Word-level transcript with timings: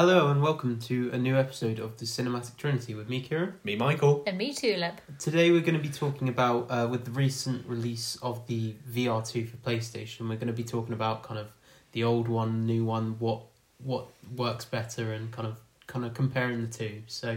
Hello 0.00 0.30
and 0.30 0.40
welcome 0.40 0.78
to 0.78 1.10
a 1.12 1.18
new 1.18 1.36
episode 1.36 1.78
of 1.78 1.98
the 1.98 2.06
Cinematic 2.06 2.56
Trinity 2.56 2.94
with 2.94 3.10
me, 3.10 3.22
Kira. 3.22 3.52
Me, 3.64 3.76
Michael. 3.76 4.22
And 4.26 4.38
me 4.38 4.54
too, 4.54 4.76
Lip. 4.76 4.98
Today 5.18 5.50
we're 5.50 5.60
going 5.60 5.74
to 5.74 5.78
be 5.78 5.90
talking 5.90 6.30
about, 6.30 6.68
uh, 6.70 6.88
with 6.90 7.04
the 7.04 7.10
recent 7.10 7.66
release 7.66 8.16
of 8.22 8.46
the 8.46 8.76
VR2 8.90 9.46
for 9.46 9.58
PlayStation, 9.58 10.20
we're 10.20 10.36
going 10.36 10.46
to 10.46 10.54
be 10.54 10.64
talking 10.64 10.94
about 10.94 11.22
kind 11.22 11.38
of 11.38 11.48
the 11.92 12.02
old 12.02 12.28
one, 12.28 12.64
new 12.64 12.82
one, 12.82 13.16
what 13.18 13.42
what 13.84 14.06
works 14.34 14.64
better, 14.64 15.12
and 15.12 15.32
kind 15.32 15.46
of 15.46 15.60
kind 15.86 16.06
of 16.06 16.14
comparing 16.14 16.62
the 16.62 16.72
two. 16.72 17.02
So, 17.06 17.36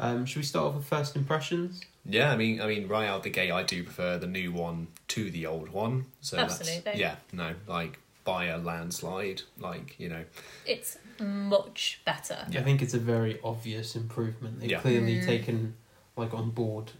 um, 0.00 0.26
should 0.26 0.38
we 0.38 0.42
start 0.42 0.66
off 0.66 0.74
with 0.74 0.86
first 0.86 1.14
impressions? 1.14 1.82
Yeah, 2.04 2.32
I 2.32 2.36
mean, 2.36 2.60
I 2.60 2.66
mean, 2.66 2.88
right 2.88 3.06
out 3.06 3.22
the 3.22 3.30
gate, 3.30 3.52
I 3.52 3.62
do 3.62 3.84
prefer 3.84 4.18
the 4.18 4.26
new 4.26 4.50
one 4.50 4.88
to 5.06 5.30
the 5.30 5.46
old 5.46 5.68
one. 5.68 6.06
So 6.20 6.34
That's, 6.34 6.68
yeah, 6.96 7.14
no, 7.32 7.54
like 7.68 8.00
by 8.24 8.46
a 8.46 8.58
landslide, 8.58 9.42
like 9.58 9.98
you 9.98 10.08
know. 10.08 10.24
It's 10.66 10.98
much 11.20 12.00
better. 12.04 12.46
I 12.48 12.62
think 12.62 12.82
it's 12.82 12.94
a 12.94 12.98
very 12.98 13.38
obvious 13.42 13.94
improvement. 13.96 14.60
They've 14.60 14.70
Yeah. 14.70 14.80
clearly 14.80 15.16
Mm. 15.20 15.26
taken 15.26 15.74
like 16.16 16.34
on 16.34 16.50
board 16.50 16.92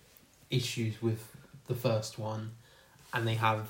issues 0.50 1.00
with 1.02 1.20
the 1.68 1.74
first 1.74 2.18
one, 2.18 2.52
and 3.12 3.26
they 3.26 3.34
have 3.34 3.68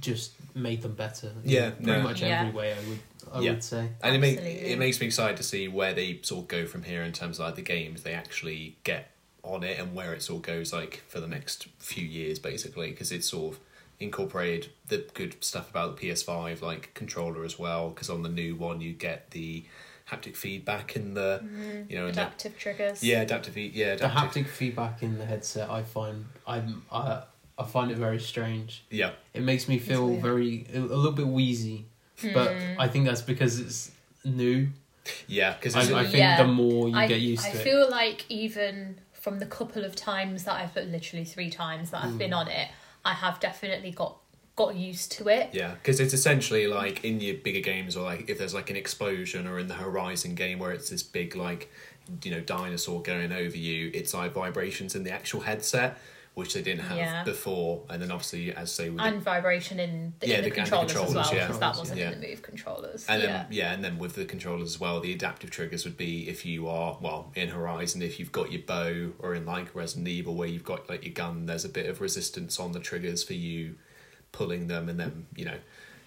just 0.00 0.32
made 0.54 0.82
them 0.82 0.94
better. 0.94 1.28
in 1.44 1.50
Yeah, 1.50 1.70
pretty 1.70 1.84
no. 1.84 2.02
much 2.02 2.20
Yeah. 2.22 2.40
every 2.42 2.52
way. 2.52 2.72
I 2.72 2.78
would, 2.88 2.98
I 3.32 3.40
Yeah. 3.40 3.50
would 3.52 3.64
say. 3.64 3.90
And 4.02 4.14
it, 4.14 4.18
make, 4.18 4.38
Absolutely. 4.38 4.70
it 4.72 4.78
makes 4.78 5.00
me 5.00 5.06
excited 5.06 5.36
to 5.36 5.42
see 5.42 5.68
where 5.68 5.92
they 5.92 6.20
sort 6.22 6.42
of 6.44 6.48
go 6.48 6.66
from 6.66 6.84
here 6.84 7.02
in 7.02 7.12
terms 7.12 7.38
of 7.38 7.46
like 7.46 7.56
the 7.56 7.62
games 7.62 8.02
they 8.02 8.14
actually 8.14 8.76
get 8.84 9.10
on 9.42 9.62
it 9.64 9.78
and 9.78 9.94
where 9.94 10.14
it 10.14 10.22
sort 10.22 10.38
of 10.38 10.42
goes 10.46 10.72
like 10.72 11.02
for 11.08 11.20
the 11.20 11.26
next 11.26 11.66
few 11.78 12.04
years 12.06 12.38
basically 12.38 12.90
because 12.90 13.10
it's 13.12 13.28
sort 13.28 13.54
of 13.54 13.60
incorporated 14.02 14.70
the 14.88 15.04
good 15.14 15.42
stuff 15.42 15.70
about 15.70 15.96
the 15.96 16.10
PS5 16.10 16.60
like 16.62 16.92
controller 16.94 17.44
as 17.44 17.58
well 17.58 17.90
because 17.90 18.10
on 18.10 18.22
the 18.22 18.28
new 18.28 18.54
one 18.56 18.80
you 18.80 18.92
get 18.92 19.30
the 19.30 19.64
haptic 20.10 20.36
feedback 20.36 20.96
in 20.96 21.14
the 21.14 21.40
Mm, 21.44 21.90
you 21.90 21.96
know 21.98 22.06
in 22.08 22.12
the, 22.14 22.20
adaptive 22.22 22.58
triggers. 22.58 23.02
yeah 23.02 23.22
adaptive 23.22 23.54
fe- 23.54 23.70
yeah 23.72 23.94
The 23.94 24.06
haptic 24.08 24.46
feedback 24.46 25.02
in 25.02 25.18
the 25.18 25.24
headset, 25.26 25.70
I 25.70 25.82
find 25.82 26.26
I'm 26.46 26.82
I, 26.92 27.22
I 27.58 27.64
find 27.64 27.90
it 27.90 27.96
very 27.98 28.18
strange. 28.20 28.84
yeah 28.90 29.12
It 29.34 29.42
makes 29.42 29.68
me 29.68 29.78
feel 29.78 30.16
very 30.16 30.66
a, 30.74 30.78
a 30.78 30.80
little 30.80 31.12
bit 31.12 31.26
wheezy, 31.26 31.86
but 32.34 32.56
Mm. 32.56 32.76
I 32.78 32.88
think 32.88 33.06
that's 33.06 33.22
because 33.22 33.58
it's 33.60 33.90
new. 34.24 34.68
yeah 35.26 35.54
because 35.54 35.74
I, 35.76 36.00
I 36.00 36.04
think 36.04 36.16
Yeah. 36.16 36.36
the 36.36 36.46
more 36.48 36.88
you 36.88 36.96
I, 36.96 37.06
get 37.08 37.20
used 37.20 37.44
I 37.46 37.50
to 37.50 37.56
it, 37.56 37.60
I 37.60 37.64
feel 37.64 37.90
like 37.90 38.24
even 38.28 38.98
from 39.12 39.38
the 39.38 39.46
couple 39.46 39.84
of 39.84 39.94
times 39.94 40.44
that 40.44 40.54
I've 40.60 40.74
put 40.74 40.86
literally 40.88 41.24
three 41.24 41.48
times 41.50 41.90
that 41.92 42.02
I've 42.04 42.10
Mm. 42.14 42.18
been 42.18 42.32
on 42.32 42.48
it, 42.48 42.68
I 43.04 43.14
have 43.14 43.40
definitely 43.40 43.90
got 43.90 44.18
got 44.54 44.76
used 44.76 45.12
to 45.12 45.28
it. 45.28 45.50
Yeah, 45.52 45.74
because 45.74 45.98
it's 45.98 46.12
essentially 46.12 46.66
like 46.66 47.04
in 47.04 47.20
your 47.20 47.36
bigger 47.36 47.60
games, 47.60 47.96
or 47.96 48.04
like 48.04 48.28
if 48.28 48.38
there's 48.38 48.54
like 48.54 48.70
an 48.70 48.76
explosion, 48.76 49.46
or 49.46 49.58
in 49.58 49.68
the 49.68 49.74
Horizon 49.74 50.34
game 50.34 50.58
where 50.58 50.72
it's 50.72 50.90
this 50.90 51.02
big 51.02 51.36
like 51.36 51.70
you 52.22 52.30
know 52.30 52.40
dinosaur 52.40 53.02
going 53.02 53.32
over 53.32 53.56
you, 53.56 53.90
it's 53.94 54.14
like 54.14 54.32
vibrations 54.32 54.94
in 54.94 55.04
the 55.04 55.10
actual 55.10 55.40
headset, 55.40 55.98
which 56.34 56.54
they 56.54 56.62
didn't 56.62 56.80
have 56.84 56.96
Yeah. 56.96 57.24
before, 57.24 57.84
and 57.90 58.00
then 58.00 58.10
obviously 58.10 58.54
as 58.54 58.72
say 58.72 58.88
with 58.88 58.98
the, 58.98 59.04
And 59.04 59.20
vibration 59.22 59.78
in 59.78 60.14
the, 60.18 60.28
Yeah, 60.28 60.36
in 60.38 60.44
the, 60.44 60.48
the- 60.48 60.56
controllers, 60.56 60.92
controllers, 60.92 61.10
as 61.10 61.26
well, 61.30 61.34
yeah. 61.34 61.46
because 61.46 61.60
that 61.60 61.76
wasn't 61.76 61.98
Yeah. 62.00 62.10
in 62.12 62.20
the 62.22 62.28
move 62.28 62.40
controllers. 62.42 63.06
and 63.06 63.22
then 63.22 63.28
yeah. 63.28 63.46
yeah. 63.50 63.72
and 63.74 63.84
then 63.84 63.98
with 63.98 64.14
the 64.14 64.24
controllers 64.24 64.70
as 64.70 64.80
well, 64.80 65.00
the 65.00 65.12
adaptive 65.12 65.50
triggers 65.50 65.84
would 65.84 65.98
be 65.98 66.28
if 66.30 66.46
you 66.46 66.68
are 66.68 66.96
well 67.02 67.32
in 67.34 67.48
Horizon, 67.50 68.00
if 68.00 68.18
you've 68.18 68.32
got 68.32 68.50
your 68.50 68.62
bow, 68.62 69.12
or 69.18 69.34
in 69.34 69.44
like 69.44 69.74
Resident 69.74 70.08
Evil 70.08 70.34
where 70.34 70.48
you've 70.48 70.64
got 70.64 70.88
like 70.88 71.04
your 71.04 71.12
gun, 71.12 71.44
there's 71.44 71.66
a 71.66 71.68
bit 71.68 71.84
of 71.86 72.00
resistance 72.00 72.58
on 72.58 72.72
the 72.72 72.80
triggers 72.80 73.22
for 73.22 73.34
you 73.34 73.74
pulling 74.32 74.68
them, 74.68 74.88
and 74.88 74.98
then 74.98 75.26
you 75.36 75.44
know 75.44 75.58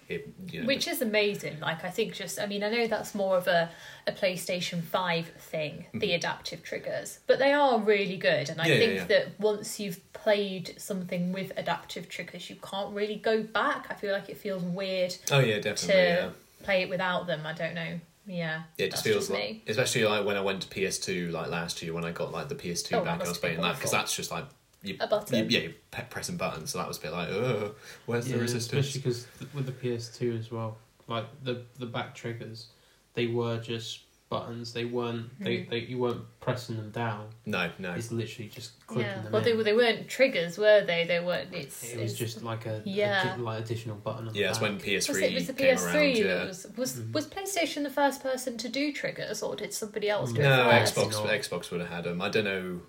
it 0.08 0.28
you 0.52 0.60
know 0.60 0.66
Which 0.66 0.86
is 0.88 1.02
amazing. 1.02 1.60
Like 1.60 1.84
I 1.84 1.90
think 1.90 2.14
just 2.14 2.38
I 2.40 2.46
mean 2.46 2.62
I 2.62 2.70
know 2.70 2.86
that's 2.86 3.14
more 3.14 3.36
of 3.36 3.46
a, 3.48 3.70
a 4.06 4.12
PlayStation 4.12 4.82
Five 4.82 5.26
thing, 5.38 5.86
the 5.94 6.12
adaptive 6.12 6.62
triggers, 6.62 7.20
but 7.26 7.38
they 7.38 7.52
are 7.52 7.78
really 7.78 8.16
good. 8.16 8.48
And 8.50 8.60
I 8.60 8.64
Mm-hmm. 8.66 8.72
Yeah, 8.72 8.88
yeah, 8.88 8.96
think 8.96 9.08
that 9.08 9.40
once 9.40 9.78
you've 9.80 10.12
played 10.12 10.74
something 10.78 11.32
with 11.32 11.52
adaptive 11.56 12.08
triggers, 12.08 12.48
you 12.50 12.56
can't 12.56 12.94
really 12.94 13.16
go 13.16 13.42
back. 13.42 13.86
I 13.90 13.94
feel 13.94 14.12
like 14.12 14.28
it 14.28 14.36
feels 14.36 14.62
weird 14.62 15.16
oh 15.30 15.38
yeah 15.40 15.56
definitely 15.60 15.88
to 15.88 15.98
yeah. 16.02 16.30
play 16.62 16.82
it 16.82 16.88
without 16.88 17.26
them. 17.26 17.40
I 17.46 17.52
don't 17.52 17.74
know. 17.74 18.00
Yeah, 18.28 18.62
Yeah, 18.76 18.86
it 18.86 18.90
just 18.90 19.04
feels 19.04 19.30
like, 19.30 19.38
me. 19.40 19.62
especially 19.68 20.04
like 20.04 20.26
when 20.26 20.36
I 20.36 20.40
went 20.40 20.62
to 20.62 20.68
PS2 20.68 21.30
like 21.30 21.48
last 21.48 21.80
year 21.80 21.92
when 21.94 22.04
I 22.04 22.10
got 22.10 22.32
like 22.32 22.48
the 22.48 22.56
PS2 22.56 22.94
Oh, 22.98 23.04
back, 23.04 23.20
I 23.24 23.28
was 23.28 23.38
playing 23.38 23.60
that 23.60 23.76
because 23.76 23.92
that's 23.92 24.16
just 24.16 24.32
like 24.32 24.46
you, 24.88 24.96
A 25.00 25.06
button. 25.06 25.50
you- 25.50 25.58
yeah, 25.58 25.68
you're 25.68 26.04
pressing 26.10 26.36
buttons, 26.36 26.70
so 26.70 26.78
that 26.78 26.88
was 26.88 26.98
a 26.98 27.00
bit 27.00 27.12
like, 27.12 27.28
oh, 27.28 27.74
where's 28.06 28.26
the 28.26 28.38
resistance? 28.38 28.86
especially 28.86 29.00
because 29.00 29.26
with 29.54 29.66
the 29.66 29.72
PS2 29.72 30.38
as 30.38 30.50
well, 30.50 30.78
like 31.08 31.26
the 31.44 31.62
the 31.78 31.86
back 31.86 32.14
triggers, 32.14 32.66
they 33.14 33.26
were 33.26 33.58
just 33.58 34.00
buttons. 34.28 34.72
They 34.72 34.84
weren't 34.84 35.30
they, 35.38 35.58
Mm. 35.58 35.70
they 35.70 35.78
you 35.78 35.98
weren't 35.98 36.22
pressing 36.40 36.74
them 36.76 36.90
down. 36.90 37.28
No, 37.46 37.70
no, 37.78 37.92
It's 37.92 38.10
literally 38.10 38.48
just 38.48 38.84
clicking 38.88 39.06
Yeah. 39.06 39.22
them. 39.22 39.30
Well, 39.32 39.40
they 39.42 39.52
in. 39.52 39.56
were 39.56 39.62
they 39.62 39.72
weren't 39.72 40.08
triggers, 40.08 40.58
were 40.58 40.82
they? 40.84 41.04
They 41.04 41.20
weren't. 41.20 41.54
It's 41.54 41.84
It 41.84 42.00
was 42.00 42.12
it's- 42.14 42.18
just 42.32 42.42
like 42.42 42.66
a, 42.66 42.82
Yeah. 42.84 43.36
addi- 43.36 43.40
like 43.44 43.62
additional 43.64 43.94
button. 43.94 44.26
On 44.26 44.34
yeah, 44.34 44.46
the 44.46 44.48
it's 44.50 44.58
back. 44.58 44.68
when 44.68 44.80
PS3 44.80 45.08
Was 45.14 45.18
it 45.18 45.34
was 45.34 45.46
the 45.46 45.52
came 45.52 45.76
PS3 45.76 45.94
around. 45.94 46.16
Yeah, 46.16 46.44
was 46.46 46.66
was 46.76 46.92
Mhm. 46.94 47.12
was 47.12 47.26
PlayStation 47.28 47.84
the 47.84 47.90
first 47.90 48.20
person 48.20 48.58
to 48.58 48.68
do 48.68 48.92
triggers, 48.92 49.44
or 49.44 49.54
did 49.54 49.72
somebody 49.72 50.10
else 50.10 50.32
do 50.32 50.42
no, 50.42 50.70
it 50.70 50.80
first? 50.80 50.96
Xbox, 50.96 51.12
Xbox 51.48 51.70
would 51.70 51.80
have 51.82 51.90
had 51.90 52.02
them. 52.04 52.20
I 52.20 52.28
don't 52.28 52.44
know 52.44 52.80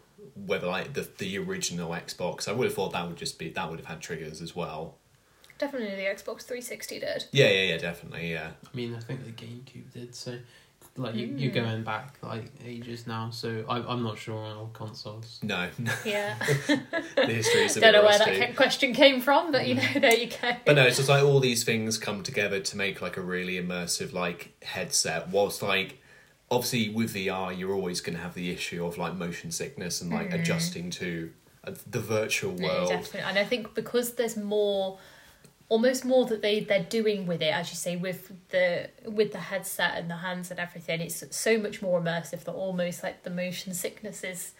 whether 0.45 0.67
like 0.67 0.93
the 0.93 1.07
the 1.17 1.37
original 1.37 1.89
Xbox. 1.91 2.47
I 2.47 2.51
would 2.53 2.65
have 2.65 2.73
thought 2.73 2.93
that 2.93 3.07
would 3.07 3.17
just 3.17 3.39
be 3.39 3.49
that 3.49 3.69
would 3.69 3.79
have 3.79 3.87
had 3.87 4.01
triggers 4.01 4.41
as 4.41 4.55
well. 4.55 4.95
Definitely 5.57 5.95
the 5.95 6.03
Xbox 6.03 6.43
360 6.43 6.99
did. 6.99 7.25
Yeah, 7.31 7.47
yeah, 7.49 7.63
yeah, 7.69 7.77
definitely, 7.77 8.31
yeah. 8.31 8.51
I 8.63 8.77
mean, 8.77 8.93
I 8.93 8.99
think 8.99 9.25
the 9.25 9.31
GameCube 9.31 9.91
did. 9.91 10.13
So, 10.13 10.37
like 10.97 11.15
you, 11.15 11.27
you're 11.35 11.51
Mm. 11.51 11.55
going 11.55 11.83
back 11.83 12.17
like 12.21 12.45
ages 12.63 13.07
now. 13.07 13.31
So 13.31 13.65
I, 13.67 13.77
I'm 13.79 14.03
not 14.03 14.19
sure 14.19 14.35
on 14.37 14.55
old 14.55 14.73
consoles. 14.73 15.39
No, 15.41 15.67
no 15.79 15.91
Yeah. 16.05 16.35
the 16.67 17.25
history 17.25 17.65
is 17.65 17.75
a 17.77 17.81
Don't 17.81 17.93
bit 17.93 17.97
know 17.97 18.03
where 18.05 18.19
rusty. 18.19 18.37
that 18.39 18.55
question 18.55 18.93
came 18.93 19.19
from, 19.19 19.51
but 19.51 19.67
you 19.67 19.75
know, 19.75 19.81
there 19.95 20.15
you 20.15 20.27
go. 20.27 20.51
But 20.65 20.75
no, 20.75 20.85
it's 20.85 20.97
just 20.97 21.09
like 21.09 21.23
all 21.23 21.39
these 21.39 21.63
things 21.63 21.97
come 21.97 22.21
together 22.21 22.59
to 22.59 22.77
make 22.77 23.01
like 23.01 23.17
a 23.17 23.21
really 23.21 23.59
immersive 23.61 24.13
like 24.13 24.53
headset. 24.63 25.29
Whilst 25.29 25.63
like 25.63 25.99
obviously 26.49 26.89
with 26.89 27.13
VR, 27.13 27.57
you're 27.57 27.73
always 27.73 28.01
going 28.01 28.15
to 28.15 28.21
have 28.21 28.33
the 28.33 28.49
issue 28.51 28.85
of 28.85 28.97
like 28.97 29.15
motion 29.15 29.51
sickness 29.51 30.01
and 30.01 30.11
like 30.11 30.29
Mm. 30.29 30.41
adjusting 30.41 30.89
to 30.91 31.31
uh, 31.63 31.71
the 31.89 31.99
virtual 31.99 32.53
No, 32.53 32.67
world. 32.67 32.89
definitely. 32.89 33.21
And 33.21 33.37
I 33.37 33.43
think 33.45 33.73
because 33.75 34.13
there's 34.13 34.37
more 34.37 34.99
almost 35.69 36.05
more 36.05 36.25
that 36.25 36.41
they 36.41 36.61
they're 36.61 36.83
doing 36.83 37.27
with 37.27 37.41
it 37.41 37.53
as 37.53 37.69
you 37.69 37.75
say 37.75 37.97
with 37.97 38.31
the 38.51 38.89
with 39.05 39.33
the 39.33 39.37
headset 39.51 39.95
and 39.97 40.09
the 40.09 40.15
hands 40.15 40.49
and 40.49 40.61
everything 40.61 41.01
it's 41.01 41.21
so 41.35 41.57
much 41.57 41.81
more 41.81 41.99
immersive 41.99 42.41
that 42.45 42.53
almost 42.53 43.03
like 43.03 43.23
the 43.23 43.29
motion 43.29 43.73
sickness 43.73 44.23
is 44.23 44.53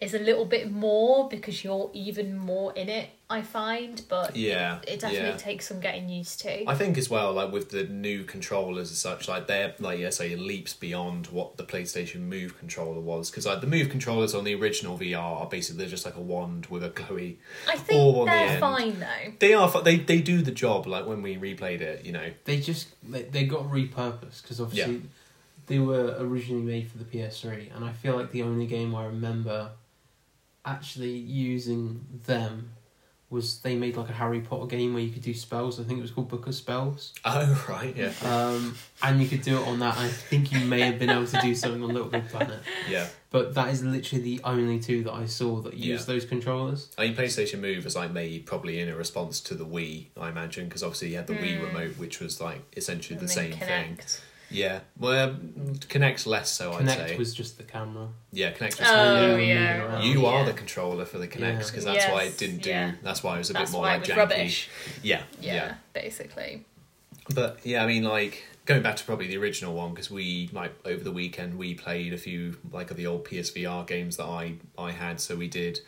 is 0.00 0.14
a 0.14 0.18
little 0.18 0.44
bit 0.44 0.70
more 0.70 1.28
because 1.28 1.64
you're 1.64 1.90
even 1.92 2.36
more 2.38 2.72
in 2.74 2.88
it 2.88 3.08
i 3.28 3.42
find 3.42 4.02
but 4.08 4.34
Yeah, 4.36 4.78
it 4.86 5.00
definitely 5.00 5.30
yeah. 5.30 5.36
takes 5.36 5.66
some 5.68 5.80
getting 5.80 6.08
used 6.08 6.40
to 6.42 6.68
I 6.70 6.74
think 6.76 6.96
as 6.96 7.10
well, 7.10 7.32
like 7.32 7.50
with 7.52 7.70
the 7.70 7.84
new 7.84 8.24
controllers 8.24 8.90
as 8.90 8.98
such, 8.98 9.28
like 9.28 9.46
they're 9.48 9.74
like 9.80 9.98
yeah, 9.98 10.10
say 10.10 10.34
leaps 10.36 10.72
beyond 10.72 11.26
what 11.26 11.56
the 11.56 11.64
PlayStation 11.64 12.20
Move 12.22 12.56
controller 12.58 13.00
was. 13.00 13.30
Because 13.30 13.44
like 13.44 13.60
the 13.60 13.66
Move 13.66 13.90
controllers 13.90 14.34
on 14.34 14.44
the 14.44 14.54
original 14.54 14.96
VR 14.98 15.18
are 15.42 15.46
basically 15.46 15.86
just 15.88 16.04
like 16.06 16.14
a 16.16 16.20
wand 16.20 16.66
with 16.66 16.82
a 16.84 16.90
glowy. 16.90 17.36
i 17.66 17.72
All 17.72 17.78
think 17.78 18.16
on 18.16 18.24
the 18.26 18.30
they're 18.30 18.48
end. 18.48 18.60
fine 18.60 19.00
though 19.00 19.32
They 19.40 19.52
are 19.52 19.82
they 19.82 19.96
they 19.98 20.20
do 20.22 20.40
the 20.42 20.50
job. 20.52 20.86
Like 20.86 21.06
when 21.06 21.20
we 21.22 21.36
replayed 21.36 21.80
it, 21.82 22.06
you 22.06 22.12
know. 22.12 22.30
They 22.44 22.60
just 22.60 22.88
they, 23.10 23.22
they 23.22 23.44
got 23.44 23.64
repurposed 23.64 24.42
because 24.42 24.60
obviously 24.60 25.02
they 25.66 25.78
were 25.80 26.16
originally 26.18 26.62
made 26.64 26.88
for 26.90 26.96
the 26.96 27.04
PS3, 27.04 27.74
and 27.76 27.84
I 27.84 27.92
feel 27.92 28.16
like 28.16 28.30
the 28.30 28.42
only 28.42 28.66
game 28.66 28.94
I 28.94 29.04
remember 29.04 29.70
actually 30.68 31.12
using 31.16 32.04
them 32.26 32.70
was 33.30 33.58
they 33.60 33.76
made 33.76 33.94
like 33.94 34.08
a 34.08 34.12
Harry 34.14 34.40
Potter 34.40 34.64
game 34.66 34.94
where 34.94 35.02
you 35.02 35.10
could 35.12 35.20
do 35.22 35.34
spells. 35.34 35.78
I 35.78 35.82
think 35.84 35.98
it 35.98 36.02
was 36.02 36.10
called 36.10 36.28
Book 36.30 36.46
of 36.46 36.54
Spells. 36.54 37.12
Oh 37.26 37.66
right, 37.68 37.94
yeah, 37.94 38.12
Um, 38.24 38.74
and 39.02 39.20
you 39.22 39.28
could 39.28 39.42
do 39.42 39.58
it 39.60 39.66
on 39.68 39.80
that. 39.80 39.98
I 39.98 40.08
think 40.08 40.50
you 40.50 40.60
may 40.60 40.80
have 40.80 40.98
been 40.98 41.10
able 41.10 41.26
to 41.26 41.40
do 41.42 41.54
something 41.54 41.82
on 41.84 41.90
LittleBigPlanet, 41.90 42.60
yeah. 42.88 43.06
but 43.30 43.54
that 43.54 43.68
is 43.68 43.84
literally 43.84 44.22
the 44.24 44.40
only 44.44 44.80
two 44.80 45.04
that 45.04 45.12
I 45.12 45.26
saw 45.26 45.60
that 45.60 45.74
use 45.74 46.00
Yeah. 46.00 46.06
those 46.14 46.24
controllers. 46.24 46.88
I 46.96 47.08
mean, 47.08 47.16
PlayStation 47.16 47.60
Move 47.60 47.84
was 47.84 47.94
like 47.94 48.12
made 48.12 48.46
probably 48.46 48.80
in 48.80 48.88
a 48.88 48.96
response 48.96 49.40
to 49.42 49.54
the 49.54 49.66
Wii, 49.66 50.06
I 50.18 50.30
imagine, 50.30 50.64
because 50.64 50.82
obviously 50.82 51.08
you 51.10 51.16
had 51.16 51.26
the 51.26 51.34
Wii 51.34 51.58
Mm. 51.60 51.66
remote, 51.66 51.98
which 51.98 52.20
was 52.20 52.40
like 52.40 52.62
essentially 52.78 53.18
And 53.18 53.28
the 53.28 53.34
then 53.34 53.52
same 53.52 53.58
thing. 53.58 53.98
Kinect. 54.50 54.56
Yeah, 54.56 54.80
well, 54.98 55.30
um, 55.30 55.52
Kinect's 55.88 56.26
less 56.26 56.50
so, 56.50 56.72
I'd 56.72 56.82
Kinect 56.86 57.08
say. 57.08 57.16
was 57.16 57.34
just 57.34 57.58
the 57.58 57.64
camera. 57.64 58.08
Yeah, 58.32 58.52
Kinect 58.52 58.78
was. 58.80 58.88
Oh, 58.90 59.28
moving 59.28 59.48
yeah. 59.50 59.84
around. 59.84 60.02
you 60.04 60.26
are 60.26 60.40
yeah. 60.40 60.46
the 60.46 60.52
controller 60.52 61.04
for 61.04 61.18
the 61.18 61.28
Kinect 61.28 61.40
Yeah. 61.60 61.66
because 61.66 61.84
that's 61.84 62.06
why 62.12 62.22
it 62.24 62.38
didn't 62.38 62.62
do. 62.62 62.70
yeah. 62.70 62.92
That's 63.02 63.22
why 63.22 63.36
it 63.36 63.38
was 63.38 63.50
a 63.50 63.52
That's 63.52 63.70
bit 63.70 63.72
more 63.74 63.82
why 63.82 63.96
like 63.96 63.96
it 63.96 64.00
was 64.00 64.08
janky. 64.10 64.16
rubbish. 64.16 64.68
Yeah, 65.02 65.22
Yeah, 65.40 65.54
yeah, 65.54 65.74
basically. 65.92 66.64
But 67.34 67.58
yeah, 67.64 67.84
I 67.84 67.86
mean, 67.86 68.04
like 68.04 68.44
going 68.64 68.82
back 68.82 68.96
to 68.96 69.04
probably 69.04 69.26
the 69.28 69.36
original 69.36 69.74
one 69.74 69.90
because 69.90 70.10
we 70.10 70.48
like 70.52 70.74
over 70.86 71.02
the 71.04 71.12
weekend 71.12 71.56
we 71.58 71.74
played 71.74 72.12
a 72.14 72.18
few 72.18 72.56
like 72.72 72.90
of 72.90 72.96
the 72.96 73.06
old 73.06 73.24
PSVR 73.26 73.86
games 73.86 74.16
that 74.16 74.24
I 74.26 74.54
I 74.78 74.92
had. 74.92 75.20
So 75.20 75.36
we 75.36 75.48
did 75.48 75.80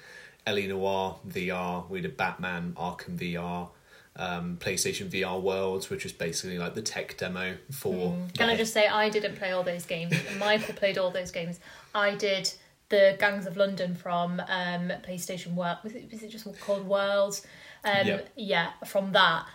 L.A. 0.46 0.66
Noire 0.66 1.16
VR, 1.28 1.88
we 1.88 2.00
did 2.02 2.16
Batman 2.16 2.74
Arkham 2.76 3.16
VR, 3.18 3.68
um, 4.16 4.56
PlayStation 4.60 5.08
VR 5.08 5.40
Worlds, 5.40 5.88
which 5.90 6.04
was 6.04 6.12
basically 6.12 6.58
like 6.58 6.74
the 6.74 6.82
tech 6.82 7.16
demo 7.16 7.56
for. 7.70 7.92
Mm. 8.12 8.36
Can 8.36 8.48
I 8.48 8.56
just 8.56 8.72
say 8.72 8.86
I 8.86 9.08
didn't 9.08 9.36
play 9.36 9.52
all 9.52 9.62
those 9.62 9.86
games. 9.86 10.14
Michael 10.38 10.74
played 10.74 10.98
all 10.98 11.10
those 11.10 11.30
games. 11.30 11.60
I 11.94 12.14
did 12.14 12.52
the 12.88 13.16
Gangs 13.20 13.46
of 13.46 13.56
London 13.56 13.94
from 13.94 14.40
um, 14.40 14.92
PlayStation 15.06 15.54
World. 15.54 15.78
Was 15.84 15.94
it 15.94 16.10
was 16.10 16.22
it 16.22 16.28
just 16.30 16.46
called 16.60 16.86
Worlds? 16.86 17.46
Um, 17.84 18.06
Yeah. 18.06 18.20
yeah, 18.36 18.70
from 18.86 19.12
that, 19.12 19.46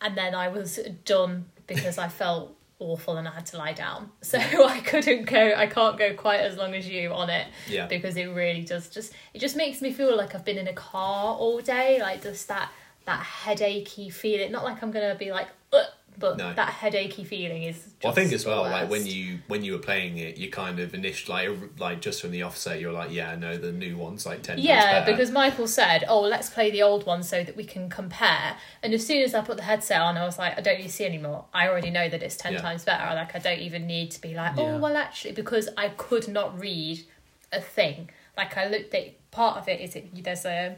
and 0.00 0.16
then 0.16 0.34
I 0.34 0.48
was 0.48 0.78
done 1.04 1.46
because 1.66 1.98
I 1.98 2.08
felt 2.08 2.56
awful 2.78 3.16
and 3.16 3.26
I 3.28 3.30
had 3.32 3.46
to 3.46 3.56
lie 3.56 3.72
down. 3.72 4.10
So 4.22 4.38
I 4.38 4.80
couldn't 4.80 5.24
go. 5.24 5.54
I 5.56 5.66
can't 5.66 5.96
go 5.98 6.14
quite 6.14 6.40
as 6.40 6.56
long 6.56 6.74
as 6.74 6.88
you 6.88 7.12
on 7.12 7.30
it 7.30 7.46
Yeah. 7.68 7.86
because 7.86 8.16
it 8.16 8.26
really 8.26 8.62
does 8.62 8.88
just 8.90 9.14
it 9.34 9.38
just 9.40 9.56
makes 9.56 9.80
me 9.80 9.90
feel 9.92 10.16
like 10.16 10.34
I've 10.34 10.44
been 10.44 10.58
in 10.58 10.68
a 10.68 10.72
car 10.74 11.34
all 11.34 11.60
day. 11.60 11.98
Like 12.00 12.22
just 12.22 12.46
that 12.48 12.70
that 13.04 13.20
headachy 13.24 14.10
feeling. 14.12 14.52
Not 14.52 14.64
like 14.64 14.82
I'm 14.82 14.90
gonna 14.90 15.14
be 15.14 15.30
like, 15.32 15.48
"Ugh," 15.72 15.86
but 16.18 16.36
No. 16.36 16.52
that 16.52 16.68
headachy 16.68 17.26
feeling 17.26 17.62
is. 17.64 17.76
Just 17.76 18.02
Well, 18.04 18.12
I 18.12 18.14
think 18.14 18.32
as 18.32 18.44
well, 18.46 18.62
like 18.62 18.88
when 18.90 19.06
you 19.06 19.38
when 19.48 19.64
you 19.64 19.72
were 19.72 19.78
playing 19.78 20.18
it, 20.18 20.36
you 20.36 20.50
kind 20.50 20.78
of 20.78 20.94
initially 20.94 21.48
like, 21.48 21.58
like 21.78 22.00
just 22.00 22.20
from 22.20 22.30
the 22.30 22.42
offset, 22.42 22.80
you 22.80 22.86
were 22.88 22.92
like, 22.92 23.10
yeah, 23.10 23.34
no, 23.34 23.56
the 23.56 23.72
new 23.72 23.96
one's 23.96 24.24
like 24.26 24.42
ten. 24.42 24.58
Yeah, 24.58 25.04
because 25.04 25.30
Michael 25.30 25.66
said, 25.66 26.04
"Oh, 26.08 26.20
let's 26.20 26.50
play 26.50 26.70
the 26.70 26.82
old 26.82 27.06
one 27.06 27.22
so 27.22 27.42
that 27.42 27.56
we 27.56 27.64
can 27.64 27.88
compare." 27.88 28.56
And 28.82 28.92
as 28.94 29.06
soon 29.06 29.22
as 29.22 29.34
I 29.34 29.40
put 29.40 29.56
the 29.56 29.62
headset 29.64 30.00
on, 30.00 30.16
I 30.16 30.24
was 30.24 30.38
like, 30.38 30.56
"I 30.58 30.60
don't 30.60 30.78
need 30.78 30.86
to 30.86 30.92
see 30.92 31.06
anymore. 31.06 31.46
I 31.54 31.68
already 31.68 31.90
know 31.90 32.08
that 32.08 32.22
it's 32.22 32.36
ten 32.36 32.52
Yeah. 32.52 32.60
times 32.60 32.84
better. 32.84 33.14
Like, 33.14 33.34
I 33.34 33.38
don't 33.38 33.60
even 33.60 33.86
need 33.86 34.10
to 34.12 34.20
be 34.20 34.34
like, 34.34 34.52
oh, 34.58 34.62
Yeah. 34.62 34.74
oh, 34.74 34.78
well, 34.78 34.96
actually, 34.96 35.32
because 35.32 35.68
I 35.76 35.88
could 35.88 36.28
not 36.28 36.58
read 36.60 37.04
a 37.50 37.60
thing. 37.60 38.10
Like, 38.36 38.56
I 38.56 38.66
looked 38.68 38.94
at 38.94 39.30
part 39.30 39.56
of 39.58 39.68
it 39.68 39.80
is 39.80 39.96
it 39.96 40.22
there's 40.24 40.44
a 40.44 40.76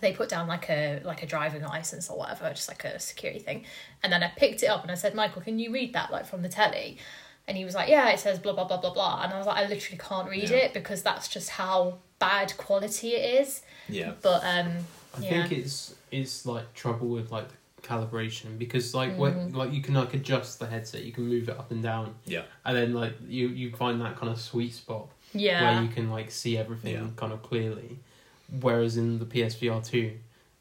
they 0.00 0.12
put 0.12 0.28
down 0.28 0.46
like 0.48 0.68
a 0.70 1.00
like 1.04 1.22
a 1.22 1.26
driving 1.26 1.62
license 1.62 2.08
or 2.10 2.18
whatever, 2.18 2.48
just 2.50 2.68
like 2.68 2.84
a 2.84 2.98
security 2.98 3.40
thing. 3.40 3.64
And 4.02 4.12
then 4.12 4.22
I 4.22 4.28
picked 4.36 4.62
it 4.62 4.66
up 4.66 4.82
and 4.82 4.90
I 4.90 4.94
said, 4.94 5.14
Michael, 5.14 5.42
can 5.42 5.58
you 5.58 5.72
read 5.72 5.92
that 5.94 6.10
like 6.12 6.26
from 6.26 6.42
the 6.42 6.48
telly? 6.48 6.98
And 7.46 7.56
he 7.56 7.64
was 7.64 7.74
like, 7.74 7.88
Yeah, 7.88 8.08
it 8.10 8.18
says 8.20 8.38
blah 8.38 8.52
blah 8.54 8.64
blah 8.64 8.78
blah 8.78 8.92
blah. 8.92 9.22
And 9.22 9.32
I 9.32 9.38
was 9.38 9.46
like, 9.46 9.58
I 9.58 9.68
literally 9.68 9.98
can't 9.98 10.28
read 10.28 10.48
Yeah. 10.50 10.56
it 10.58 10.74
because 10.74 11.02
that's 11.02 11.28
just 11.28 11.50
how 11.50 11.98
bad 12.18 12.56
quality 12.56 13.10
it 13.14 13.40
is. 13.42 13.62
yeah, 13.88 14.12
But 14.22 14.42
um, 14.44 14.72
I 15.16 15.20
yeah. 15.20 15.28
think 15.46 15.52
it's 15.52 15.94
it's 16.10 16.46
like 16.46 16.72
trouble 16.74 17.08
with 17.08 17.30
like 17.30 17.46
the 17.48 17.82
calibration 17.82 18.58
because 18.58 18.94
like 18.94 19.10
Mm. 19.12 19.18
when, 19.18 19.52
like 19.52 19.72
you 19.72 19.82
can 19.82 19.94
like 19.94 20.14
adjust 20.14 20.58
the 20.58 20.66
headset, 20.66 21.04
you 21.04 21.12
can 21.12 21.24
move 21.28 21.48
it 21.50 21.58
up 21.58 21.70
and 21.70 21.82
down, 21.82 22.14
yeah, 22.24 22.42
and 22.64 22.74
then 22.76 22.94
like 22.94 23.12
you 23.28 23.48
you 23.48 23.70
find 23.76 24.00
that 24.00 24.16
kind 24.16 24.32
of 24.32 24.40
sweet 24.40 24.72
spot 24.72 25.08
yeah, 25.34 25.60
where 25.74 25.82
you 25.82 25.88
can 25.88 26.10
like 26.10 26.30
see 26.30 26.56
everything 26.56 26.94
Yeah. 26.94 27.08
kind 27.16 27.32
of 27.32 27.42
clearly. 27.42 27.98
Whereas 28.60 28.96
in 28.96 29.18
the 29.18 29.24
PSVR 29.26 29.80
two, 29.84 30.18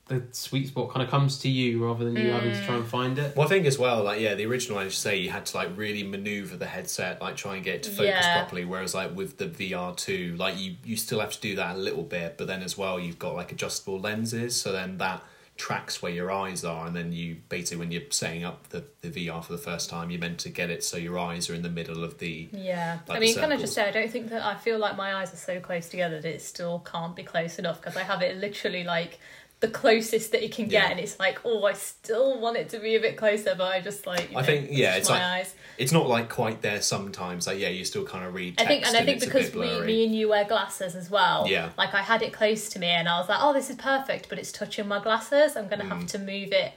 the 0.07 0.21
sweet 0.31 0.67
spot 0.67 0.89
kind 0.91 1.01
of 1.01 1.09
comes 1.09 1.39
to 1.39 1.49
you 1.49 1.85
rather 1.85 2.03
than 2.03 2.17
you 2.17 2.29
having 2.31 2.51
to 2.51 2.57
Mm. 2.57 2.65
try 2.65 2.75
and 2.75 2.85
find 2.85 3.17
it. 3.17 3.35
Well, 3.37 3.45
I 3.45 3.49
think 3.49 3.65
as 3.65 3.79
well, 3.79 4.03
like 4.03 4.19
yeah, 4.19 4.35
the 4.35 4.45
original 4.45 4.77
I 4.77 4.83
should 4.83 4.93
say 4.93 5.17
you 5.17 5.29
had 5.29 5.45
to 5.47 5.57
like 5.57 5.69
really 5.77 6.03
maneuver 6.03 6.57
the 6.57 6.65
headset, 6.65 7.21
like 7.21 7.37
try 7.37 7.55
and 7.55 7.63
get 7.63 7.75
it 7.75 7.83
to 7.83 7.89
focus 7.89 8.07
Yeah. 8.25 8.33
properly. 8.41 8.65
Whereas 8.65 8.93
like 8.93 9.15
with 9.15 9.37
the 9.37 9.45
VR 9.47 9.93
two, 9.95 10.35
like 10.37 10.59
you 10.59 10.75
you 10.83 10.97
still 10.97 11.21
have 11.21 11.31
to 11.31 11.39
do 11.39 11.55
that 11.55 11.75
a 11.75 11.79
little 11.79 12.03
bit, 12.03 12.37
but 12.37 12.47
then 12.47 12.61
as 12.63 12.77
well 12.77 12.99
you've 12.99 13.19
got 13.19 13.33
like 13.35 13.51
adjustable 13.53 13.99
lenses, 13.99 14.59
so 14.59 14.71
then 14.73 14.97
that 14.97 15.23
tracks 15.55 16.01
where 16.01 16.11
your 16.11 16.31
eyes 16.31 16.63
are, 16.63 16.87
and 16.87 16.95
then 16.95 17.11
you 17.11 17.37
basically 17.49 17.77
when 17.77 17.91
you're 17.91 18.09
setting 18.09 18.43
up 18.43 18.69
the 18.69 18.83
the 19.01 19.09
VR 19.09 19.43
for 19.43 19.51
the 19.51 19.57
first 19.57 19.89
time, 19.89 20.09
you're 20.09 20.19
meant 20.19 20.39
to 20.39 20.49
get 20.49 20.69
it 20.69 20.83
so 20.83 20.97
your 20.97 21.19
eyes 21.19 21.49
are 21.49 21.53
in 21.53 21.61
the 21.61 21.69
middle 21.69 22.03
of 22.03 22.17
the 22.19 22.49
Yeah, 22.51 22.99
Like 23.07 23.17
I 23.17 23.19
mean, 23.19 23.35
can 23.35 23.51
I 23.51 23.57
just 23.57 23.73
say, 23.73 23.87
I 23.87 23.91
don't 23.91 24.11
think 24.11 24.29
that 24.29 24.43
I 24.43 24.55
feel 24.55 24.79
like 24.79 24.97
my 24.97 25.15
eyes 25.15 25.33
are 25.33 25.37
so 25.37 25.59
close 25.59 25.89
together 25.89 26.19
that 26.21 26.33
it 26.33 26.41
still 26.41 26.79
can't 26.79 27.15
be 27.15 27.23
close 27.23 27.59
enough 27.59 27.81
because 27.81 27.95
I 27.95 28.03
have 28.03 28.21
it 28.21 28.37
literally 28.37 28.83
like 28.83 29.19
the 29.63 29.69
closest 29.69 30.33
that 30.33 30.43
it 30.43 30.51
can 30.51 30.67
get, 30.67 30.83
Yeah. 30.83 30.91
and 30.91 30.99
it's 30.99 31.17
like, 31.17 31.39
oh, 31.45 31.63
I 31.63 31.71
still 31.71 32.37
want 32.41 32.57
it 32.57 32.67
to 32.71 32.79
be 32.79 32.97
a 32.97 32.99
bit 32.99 33.15
closer, 33.15 33.55
but 33.57 33.73
I 33.73 33.79
just 33.79 34.05
like. 34.05 34.29
You 34.29 34.37
I 34.37 34.41
know, 34.41 34.45
think, 34.45 34.67
yeah, 34.71 34.95
it's 34.95 35.09
like- 35.09 35.21
eyes. 35.21 35.55
it's 35.77 35.93
not 35.93 36.09
like 36.09 36.27
quite 36.27 36.61
there 36.61 36.81
sometimes. 36.81 37.47
Like 37.47 37.59
yeah, 37.59 37.69
you 37.69 37.85
still 37.85 38.03
kind 38.03 38.25
of 38.25 38.33
read 38.33 38.59
I 38.59 38.65
think, 38.65 38.85
and 38.85 38.97
I 38.97 39.05
think 39.05 39.21
because 39.21 39.55
we, 39.55 39.79
me 39.85 40.03
and 40.03 40.13
you 40.13 40.27
wear 40.27 40.43
glasses 40.43 40.97
as 40.97 41.09
well. 41.09 41.47
Yeah. 41.47 41.69
Like 41.77 41.93
I 41.93 42.01
had 42.01 42.21
it 42.21 42.33
close 42.33 42.67
to 42.71 42.79
me, 42.79 42.87
and 42.87 43.07
I 43.07 43.17
was 43.17 43.29
like, 43.29 43.39
oh, 43.41 43.53
this 43.53 43.69
is 43.69 43.77
perfect, 43.77 44.27
but 44.27 44.37
it's 44.37 44.51
touching 44.51 44.85
my 44.85 45.01
glasses. 45.01 45.55
I'm 45.55 45.69
gonna 45.69 45.85
have 45.85 45.99
mm. 45.99 46.07
to 46.09 46.19
move 46.19 46.51
it 46.51 46.73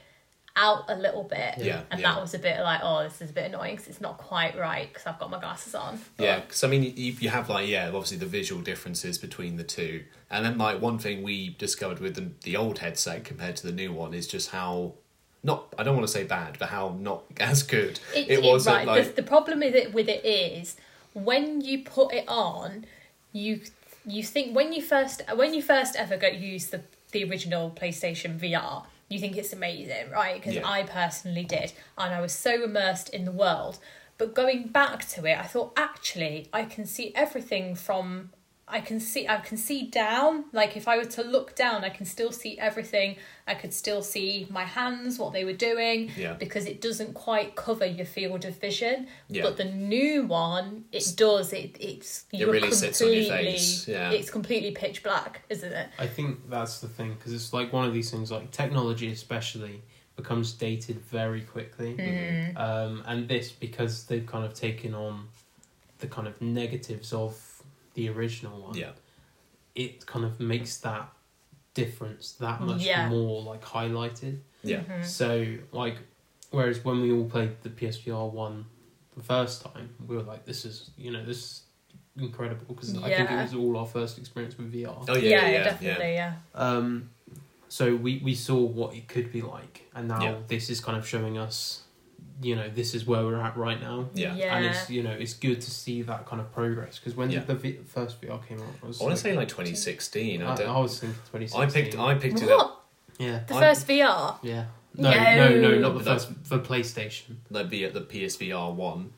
out 0.57 0.85
a 0.89 0.95
little 0.95 1.23
bit. 1.23 1.55
Yeah, 1.59 1.83
And 1.91 2.01
yeah. 2.01 2.13
that 2.13 2.21
was 2.21 2.33
a 2.33 2.39
bit 2.39 2.59
like, 2.61 2.81
oh, 2.83 3.03
this 3.03 3.21
is 3.21 3.29
a 3.29 3.33
bit 3.33 3.45
annoying 3.45 3.75
because 3.75 3.87
it's 3.87 4.01
not 4.01 4.17
quite 4.17 4.57
right 4.57 4.87
because 4.91 5.05
I've 5.07 5.19
got 5.19 5.29
my 5.29 5.39
glasses 5.39 5.75
on. 5.75 5.99
Yeah, 6.17 6.39
because 6.41 6.63
I 6.63 6.67
mean, 6.67 6.83
you, 6.83 7.13
you 7.19 7.29
have 7.29 7.47
like 7.49 7.67
yeah, 7.67 7.87
obviously 7.87 8.17
the 8.17 8.25
visual 8.25 8.61
differences 8.61 9.17
between 9.17 9.55
the 9.57 9.63
two, 9.63 10.03
and 10.29 10.43
then 10.45 10.57
like 10.57 10.81
one 10.81 10.97
thing 10.97 11.23
we 11.23 11.55
discovered 11.57 11.99
with 11.99 12.15
the, 12.15 12.29
the 12.43 12.57
old 12.57 12.79
headset 12.79 13.23
compared 13.23 13.55
to 13.57 13.67
the 13.67 13.71
new 13.73 13.93
one 13.93 14.13
is 14.13 14.27
just 14.27 14.49
how 14.49 14.93
not 15.43 15.73
I 15.77 15.83
don't 15.83 15.95
want 15.95 16.07
to 16.07 16.11
say 16.11 16.23
bad, 16.23 16.57
but 16.59 16.69
how 16.69 16.97
not 16.99 17.23
as 17.39 17.63
good 17.63 17.99
It, 18.15 18.27
it, 18.29 18.39
it- 18.39 18.43
was. 18.43 18.67
right. 18.67 18.81
at, 18.81 18.87
like 18.87 19.05
the, 19.15 19.21
the 19.21 19.27
problem 19.27 19.59
with 19.59 19.75
it 19.75 19.93
with 19.93 20.09
it 20.09 20.25
is 20.25 20.75
when 21.13 21.61
you 21.61 21.83
put 21.83 22.13
it 22.13 22.25
on, 22.27 22.85
you 23.31 23.61
you 24.05 24.23
think 24.23 24.55
when 24.55 24.73
you 24.73 24.81
first 24.81 25.21
when 25.35 25.53
you 25.53 25.61
first 25.61 25.95
ever 25.95 26.17
go 26.17 26.27
use 26.27 26.67
the 26.67 26.81
the 27.11 27.23
original 27.23 27.71
PlayStation 27.71 28.37
VR, 28.39 28.83
you 29.09 29.19
think 29.19 29.37
it's 29.37 29.53
amazing, 29.53 30.09
right? 30.11 30.35
Because 30.35 30.55
Yeah. 30.55 30.67
I 30.67 30.83
personally 30.83 31.43
did, 31.43 31.73
and 31.97 32.13
I 32.13 32.21
was 32.21 32.33
so 32.33 32.63
immersed 32.63 33.09
in 33.09 33.25
the 33.25 33.31
world. 33.31 33.79
But 34.17 34.33
going 34.33 34.67
back 34.67 35.07
to 35.09 35.25
it, 35.25 35.37
I 35.37 35.43
thought 35.43 35.73
actually 35.77 36.49
I 36.51 36.63
can 36.65 36.85
see 36.85 37.13
everything 37.15 37.75
from 37.75 38.31
I 38.69 38.81
can 38.81 38.99
see 38.99 39.25
I 39.27 39.37
can 39.37 39.55
see 39.57 39.83
down. 39.87 40.45
Like 40.51 40.75
if 40.75 40.87
I 40.89 40.97
were 40.97 41.05
to 41.05 41.23
look 41.23 41.55
down, 41.55 41.85
I 41.85 41.89
can 41.89 42.05
still 42.05 42.31
see 42.33 42.59
everything. 42.59 43.15
I 43.47 43.53
could 43.55 43.73
still 43.73 44.01
see 44.01 44.45
my 44.49 44.65
hands, 44.65 45.17
what 45.17 45.31
they 45.31 45.45
were 45.45 45.53
doing, 45.53 46.11
Yeah. 46.17 46.33
because 46.33 46.65
it 46.65 46.81
doesn't 46.81 47.13
quite 47.13 47.55
cover 47.55 47.85
your 47.85 48.05
field 48.05 48.43
of 48.43 48.59
vision. 48.59 49.07
Yeah. 49.29 49.43
But 49.43 49.55
the 49.55 49.63
new 49.63 50.23
one, 50.25 50.83
it 50.91 51.13
does. 51.15 51.53
It 51.53 51.77
it's 51.79 52.25
you're 52.31 52.51
really 52.51 52.73
sits 52.73 53.01
on 53.01 53.07
your 53.07 53.23
completely- 53.23 53.51
face, 53.53 53.87
yeah. 53.87 54.11
It's 54.11 54.29
completely 54.29 54.71
pitch 54.71 55.01
black, 55.01 55.43
isn't 55.49 55.71
it? 55.71 55.87
I 55.97 56.07
think 56.07 56.49
that's 56.49 56.79
the 56.81 56.89
thing 56.89 57.13
because 57.13 57.31
it's 57.33 57.53
like 57.53 57.71
one 57.71 57.85
of 57.87 57.93
these 57.93 58.11
things 58.11 58.31
like 58.31 58.51
technology 58.51 59.09
especially 59.11 59.81
becomes 60.17 60.51
dated 60.51 60.99
very 61.05 61.41
quickly 61.41 61.93
Mm. 61.95 62.57
um, 62.57 63.03
and 63.05 63.29
this 63.29 63.51
because 63.51 64.05
they've 64.07 64.25
kind 64.25 64.43
of 64.43 64.53
taken 64.55 64.93
on 64.95 65.29
the 65.99 66.07
kind 66.07 66.27
of 66.27 66.41
negatives 66.41 67.13
of 67.13 67.39
the 67.97 68.07
original 68.09 68.61
one 68.61 68.75
yeah, 68.77 68.91
it 69.75 70.05
kind 70.05 70.23
of 70.23 70.39
makes 70.39 70.77
that 70.77 71.09
difference 71.73 72.33
that 72.33 72.61
much 72.61 72.81
Yeah. 72.81 73.09
more 73.09 73.41
like 73.41 73.63
highlighted 73.63 74.39
yeah, 74.63 74.77
Mm-hmm. 74.81 75.03
so 75.03 75.29
like 75.71 75.97
whereas 76.51 76.83
when 76.85 77.01
we 77.01 77.11
all 77.11 77.25
played 77.25 77.53
the 77.63 77.69
PSVR 77.69 78.31
one 78.31 78.65
the 79.15 79.23
first 79.23 79.63
time 79.63 79.89
we 80.07 80.15
were 80.15 80.23
like 80.23 80.45
this 80.45 80.63
is 80.65 80.91
you 80.97 81.11
know 81.11 81.23
this 81.25 81.37
is 81.37 81.61
incredible 82.17 82.65
because 82.73 82.95
I 82.97 83.09
think 83.15 83.29
it 83.31 83.41
was 83.41 83.53
all 83.53 83.77
our 83.77 83.85
first 83.85 84.17
experience 84.17 84.57
with 84.57 84.73
VR 84.73 85.05
oh 85.07 85.15
yeah, 85.15 85.29
yeah, 85.29 85.49
yeah, 85.49 85.63
definitely, 85.63 86.13
yeah. 86.13 86.33
um, 86.55 87.09
so 87.67 87.95
we 87.95 88.21
we 88.23 88.33
saw 88.35 88.59
what 88.79 88.95
it 88.95 89.07
could 89.07 89.31
be 89.31 89.41
like, 89.41 89.75
and 89.95 90.07
now 90.07 90.23
Yeah. 90.23 90.35
this 90.47 90.69
is 90.69 90.79
kind 90.79 90.97
of 90.97 91.05
showing 91.07 91.37
us, 91.37 91.83
you 92.41 92.55
know, 92.55 92.69
this 92.69 92.93
is 92.93 93.05
where 93.05 93.23
we're 93.23 93.39
at 93.41 93.57
right 93.57 93.79
now. 93.81 94.09
Yeah. 94.13 94.33
And 94.35 94.65
it's 94.65 94.89
you 94.89 95.01
know 95.03 95.11
it's 95.11 95.33
good 95.33 95.59
to 95.61 95.71
see 95.71 96.01
that 96.03 96.25
kind 96.27 96.39
of 96.41 96.51
progress 96.53 96.99
because 96.99 97.15
when 97.15 97.29
Yeah. 97.31 97.39
the 97.39 97.55
v- 97.55 97.79
first 97.85 98.21
VR 98.21 98.45
came 98.47 98.59
out, 98.59 98.65
I 98.83 98.87
was 98.87 98.99
I 99.01 99.05
want 99.05 99.11
like, 99.11 99.15
to 99.17 99.21
say 99.29 99.35
like 99.35 99.47
2016. 99.47 100.41
I, 100.43 100.55
I, 100.55 100.61
I 100.63 100.79
was 100.79 100.99
thinking 100.99 101.19
twenty 101.29 101.49
I 101.55 101.65
picked 101.65 101.97
I 101.97 102.15
picked 102.15 102.41
it 102.41 102.49
up. 102.49 102.57
What? 102.59 102.83
yeah 103.19 103.39
The 103.47 103.55
I- 103.55 103.59
first 103.59 103.87
VR? 103.87 104.37
yeah 104.43 104.65
no 104.95 105.11
No. 105.11 105.49
no 105.49 105.61
no 105.61 105.79
not 105.79 105.89
the 105.89 105.95
But 105.99 106.05
that's- 106.05 106.25
first 106.25 106.45
for 106.47 106.59
PlayStation. 106.59 107.37
The 107.49 107.63
V 107.63 107.87
the 107.87 108.01
PSVR 108.01 108.73
one. 108.73 109.13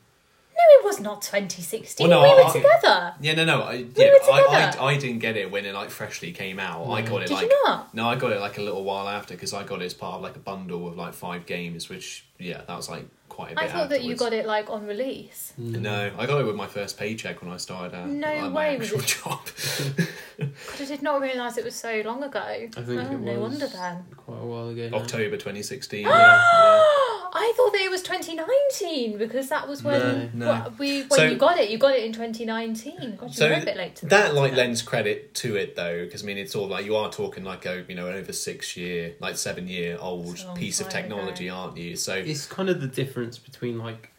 No, 0.80 0.86
it 0.86 0.92
was 0.92 1.00
not 1.00 1.22
2016. 1.22 2.08
Well, 2.08 2.22
no, 2.22 2.34
we 2.36 2.40
I- 2.42 2.46
were 2.46 2.52
together. 2.52 3.14
Yeah, 3.20 3.34
no, 3.34 3.44
no. 3.44 3.62
I, 3.62 3.72
yeah, 3.94 4.10
were 4.10 4.32
I, 4.32 4.42
together. 4.42 4.80
I, 4.82 4.84
I 4.86 4.96
didn't 4.98 5.18
get 5.18 5.36
it 5.36 5.50
when 5.50 5.64
it 5.66 5.74
like 5.74 5.90
freshly 5.90 6.32
came 6.32 6.58
out. 6.58 6.86
I 6.90 7.02
got 7.02 7.22
it 7.22 7.28
Did 7.28 7.34
like 7.34 7.46
you 7.50 7.62
not? 7.64 7.94
no, 7.94 8.08
I 8.08 8.16
got 8.16 8.32
it 8.32 8.40
like 8.40 8.58
a 8.58 8.62
little 8.62 8.84
while 8.84 9.08
after 9.08 9.34
because 9.34 9.52
I 9.52 9.62
got 9.64 9.82
it 9.82 9.86
as 9.86 9.94
part 9.94 10.16
of 10.16 10.22
like 10.22 10.36
a 10.36 10.40
bundle 10.40 10.86
of 10.88 10.96
like 10.96 11.14
five 11.14 11.46
games, 11.46 11.88
which 11.88 12.24
yeah, 12.38 12.62
that 12.66 12.76
was 12.76 12.88
like 12.88 13.04
quite 13.28 13.52
a 13.52 13.54
bit. 13.54 13.64
I 13.64 13.68
thought 13.68 13.88
that 13.90 14.02
you 14.04 14.16
got 14.16 14.32
it 14.32 14.46
like 14.46 14.70
on 14.70 14.86
release. 14.86 15.52
Mm. 15.60 15.80
No, 15.80 16.10
I 16.18 16.26
got 16.26 16.40
it 16.40 16.44
with 16.46 16.56
my 16.56 16.66
first 16.66 16.98
paycheck 16.98 17.42
when 17.42 17.50
I 17.50 17.56
started 17.58 17.94
out. 17.96 18.08
No 18.08 18.26
like, 18.26 18.40
my 18.40 18.48
way 18.48 18.78
was 18.78 18.92
actual 18.92 19.00
it- 19.00 19.06
job. 19.06 20.06
God, 20.40 20.80
I 20.80 20.84
did 20.86 21.02
not 21.02 21.20
realise 21.20 21.58
it 21.58 21.64
was 21.64 21.74
so 21.74 22.00
long 22.04 22.22
ago. 22.22 22.40
I 22.40 22.68
think 22.70 22.88
oh, 22.88 22.92
it 22.92 23.10
was 23.10 23.20
no 23.20 23.40
wonder 23.40 23.66
then. 23.66 24.04
quite 24.16 24.38
a 24.40 24.46
while 24.46 24.68
ago. 24.70 24.88
now. 24.88 24.96
October 24.98 25.36
2016. 25.36 26.00
yeah, 26.06 26.08
yeah. 26.08 27.09
I 27.32 27.52
thought 27.56 27.72
that 27.72 27.80
it 27.82 27.90
was 27.90 28.02
2019 28.02 29.18
because 29.18 29.48
that 29.48 29.68
was 29.68 29.82
when 29.82 30.30
No, 30.34 30.46
no. 30.46 30.46
what, 30.52 30.78
we 30.78 31.00
when 31.02 31.10
So- 31.10 31.24
you 31.24 31.36
got 31.36 31.58
it. 31.58 31.70
You 31.70 31.78
got 31.78 31.94
it 31.94 32.04
in 32.04 32.12
2019. 32.12 33.16
God, 33.16 33.28
you 33.28 33.32
So 33.34 33.48
were 33.48 33.54
a 33.54 33.64
bit 33.64 33.76
late 33.76 33.96
to 33.96 34.06
that 34.06 34.34
like 34.34 34.40
wasn't 34.52 34.56
lends 34.58 34.82
credit 34.82 35.34
to 35.36 35.56
it 35.56 35.76
though, 35.76 36.04
because 36.04 36.22
I 36.22 36.26
mean 36.26 36.38
it's 36.38 36.54
all 36.54 36.68
like 36.68 36.84
you 36.84 36.96
are 36.96 37.10
talking 37.10 37.44
like 37.44 37.66
a 37.66 37.84
you 37.88 37.94
know 37.94 38.08
an 38.08 38.14
over 38.16 38.32
six 38.32 38.76
year, 38.76 39.14
like 39.20 39.36
seven 39.36 39.68
year 39.68 39.96
old 40.00 40.30
It's 40.34 40.42
a 40.42 40.46
long 40.48 40.56
piece 40.56 40.80
of 40.80 40.88
technology, 40.88 41.48
ago. 41.48 41.56
aren't 41.56 41.76
you? 41.76 41.96
So 41.96 42.14
It's 42.14 42.46
kind 42.46 42.68
of 42.68 42.80
the 42.80 42.88
difference 42.88 43.38
between 43.38 43.78
like 43.78 44.10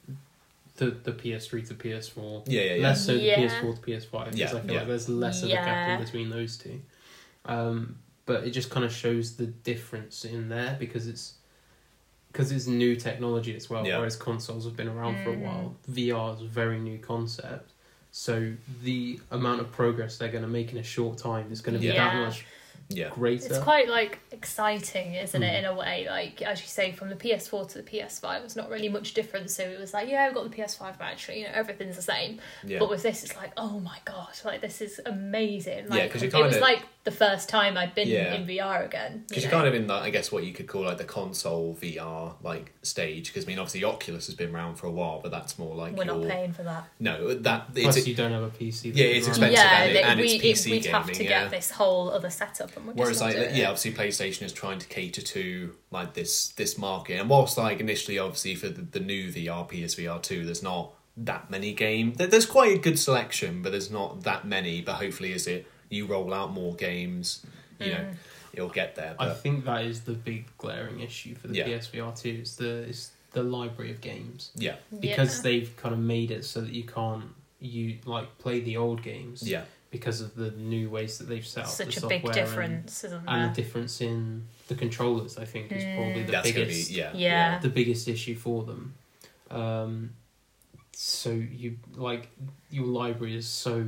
the 0.77 0.91
the 0.91 1.11
PS3 1.11 1.67
to 1.67 1.73
PS4. 1.75 2.43
yeah, 2.47 2.61
yeah, 2.61 2.73
yeah. 2.75 2.83
Less 2.83 3.05
so 3.05 3.11
Yeah. 3.13 3.35
the 3.39 3.47
PS4 3.47 3.75
to 3.75 3.81
PS5 3.81 4.25
because 4.25 4.39
Yeah, 4.39 4.45
I 4.47 4.49
feel 4.61 4.71
yeah. 4.71 4.77
like 4.79 4.87
there's 4.87 5.09
less 5.09 5.43
of 5.43 5.49
a 5.49 5.53
gap 5.53 5.99
in 5.99 6.05
between 6.05 6.29
those 6.29 6.57
two. 6.57 6.81
Um, 7.45 7.97
but 8.25 8.45
it 8.45 8.51
just 8.51 8.69
kind 8.69 8.85
of 8.85 8.93
shows 8.93 9.35
the 9.35 9.47
difference 9.47 10.23
in 10.25 10.49
there 10.49 10.75
because 10.79 11.07
it's 11.07 11.33
because 12.31 12.51
it's 12.51 12.67
new 12.67 12.95
technology 12.95 13.55
as 13.55 13.69
well. 13.69 13.85
Yeah. 13.85 13.97
Whereas 13.97 14.15
consoles 14.15 14.65
have 14.65 14.75
been 14.77 14.87
around 14.87 15.23
for 15.23 15.31
a 15.31 15.35
Mm. 15.35 15.41
while. 15.41 15.75
VR 15.89 16.35
is 16.35 16.41
a 16.41 16.45
very 16.45 16.79
new 16.79 16.97
concept. 16.97 17.71
So 18.11 18.53
the 18.83 19.19
amount 19.31 19.61
of 19.61 19.71
progress 19.71 20.17
they're 20.17 20.31
going 20.31 20.43
to 20.43 20.49
make 20.49 20.71
in 20.71 20.77
a 20.77 20.83
short 20.83 21.17
time 21.17 21.51
is 21.51 21.61
going 21.61 21.75
to 21.75 21.79
be 21.81 21.87
that 21.87 22.15
much 22.15 22.45
Yeah. 22.93 23.09
greater. 23.09 23.45
It's 23.47 23.57
quite 23.59 23.87
like 23.89 24.19
exciting, 24.31 25.15
isn't 25.15 25.41
Mm. 25.41 25.49
it? 25.49 25.59
In 25.59 25.65
a 25.65 25.73
way, 25.75 26.07
like 26.09 26.41
as 26.41 26.61
you 26.61 26.67
say, 26.67 26.91
from 26.91 27.09
the 27.09 27.15
PS4 27.15 27.65
to 27.69 27.77
the 27.81 27.83
PS5, 27.83 28.43
it's 28.43 28.55
not 28.55 28.69
really 28.69 28.89
much 28.89 29.13
difference. 29.13 29.55
So 29.55 29.63
it 29.63 29.79
was 29.79 29.93
like, 29.93 30.09
yeah, 30.09 30.25
we've 30.27 30.35
got 30.35 30.49
the 30.49 30.55
PS5, 30.55 30.97
but 30.97 31.05
actually, 31.05 31.39
you 31.39 31.45
know, 31.45 31.51
everything's 31.53 31.95
the 31.95 32.01
same. 32.01 32.39
Yeah. 32.65 32.79
But 32.79 32.89
with 32.89 33.03
this, 33.03 33.23
it's 33.23 33.35
like, 33.35 33.51
oh 33.57 33.79
my 33.79 33.97
god, 34.05 34.29
like 34.45 34.61
this 34.61 34.81
is 34.81 34.99
amazing. 35.05 35.85
Yeah, 35.89 35.95
Like 35.95 36.11
'cause 36.11 36.21
you 36.21 36.27
it 36.29 36.33
was 36.33 36.59
like 36.59 36.83
the 37.03 37.11
first 37.11 37.49
time 37.49 37.77
I'd 37.77 37.95
been 37.95 38.07
Yeah. 38.07 38.33
in 38.35 38.45
VR 38.45 38.83
again. 38.85 39.23
Because 39.27 39.43
you 39.43 39.49
you're 39.49 39.57
kind 39.57 39.67
of 39.67 39.73
in 39.73 39.87
that, 39.87 40.03
I 40.03 40.11
guess, 40.11 40.31
what 40.31 40.43
you 40.43 40.53
could 40.53 40.67
call 40.67 40.83
like 40.83 40.97
the 40.99 41.03
console 41.03 41.75
VR 41.81 42.35
like 42.43 42.73
stage. 42.83 43.27
Because 43.27 43.45
I 43.45 43.47
mean, 43.47 43.57
obviously, 43.59 43.83
Oculus 43.83 44.27
has 44.27 44.35
been 44.35 44.53
around 44.53 44.75
for 44.75 44.85
a 44.87 44.91
while, 44.91 45.19
but 45.21 45.31
that's 45.31 45.57
more 45.57 45.75
like 45.75 45.95
We're 45.95 46.05
your 46.05 46.17
not 46.19 46.27
paying 46.29 46.53
for 46.53 46.63
that. 46.63 46.83
no 46.99 47.33
that 47.33 47.73
Plus, 47.73 47.97
it's 47.97 48.07
you 48.07 48.13
don't 48.15 48.31
have 48.31 48.43
a 48.43 48.49
PC. 48.49 48.91
Yeah, 48.95 49.05
it's 49.05 49.27
expensive. 49.27 49.53
yeah, 49.53 49.81
and 49.81 49.89
it- 49.91 49.93
they- 49.93 50.03
and 50.03 50.19
it's 50.19 50.33
we, 50.33 50.39
PC 50.39 50.71
we'd 50.71 50.85
have 50.87 51.11
to 51.11 51.23
yeah. 51.23 51.29
get 51.43 51.51
this 51.51 51.71
whole 51.71 52.11
other 52.11 52.29
setup, 52.29 52.75
and 52.87 52.95
we're 52.95 53.03
Whereas 53.03 53.21
like 53.21 53.35
yeah, 53.35 53.69
obviously 53.69 53.93
PlayStation 53.93 54.43
is 54.43 54.53
trying 54.53 54.79
to 54.79 54.87
cater 54.87 55.21
to 55.21 55.75
like 55.91 56.13
this 56.13 56.49
this 56.49 56.77
market, 56.77 57.19
and 57.19 57.29
whilst 57.29 57.57
like 57.57 57.79
initially 57.79 58.19
obviously 58.19 58.55
for 58.55 58.69
the, 58.69 58.81
the 58.81 58.99
new 58.99 59.31
VR 59.31 59.69
PSVR 59.69 60.21
two, 60.21 60.45
there's 60.45 60.63
not 60.63 60.93
that 61.17 61.49
many 61.49 61.73
games. 61.73 62.17
There's 62.17 62.45
quite 62.45 62.75
a 62.75 62.79
good 62.79 62.97
selection, 62.99 63.61
but 63.61 63.71
there's 63.71 63.91
not 63.91 64.23
that 64.23 64.45
many. 64.45 64.81
But 64.81 64.95
hopefully, 64.95 65.33
as 65.33 65.47
it 65.47 65.67
you 65.89 66.05
roll 66.05 66.33
out 66.33 66.51
more 66.51 66.73
games, 66.75 67.45
you 67.79 67.91
know, 67.91 67.97
Mm. 67.99 68.15
you'll 68.55 68.69
get 68.69 68.95
there. 68.95 69.15
I 69.19 69.33
think 69.33 69.65
that 69.65 69.83
is 69.85 70.01
the 70.01 70.13
big 70.13 70.45
glaring 70.57 71.01
issue 71.01 71.35
for 71.35 71.47
the 71.49 71.55
Yeah. 71.55 71.67
PSVR 71.67 72.11
two. 72.13 72.39
Is 72.43 72.55
the 72.55 72.83
is 72.87 73.11
the 73.33 73.43
library 73.43 73.91
of 73.91 74.01
games 74.01 74.51
yeah, 74.55 74.75
because 74.99 75.37
yeah. 75.37 75.41
they've 75.43 75.77
kind 75.77 75.93
of 75.93 75.99
made 76.01 76.31
it 76.31 76.43
so 76.43 76.59
that 76.61 76.73
you 76.73 76.83
can't 76.83 77.25
you 77.61 77.97
like 78.05 78.37
play 78.39 78.59
the 78.59 78.75
old 78.75 79.01
games 79.03 79.47
yeah, 79.47 79.63
because 79.91 80.21
of 80.21 80.33
the 80.35 80.51
new 80.51 80.89
ways 80.89 81.17
that 81.17 81.27
they've 81.27 81.45
set 81.45 81.65
up 81.65 81.69
such 81.69 81.95
the 81.97 82.05
a 82.05 82.09
big 82.09 82.21
software 82.25 82.61
and- 82.61 82.87
isn't 82.87 83.23
and, 83.27 83.53
the 83.55 83.61
difference 83.61 84.01
in 84.01 84.47
the 84.67 84.75
controllers. 84.75 85.37
I 85.37 85.45
think 85.45 85.71
is 85.71 85.83
probably 85.83 86.23
the 86.23 86.31
that's 86.31 86.51
gonna 86.51 86.65
be 86.65 86.71
biggest 86.71 86.91
yeah, 86.91 87.11
Yeah. 87.13 87.59
the 87.59 87.69
biggest 87.69 88.07
issue 88.07 88.35
for 88.35 88.63
them. 88.63 88.93
Um, 89.49 90.11
so 90.93 91.31
you 91.31 91.77
like 91.95 92.29
your 92.69 92.85
library 92.87 93.35
is 93.35 93.47
so 93.47 93.85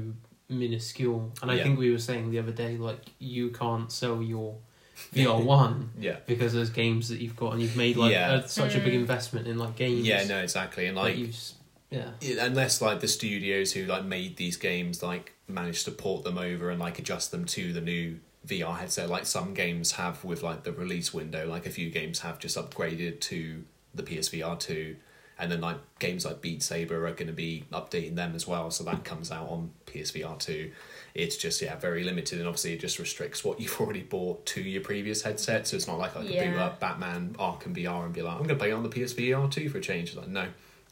minuscule, 0.49 1.31
and 1.41 1.49
I 1.51 1.55
Yeah. 1.55 1.63
think 1.63 1.79
we 1.79 1.91
were 1.91 1.99
saying 1.99 2.31
the 2.31 2.39
other 2.39 2.51
day 2.51 2.77
like 2.77 2.99
you 3.19 3.49
can't 3.49 3.91
sell 3.91 4.21
your 4.21 4.57
VR 5.13 5.41
one 5.43 5.91
yeah. 5.99 6.17
because 6.27 6.53
there's 6.53 6.69
games 6.69 7.09
that 7.09 7.19
you've 7.19 7.35
got 7.35 7.53
and 7.53 7.61
you've 7.61 7.75
made 7.77 7.95
like 7.97 8.11
Yeah. 8.11 8.35
a, 8.43 8.47
such 8.47 8.75
a 8.75 8.79
big 8.79 8.93
Mm. 8.93 8.97
investment 8.97 9.47
in 9.47 9.57
like 9.57 9.75
games. 9.75 10.05
Yeah, 10.05 10.23
no, 10.25 10.39
exactly, 10.39 10.85
and 10.87 10.95
like 10.97 11.11
like 11.13 11.17
you've 11.17 11.29
s- 11.29 11.53
yeah. 11.89 12.11
it- 12.21 12.37
unless 12.37 12.81
like 12.81 12.99
the 12.99 13.07
studios 13.07 13.71
who 13.73 13.85
like 13.85 14.05
made 14.05 14.35
these 14.37 14.57
games 14.57 15.01
like 15.01 15.32
managed 15.47 15.85
to 15.85 15.91
port 15.91 16.23
them 16.23 16.37
over 16.37 16.69
and 16.69 16.79
like 16.79 16.99
adjust 16.99 17.31
them 17.31 17.45
to 17.45 17.73
the 17.73 17.81
new 17.81 18.19
VR 18.47 18.77
headset 18.77 19.09
like 19.09 19.25
some 19.25 19.53
games 19.53 19.93
have 19.93 20.23
with 20.23 20.43
like 20.43 20.63
the 20.63 20.71
release 20.73 21.13
window. 21.13 21.47
Like 21.47 21.65
a 21.65 21.69
few 21.69 21.89
games 21.89 22.19
have 22.19 22.39
just 22.39 22.57
upgraded 22.57 23.19
to 23.21 23.63
the 23.93 24.03
PSVR 24.03 24.59
2 24.59 24.95
and 25.39 25.51
then 25.51 25.61
like 25.61 25.77
games 25.99 26.25
like 26.25 26.41
Beat 26.41 26.61
Saber 26.61 27.07
are 27.07 27.11
going 27.11 27.27
to 27.27 27.33
be 27.33 27.63
updating 27.71 28.15
them 28.15 28.33
as 28.35 28.47
well 28.47 28.69
so 28.69 28.83
that 28.83 29.03
comes 29.03 29.31
out 29.31 29.49
on 29.49 29.71
PSVR 29.87 30.37
2 30.39 30.71
it's 31.15 31.37
just 31.37 31.61
yeah 31.61 31.75
very 31.75 32.03
limited 32.03 32.39
and 32.39 32.47
obviously 32.47 32.73
it 32.73 32.79
just 32.79 32.99
restricts 32.99 33.43
what 33.43 33.59
you've 33.61 33.79
already 33.79 34.01
bought 34.01 34.45
to 34.47 34.61
your 34.61 34.81
previous 34.81 35.21
headset 35.23 35.67
so 35.67 35.75
it's 35.75 35.87
not 35.87 35.97
like 35.99 36.11
I 36.15 36.19
could 36.21 36.27
boot 36.27 36.35
Yeah. 36.35 36.65
up 36.65 36.79
Batman 36.79 37.35
Arkham 37.39 37.75
VR 37.75 38.05
and 38.05 38.13
be 38.13 38.21
like 38.21 38.33
I'm 38.33 38.39
going 38.39 38.49
to 38.49 38.55
play 38.55 38.69
it 38.69 38.73
on 38.73 38.83
the 38.83 38.89
PSVR 38.89 39.49
2 39.49 39.69
for 39.69 39.77
a 39.77 39.81
change. 39.81 40.15
Like 40.15 40.27
no 40.27 40.47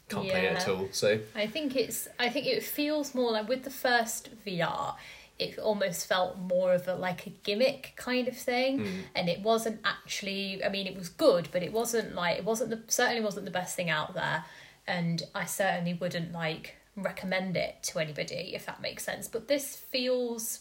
can't 0.08 0.28
play 0.28 0.46
it 0.46 0.56
at 0.56 0.66
Yeah. 0.66 0.72
all 0.74 0.88
so 0.92 1.20
I 1.34 1.46
think 1.46 1.74
it's. 1.76 2.08
I 2.18 2.28
think 2.28 2.46
it 2.46 2.62
feels 2.62 3.14
more 3.14 3.30
like 3.32 3.48
with 3.48 3.62
the 3.64 3.70
first 3.70 4.30
VR, 4.44 4.96
it 5.38 5.58
almost 5.58 6.06
felt 6.06 6.38
more 6.38 6.74
of 6.74 6.86
a 6.86 6.94
like 6.94 7.26
a 7.26 7.30
gimmick 7.30 7.94
kind 7.96 8.28
of 8.28 8.36
thing, 8.36 8.80
Mm. 8.80 9.02
and 9.14 9.28
it 9.28 9.40
wasn't 9.40 9.80
actually. 9.84 10.62
I 10.64 10.68
mean, 10.68 10.86
it 10.86 10.96
was 10.96 11.08
good, 11.08 11.48
but 11.52 11.62
it 11.62 11.72
wasn't 11.72 12.14
like 12.14 12.36
it 12.38 12.44
wasn't 12.44 12.70
the 12.70 12.80
certainly 12.92 13.22
wasn't 13.22 13.44
the 13.46 13.50
best 13.50 13.74
thing 13.76 13.88
out 13.90 14.12
there, 14.14 14.44
and 14.86 15.22
I 15.34 15.44
certainly 15.46 15.94
wouldn't 15.94 16.32
like 16.32 16.76
recommend 16.94 17.56
it 17.56 17.82
to 17.82 17.98
anybody 17.98 18.52
if 18.54 18.66
that 18.66 18.82
makes 18.82 19.02
sense. 19.04 19.26
But 19.28 19.48
this 19.48 19.76
feels 19.76 20.60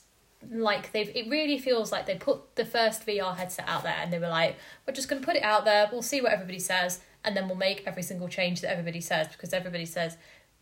like 0.49 0.91
they've 0.91 1.11
it 1.15 1.27
really 1.29 1.59
feels 1.59 1.91
like 1.91 2.05
they 2.05 2.15
put 2.15 2.55
the 2.55 2.65
first 2.65 3.05
VR 3.05 3.35
headset 3.35 3.67
out 3.67 3.83
there 3.83 3.95
and 4.01 4.11
they 4.13 4.17
were 4.17 4.27
like, 4.29 4.55
we're 4.87 4.93
just 4.93 5.07
gonna 5.09 5.21
put 5.21 5.35
it 5.35 5.43
out 5.43 5.65
there, 5.65 5.87
we'll 5.91 6.01
see 6.01 6.19
what 6.21 6.31
everybody 6.31 6.57
says, 6.59 7.01
and 7.23 7.35
then 7.35 7.47
we'll 7.47 7.57
make 7.57 7.83
every 7.85 8.03
single 8.03 8.27
change 8.27 8.61
that 8.61 8.71
everybody 8.71 9.01
says 9.01 9.27
because 9.29 9.53
everybody 9.53 9.85
says, 9.85 10.17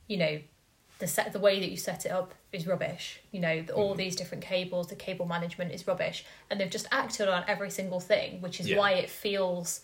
you 0.08 0.18
know, 0.18 0.40
the 1.00 1.08
set 1.08 1.32
the 1.32 1.40
way 1.40 1.60
that 1.62 1.70
you 1.70 1.78
set 1.78 2.06
it 2.06 2.10
up 2.12 2.34
is 2.52 2.68
rubbish. 2.68 3.22
You 3.32 3.40
know, 3.40 3.62
the, 3.62 3.74
all 3.74 3.94
Mhm. 3.94 3.98
these 3.98 4.16
different 4.18 4.44
cables, 4.44 4.88
the 4.88 4.96
cable 4.96 5.26
management 5.26 5.72
is 5.72 5.88
rubbish. 5.88 6.26
And 6.50 6.60
they've 6.60 6.70
just 6.70 6.88
acted 6.92 7.30
on 7.30 7.46
every 7.48 7.70
single 7.70 8.00
thing, 8.02 8.42
which 8.42 8.60
is 8.60 8.68
Yeah. 8.70 8.78
why 8.78 8.94
it 8.94 9.10
feels 9.10 9.82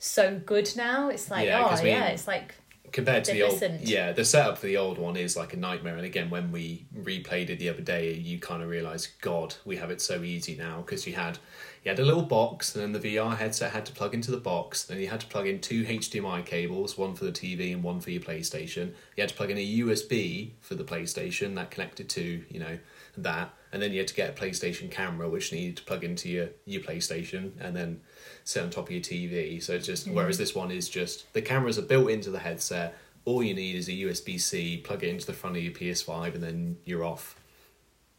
so 0.00 0.38
good 0.38 0.68
now. 0.76 1.08
It's 1.08 1.30
like, 1.30 1.46
Yeah, 1.46 1.64
oh 1.70 1.84
yeah, 1.84 2.06
it's 2.08 2.26
like 2.26 2.54
compared 2.92 3.24
to 3.24 3.32
the 3.32 3.42
old 3.42 3.52
listened. 3.52 3.88
yeah 3.88 4.12
the 4.12 4.24
setup 4.24 4.58
for 4.58 4.66
the 4.66 4.76
old 4.76 4.98
one 4.98 5.16
is 5.16 5.36
like 5.36 5.52
a 5.52 5.56
nightmare. 5.56 5.96
And 5.96 6.04
again 6.04 6.30
when 6.30 6.52
we 6.52 6.86
replayed 6.96 7.50
it 7.50 7.58
the 7.58 7.68
other 7.68 7.82
day 7.82 8.12
you 8.14 8.38
kind 8.38 8.62
of 8.62 8.68
realize 8.68 9.08
god 9.20 9.54
we 9.64 9.76
have 9.76 9.90
it 9.90 10.00
so 10.00 10.22
easy 10.22 10.56
now. 10.56 10.82
Because 10.82 11.06
you 11.06 11.14
had 11.14 11.38
you 11.84 11.90
had 11.90 11.98
a 11.98 12.04
little 12.04 12.22
box 12.22 12.74
and 12.74 12.82
then 12.82 12.92
the 13.00 13.16
vr 13.16 13.36
headset 13.36 13.72
had 13.72 13.86
to 13.86 13.92
plug 13.92 14.12
into 14.12 14.30
the 14.30 14.36
box 14.36 14.84
then 14.84 14.98
you 15.00 15.08
had 15.08 15.20
to 15.20 15.26
plug 15.26 15.46
in 15.46 15.60
two 15.60 15.84
hdmi 15.84 16.44
cables 16.44 16.98
one 16.98 17.14
for 17.14 17.24
the 17.24 17.32
tv 17.32 17.72
and 17.72 17.82
one 17.82 18.00
for 18.00 18.10
your 18.10 18.22
playstation. 18.22 18.92
You 19.16 19.22
had 19.22 19.30
to 19.30 19.34
plug 19.34 19.50
in 19.50 19.58
a 19.58 19.78
usb 19.78 20.50
for 20.60 20.74
the 20.74 20.84
playstation 20.84 21.54
that 21.54 21.70
connected 21.70 22.08
to 22.10 22.44
you 22.48 22.60
know 22.60 22.78
that 23.24 23.54
and 23.72 23.80
then 23.80 23.92
you 23.92 23.98
had 23.98 24.08
to 24.08 24.14
get 24.14 24.30
a 24.30 24.32
playstation 24.32 24.90
camera 24.90 25.28
which 25.28 25.52
needed 25.52 25.76
to 25.76 25.82
plug 25.84 26.04
into 26.04 26.28
your 26.28 26.48
your 26.64 26.82
playstation 26.82 27.52
and 27.60 27.76
then 27.76 28.00
sit 28.44 28.62
on 28.62 28.70
top 28.70 28.86
of 28.86 28.90
your 28.90 29.00
TV. 29.00 29.62
So 29.62 29.74
it's 29.74 29.86
just 29.86 30.08
whereas 30.08 30.38
this 30.38 30.54
one 30.54 30.70
is 30.70 30.88
just 30.88 31.32
the 31.32 31.42
cameras 31.42 31.78
are 31.78 31.82
built 31.82 32.10
into 32.10 32.30
the 32.30 32.40
headset. 32.40 32.96
All 33.24 33.42
you 33.42 33.54
need 33.54 33.76
is 33.76 33.88
a 33.88 33.92
USB 33.92 34.40
C, 34.40 34.78
plug 34.78 35.04
it 35.04 35.08
into 35.08 35.26
the 35.26 35.34
front 35.34 35.56
of 35.56 35.62
your 35.62 35.72
PS5, 35.72 36.34
and 36.34 36.42
then 36.42 36.78
you're 36.84 37.04
off. 37.04 37.36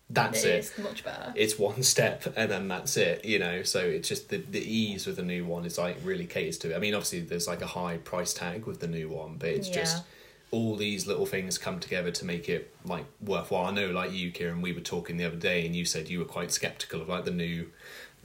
That's 0.10 0.44
it 0.44 0.50
it. 0.50 0.60
is 0.60 0.78
much 0.78 1.04
better. 1.04 1.34
It's 1.36 1.58
one 1.58 1.84
step, 1.96 2.32
and 2.36 2.52
then 2.52 2.68
that's 2.68 2.96
it. 2.98 3.26
You 3.26 3.40
know, 3.40 3.64
so 3.64 3.80
it's 3.80 4.08
just 4.08 4.30
the 4.30 4.38
the 4.38 4.62
ease 4.62 5.06
with 5.06 5.18
the 5.18 5.24
new 5.24 5.46
one 5.46 5.66
is 5.66 5.78
like 5.78 5.98
really 6.04 6.26
caters 6.26 6.58
to 6.60 6.72
it. 6.72 6.76
I 6.76 6.80
mean, 6.80 6.94
obviously 6.94 7.22
there's 7.22 7.48
like 7.48 7.62
a 7.62 7.68
high 7.68 7.98
price 7.98 8.34
tag 8.34 8.66
with 8.66 8.80
the 8.80 8.88
new 8.88 9.10
one, 9.10 9.36
but 9.38 9.50
it's 9.50 9.70
just 9.70 9.98
Yeah. 9.98 10.04
All 10.52 10.76
these 10.76 11.08
little 11.08 11.26
things 11.26 11.58
come 11.58 11.80
together 11.80 12.12
to 12.12 12.26
make 12.26 12.50
it 12.50 12.74
like 12.86 13.06
worthwhile. 13.22 13.66
I 13.68 13.72
know, 13.72 13.90
like 13.90 14.12
you, 14.12 14.32
Kieran, 14.32 14.62
we 14.62 14.74
were 14.74 14.82
talking 14.82 15.18
the 15.18 15.26
other 15.26 15.38
day, 15.38 15.66
and 15.66 15.76
you 15.76 15.86
said 15.86 16.10
you 16.10 16.20
were 16.20 16.26
quite 16.26 16.52
skeptical 16.52 17.02
of 17.02 17.08
like 17.10 17.24
the 17.26 17.32
new, 17.32 17.70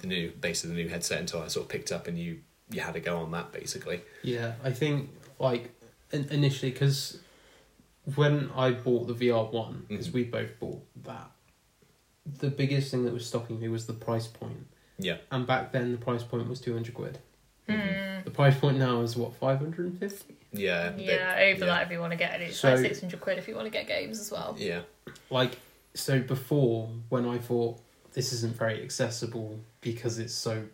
the 0.01 0.09
new 0.09 0.33
basically 0.41 0.77
the 0.77 0.83
new 0.83 0.89
headset 0.89 1.21
until 1.21 1.43
I 1.43 1.49
sort 1.49 1.65
of 1.67 1.71
picked 1.71 1.93
up 1.93 2.07
and 2.09 2.19
you 2.19 2.41
you 2.71 2.81
had 2.81 2.95
to 2.95 3.01
go 3.01 3.19
on 3.19 3.31
that 3.31 3.53
basically. 3.53 4.01
Yeah, 4.23 4.55
I 4.65 4.73
think 4.73 5.11
like 5.39 5.71
in- 6.13 6.29
initially 6.31 6.73
because 6.73 7.21
when 8.17 8.51
I 8.57 8.73
bought 8.73 9.07
the 9.07 9.15
VR 9.15 9.51
one, 9.53 9.87
because 9.89 10.09
Mhm. 10.09 10.13
we 10.15 10.25
both 10.25 10.59
bought 10.59 10.83
that, 11.05 11.31
the 12.41 12.51
biggest 12.51 12.91
thing 12.91 13.05
that 13.05 13.15
was 13.15 13.25
stopping 13.25 13.61
me 13.61 13.69
was 13.69 13.87
the 13.87 13.93
price 13.93 14.27
point. 14.27 14.67
Yeah. 14.99 15.19
And 15.31 15.47
back 15.47 15.71
then, 15.73 15.93
the 15.93 15.99
price 15.99 16.25
point 16.25 16.49
was 16.49 16.61
two 16.61 16.73
hundred 16.73 16.95
quid. 16.95 17.21
Mm. 17.69 18.25
The 18.25 18.31
price 18.31 18.57
point 18.59 18.79
now 18.79 19.01
is 19.01 19.17
what 19.17 19.35
five 19.35 19.59
hundred 19.59 19.87
and 19.87 19.99
fifty. 19.99 20.35
Yeah. 20.53 20.89
a 20.89 20.91
bit- 20.93 21.05
Yeah, 21.07 21.35
over 21.39 21.61
yeah. 21.61 21.67
that 21.67 21.87
if 21.87 21.93
you 21.93 22.01
want 22.01 22.13
to 22.13 22.17
get 22.19 22.41
it. 22.41 22.49
It's 22.49 22.59
So- 22.59 22.71
like 22.71 22.79
600 22.81 23.21
quid 23.21 23.39
if 23.39 23.49
you 23.49 23.55
want 23.55 23.67
to 23.67 23.71
get 23.71 23.87
games 23.87 24.21
as 24.21 24.31
well. 24.31 24.55
Yeah. 24.59 24.83
Like 25.31 25.59
so, 25.95 26.21
before 26.21 26.89
when 27.09 27.27
I 27.27 27.39
thought 27.39 27.79
this 28.13 28.33
isn't 28.33 28.57
very 28.57 28.83
accessible 28.83 29.59
because 29.81 30.19
it's 30.19 30.35
so 30.35 30.65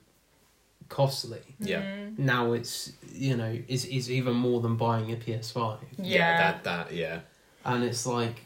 costly. 0.89 1.41
Yeah. 1.59 1.83
Mm. 1.83 2.19
Now 2.19 2.53
it's 2.53 2.93
you 3.13 3.37
know 3.37 3.59
is 3.69 3.85
is 3.87 4.11
even 4.11 4.35
more 4.35 4.61
than 4.61 4.77
buying 4.77 5.11
a 5.13 5.17
PS 5.17 5.51
Five. 5.51 5.79
Yeah. 5.99 6.37
That 6.39 6.65
that 6.65 6.93
yeah. 6.93 7.21
and 7.65 7.83
it's 7.85 8.07
like 8.07 8.45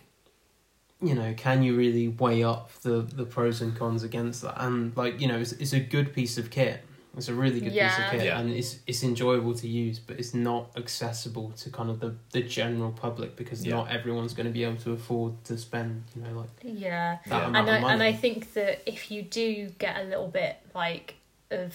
you 1.02 1.14
know 1.14 1.34
can 1.36 1.62
you 1.62 1.76
really 1.76 2.08
weigh 2.08 2.42
up 2.44 2.72
the 2.82 3.02
the 3.02 3.24
pros 3.24 3.60
and 3.60 3.76
cons 3.76 4.02
against 4.02 4.40
that 4.42 4.54
and 4.64 4.96
like 4.96 5.20
you 5.20 5.28
know 5.28 5.38
it's, 5.38 5.52
it's 5.52 5.74
a 5.74 5.80
good 5.80 6.14
piece 6.14 6.38
of 6.38 6.48
kit 6.50 6.82
it's 7.16 7.28
a 7.28 7.34
really 7.34 7.60
good 7.60 7.72
piece 7.72 7.98
of 7.98 8.10
kit 8.10 8.24
Yeah. 8.24 8.38
and 8.40 8.50
it's 8.52 8.78
it's 8.86 9.02
enjoyable 9.02 9.54
to 9.54 9.66
use 9.66 9.98
but 9.98 10.18
it's 10.18 10.34
not 10.34 10.70
accessible 10.76 11.50
to 11.62 11.70
kind 11.70 11.88
of 11.90 12.00
the 12.00 12.14
the 12.32 12.42
general 12.42 12.92
public 12.92 13.36
because 13.36 13.64
Yeah. 13.66 13.76
not 13.76 13.90
everyone's 13.90 14.34
going 14.34 14.46
to 14.46 14.52
be 14.52 14.64
able 14.64 14.76
to 14.78 14.92
afford 14.92 15.42
to 15.44 15.56
spend 15.56 16.04
you 16.14 16.22
know 16.22 16.32
like 16.40 16.50
Yeah. 16.62 17.18
that 17.26 17.42
Yeah. 17.42 17.46
amount 17.48 17.68
and 17.68 17.70
I, 17.76 17.80
money 17.80 17.92
and 17.94 18.02
I 18.02 18.12
think 18.12 18.52
that 18.54 18.82
if 18.86 19.10
you 19.10 19.22
do 19.22 19.70
get 19.78 19.96
a 19.96 20.04
little 20.04 20.28
bit 20.28 20.56
like 20.74 21.14
of 21.50 21.74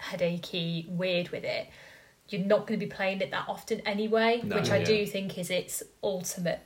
headachy 0.00 0.86
weird 0.88 1.28
with 1.30 1.44
it, 1.44 1.68
you're 2.28 2.44
not 2.44 2.66
going 2.66 2.78
to 2.78 2.86
be 2.86 2.90
playing 2.90 3.20
it 3.20 3.30
that 3.30 3.44
often 3.48 3.80
anyway, 3.86 4.40
No, 4.42 4.56
which 4.56 4.70
I 4.70 4.78
yeah. 4.78 4.84
do 4.84 5.06
think 5.06 5.38
is 5.38 5.50
its 5.50 5.82
ultimate 6.02 6.60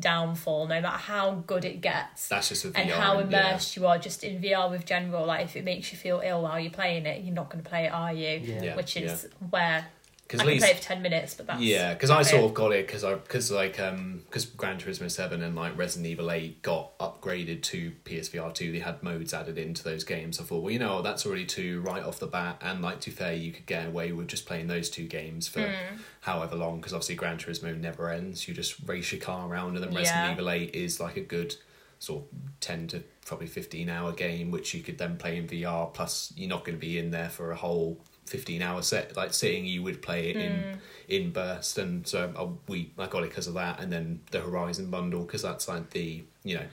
downfall. 0.00 0.66
No 0.66 0.80
matter 0.80 0.96
how 0.96 1.42
good 1.46 1.64
it 1.64 1.80
gets. 1.80 2.28
That's 2.28 2.48
just 2.48 2.64
a 2.64 2.68
VR. 2.68 2.78
and 2.78 2.90
how 2.90 3.14
yeah. 3.18 3.24
immersed 3.24 3.76
you 3.76 3.86
are 3.86 3.98
just 3.98 4.24
in 4.24 4.40
VR 4.42 4.70
with 4.70 4.84
general, 4.84 5.26
like 5.26 5.44
if 5.44 5.56
it 5.56 5.64
makes 5.64 5.92
you 5.92 5.98
feel 5.98 6.20
ill 6.24 6.42
while 6.42 6.58
you're 6.58 6.70
playing 6.70 7.06
it, 7.06 7.24
you're 7.24 7.34
not 7.34 7.50
going 7.50 7.62
to 7.62 7.68
play 7.68 7.86
it, 7.86 7.92
are 7.92 8.12
you? 8.12 8.40
yeah, 8.42 8.62
Yeah. 8.62 8.76
Which 8.76 8.96
is 8.96 9.28
where 9.50 9.86
because 10.28 10.40
I 10.42 10.44
least 10.44 10.62
play 10.62 10.70
it 10.72 10.76
for 10.76 10.82
ten 10.82 11.00
minutes, 11.02 11.34
but 11.34 11.46
that's 11.46 11.60
yeah, 11.60 11.94
because 11.94 12.10
I 12.10 12.20
sort 12.22 12.42
it. 12.42 12.44
of 12.46 12.54
got 12.54 12.72
it 12.72 12.86
because 12.86 13.02
I 13.02 13.14
because 13.14 13.50
like 13.50 13.80
um 13.80 14.20
because 14.26 14.44
Gran 14.44 14.78
Turismo 14.78 15.10
Seven 15.10 15.42
and 15.42 15.56
like 15.56 15.76
Resident 15.76 16.06
Evil 16.06 16.30
Eight 16.30 16.60
got 16.62 16.96
upgraded 16.98 17.62
to 17.62 17.92
PSVR 18.04 18.52
two. 18.54 18.70
They 18.70 18.78
had 18.80 19.02
modes 19.02 19.32
added 19.32 19.56
into 19.58 19.82
those 19.82 20.04
games. 20.04 20.38
I 20.38 20.44
thought, 20.44 20.62
well, 20.62 20.70
you 20.72 20.78
know, 20.78 21.00
that's 21.02 21.24
already 21.26 21.46
two 21.46 21.80
right 21.80 22.02
off 22.02 22.18
the 22.18 22.26
bat. 22.26 22.58
And 22.60 22.82
like 22.82 23.00
to 23.00 23.10
fair, 23.10 23.32
you 23.32 23.50
could 23.52 23.66
get 23.66 23.86
away 23.88 24.12
with 24.12 24.28
just 24.28 24.44
playing 24.46 24.66
those 24.68 24.90
two 24.90 25.06
games 25.06 25.48
for 25.48 25.62
Hmm. 25.62 25.96
however 26.20 26.56
long 26.56 26.76
because 26.80 26.92
obviously 26.92 27.14
Gran 27.14 27.38
Turismo 27.38 27.76
never 27.78 28.10
ends. 28.10 28.46
You 28.46 28.52
just 28.54 28.76
race 28.86 29.10
your 29.10 29.20
car 29.22 29.48
around, 29.48 29.76
and 29.76 29.84
then 29.84 29.94
Resident 29.94 30.26
Yeah. 30.26 30.32
Evil 30.32 30.50
Eight 30.50 30.74
is 30.74 31.00
like 31.00 31.16
a 31.16 31.22
good 31.22 31.56
sort 32.00 32.22
of 32.24 32.38
ten 32.60 32.86
to 32.88 33.02
probably 33.24 33.46
fifteen 33.46 33.88
hour 33.88 34.12
game, 34.12 34.50
which 34.50 34.72
you 34.74 34.82
could 34.82 34.98
then 34.98 35.16
play 35.16 35.36
in 35.36 35.46
VR. 35.48 35.92
Plus, 35.92 36.32
you're 36.36 36.48
not 36.48 36.64
going 36.64 36.76
to 36.76 36.80
be 36.80 36.98
in 36.98 37.10
there 37.10 37.28
for 37.30 37.50
a 37.50 37.56
whole. 37.56 37.98
15 38.28 38.62
hour 38.62 38.82
set 38.82 39.16
like 39.16 39.32
sitting 39.34 39.64
you 39.64 39.82
would 39.82 40.02
play 40.02 40.30
it 40.30 40.36
Hmm. 40.36 40.42
in 40.42 40.78
in 41.24 41.30
burst 41.32 41.78
and 41.78 42.06
so 42.06 42.32
I, 42.38 42.70
we 42.70 42.92
I 42.98 43.06
got 43.06 43.22
it 43.24 43.30
because 43.30 43.46
of 43.46 43.54
that 43.54 43.80
and 43.80 43.92
then 43.92 44.20
the 44.30 44.40
Horizon 44.40 44.90
bundle 44.90 45.22
because 45.22 45.42
that's 45.42 45.66
like 45.68 45.90
the 45.90 46.22
you 46.44 46.56
know 46.56 46.64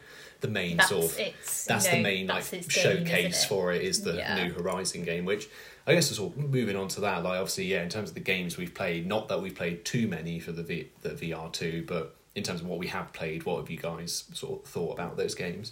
the 0.42 0.48
main 0.50 0.78
That's 0.78 0.90
sort 0.90 1.06
of 1.06 1.18
its, 1.20 1.66
that's 1.66 1.86
you 1.86 1.92
the 1.98 2.02
main 2.04 2.28
that's 2.28 2.52
like 2.52 2.62
game, 2.68 2.70
showcase 2.70 3.46
for 3.46 3.72
it 3.72 3.82
is 3.82 4.02
the 4.04 4.16
Yeah. 4.16 4.44
new 4.46 4.54
Horizon 4.54 5.04
game 5.04 5.26
which 5.26 5.48
I 5.88 5.94
guess 5.96 6.12
is 6.12 6.18
sort 6.18 6.36
of 6.36 6.50
moving 6.50 6.76
on 6.76 6.88
to 6.90 7.02
that 7.02 7.24
like 7.24 7.40
obviously 7.40 7.66
yeah 7.66 7.84
in 7.84 7.90
terms 7.90 8.10
of 8.10 8.16
the 8.16 8.22
games 8.22 8.58
we've 8.58 8.74
played 8.74 9.08
not 9.08 9.28
that 9.30 9.42
we've 9.42 9.56
played 9.56 9.86
too 9.86 10.08
many 10.08 10.40
for 10.40 10.52
the 10.52 10.64
v, 10.64 10.90
the 11.02 11.10
VR 11.12 11.52
two 11.52 11.84
but 11.88 12.16
in 12.36 12.44
terms 12.44 12.60
of 12.62 12.68
what 12.68 12.78
we 12.80 12.88
have 12.88 13.14
played 13.14 13.46
what 13.46 13.58
have 13.62 13.70
you 13.70 13.78
guys 13.78 14.26
sort 14.34 14.62
of 14.64 14.70
thought 14.70 14.92
about 14.94 15.16
those 15.16 15.34
games 15.36 15.72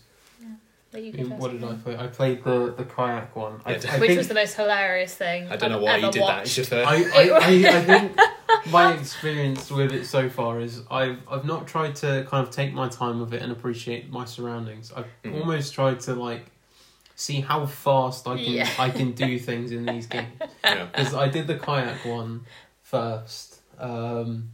what 0.93 1.51
did 1.51 1.63
I 1.63 1.73
play? 1.73 1.97
I 1.97 2.07
played 2.07 2.43
the 2.43 2.73
the 2.77 2.85
kayak 2.85 3.35
one. 3.35 3.59
I, 3.65 3.71
I 3.71 3.73
Which 3.73 3.83
think, 3.83 4.17
was 4.17 4.27
the 4.27 4.33
most 4.35 4.55
hilarious 4.55 5.15
thing 5.15 5.47
I 5.49 5.55
don't 5.57 5.71
know 5.71 5.79
why 5.79 5.97
you 5.97 6.11
did 6.11 6.21
that 6.21 6.37
watched. 6.45 6.45
it's 6.45 6.55
just 6.55 6.71
a 6.71 6.83
I, 6.83 6.95
I, 6.95 7.23
I, 7.33 7.77
I 7.77 7.81
think 7.81 8.17
my 8.71 8.93
experience 8.93 9.71
with 9.71 9.91
it 9.91 10.05
so 10.05 10.29
far 10.29 10.59
is 10.61 10.81
I've 10.91 11.17
I've 11.29 11.45
not 11.45 11.67
tried 11.67 11.95
to 11.97 12.25
kind 12.29 12.45
of 12.47 12.53
take 12.53 12.73
my 12.73 12.87
time 12.89 13.19
with 13.19 13.33
it 13.33 13.41
and 13.41 13.51
appreciate 13.51 14.11
my 14.11 14.25
surroundings. 14.25 14.91
I've 14.95 15.07
Mhm. 15.23 15.39
almost 15.39 15.73
tried 15.73 15.99
to 16.01 16.13
like 16.13 16.45
see 17.15 17.41
how 17.41 17.65
fast 17.65 18.27
I 18.27 18.35
can 18.37 18.53
Yeah. 18.53 18.69
I 18.77 18.89
can 18.89 19.11
do 19.13 19.39
things 19.39 19.71
in 19.71 19.85
these 19.85 20.05
games 20.15 20.33
yeah. 20.63 20.85
because 20.85 21.13
I 21.13 21.27
did 21.29 21.47
the 21.47 21.57
kayak 21.57 22.05
one 22.05 22.41
first, 22.81 23.61
um, 23.79 24.49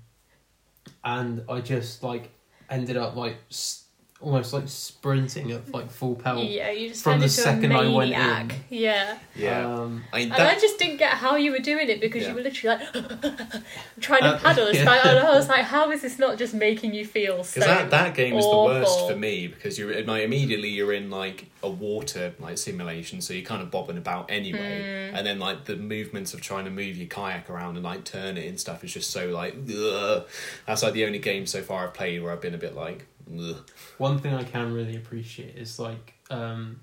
and 1.03 1.43
I 1.50 1.60
just 1.62 2.03
like 2.03 2.29
ended 2.69 2.98
up 2.98 3.15
like 3.15 3.38
s- 3.50 3.84
almost 4.22 4.52
like 4.52 4.68
sprinting 4.68 5.52
at 5.52 5.72
like 5.72 5.90
full 5.90 6.14
pelt. 6.16 6.44
Yeah, 6.44 6.72
you 6.72 6.90
just 6.90 7.04
From 7.04 7.14
turned 7.14 7.22
the 7.22 7.26
into 7.26 7.36
second 7.36 7.72
a 7.72 7.76
I 7.80 7.88
went 7.88 8.12
maniac. 8.12 8.56
Yeah. 8.70 9.18
yeah 9.36 9.66
Um, 9.66 10.04
I 10.12 10.18
mean 10.20 10.32
And 10.34 10.44
I 10.44 10.56
just 10.60 10.78
didn't 10.78 10.98
get 10.98 11.12
how 11.14 11.38
you 11.38 11.52
were 11.52 11.60
doing 11.60 11.88
it 11.90 12.02
because 12.02 12.24
Yeah. 12.24 12.30
you 12.30 12.36
were 12.36 12.42
literally 12.42 12.78
like 12.78 12.94
trying 14.02 14.22
to 14.24 14.28
Uh, 14.36 14.40
paddle. 14.40 14.68
It's 14.68 14.80
yeah. 14.80 15.08
and 15.10 15.20
I 15.20 15.34
was 15.36 15.48
like, 15.48 15.64
how 15.64 15.90
is 15.92 16.02
this 16.02 16.20
not 16.20 16.38
just 16.38 16.54
making 16.54 16.94
you 16.94 17.06
feel 17.06 17.44
so? 17.46 17.62
Because 17.62 17.68
that, 17.70 17.90
that 17.92 18.14
game 18.16 18.36
is 18.36 18.46
the 18.46 18.58
worst 18.58 19.08
for 19.08 19.16
me 19.16 19.48
because 19.48 19.80
you're 19.80 20.04
like, 20.04 20.24
immediately 20.24 20.70
you're 20.70 20.94
in 20.94 21.10
like 21.10 21.46
a 21.64 21.70
water 21.70 22.34
like 22.40 22.58
simulation, 22.58 23.22
so 23.22 23.34
you're 23.34 23.44
kind 23.46 23.62
of 23.62 23.72
bobbing 23.72 23.98
about 23.98 24.30
anyway, 24.30 25.10
Hmm. 25.10 25.16
and 25.16 25.26
then 25.26 25.40
like 25.40 25.66
the 25.66 25.76
movements 25.76 26.34
of 26.34 26.42
trying 26.42 26.66
to 26.66 26.72
move 26.72 26.98
your 26.98 27.08
kayak 27.08 27.50
around 27.50 27.76
and 27.76 27.84
like 27.86 28.04
turn 28.04 28.38
it 28.38 28.48
and 28.48 28.60
stuff 28.60 28.84
is 28.84 28.94
just 28.94 29.10
so 29.12 29.28
like 29.30 29.56
ugh. 29.70 30.26
that's 30.66 30.84
like 30.84 30.94
the 30.94 31.06
only 31.06 31.20
game 31.20 31.46
so 31.46 31.62
far 31.62 31.86
I've 31.88 31.94
played 31.94 32.22
where 32.22 32.32
I've 32.32 32.42
been 32.42 32.54
a 32.54 32.58
bit 32.60 32.76
like 32.76 33.06
ugh. 33.38 33.69
one 33.98 34.19
thing 34.19 34.33
I 34.33 34.43
can 34.43 34.74
really 34.74 34.95
appreciate 34.95 35.55
is 35.55 35.79
like 35.79 36.13
um, 36.29 36.79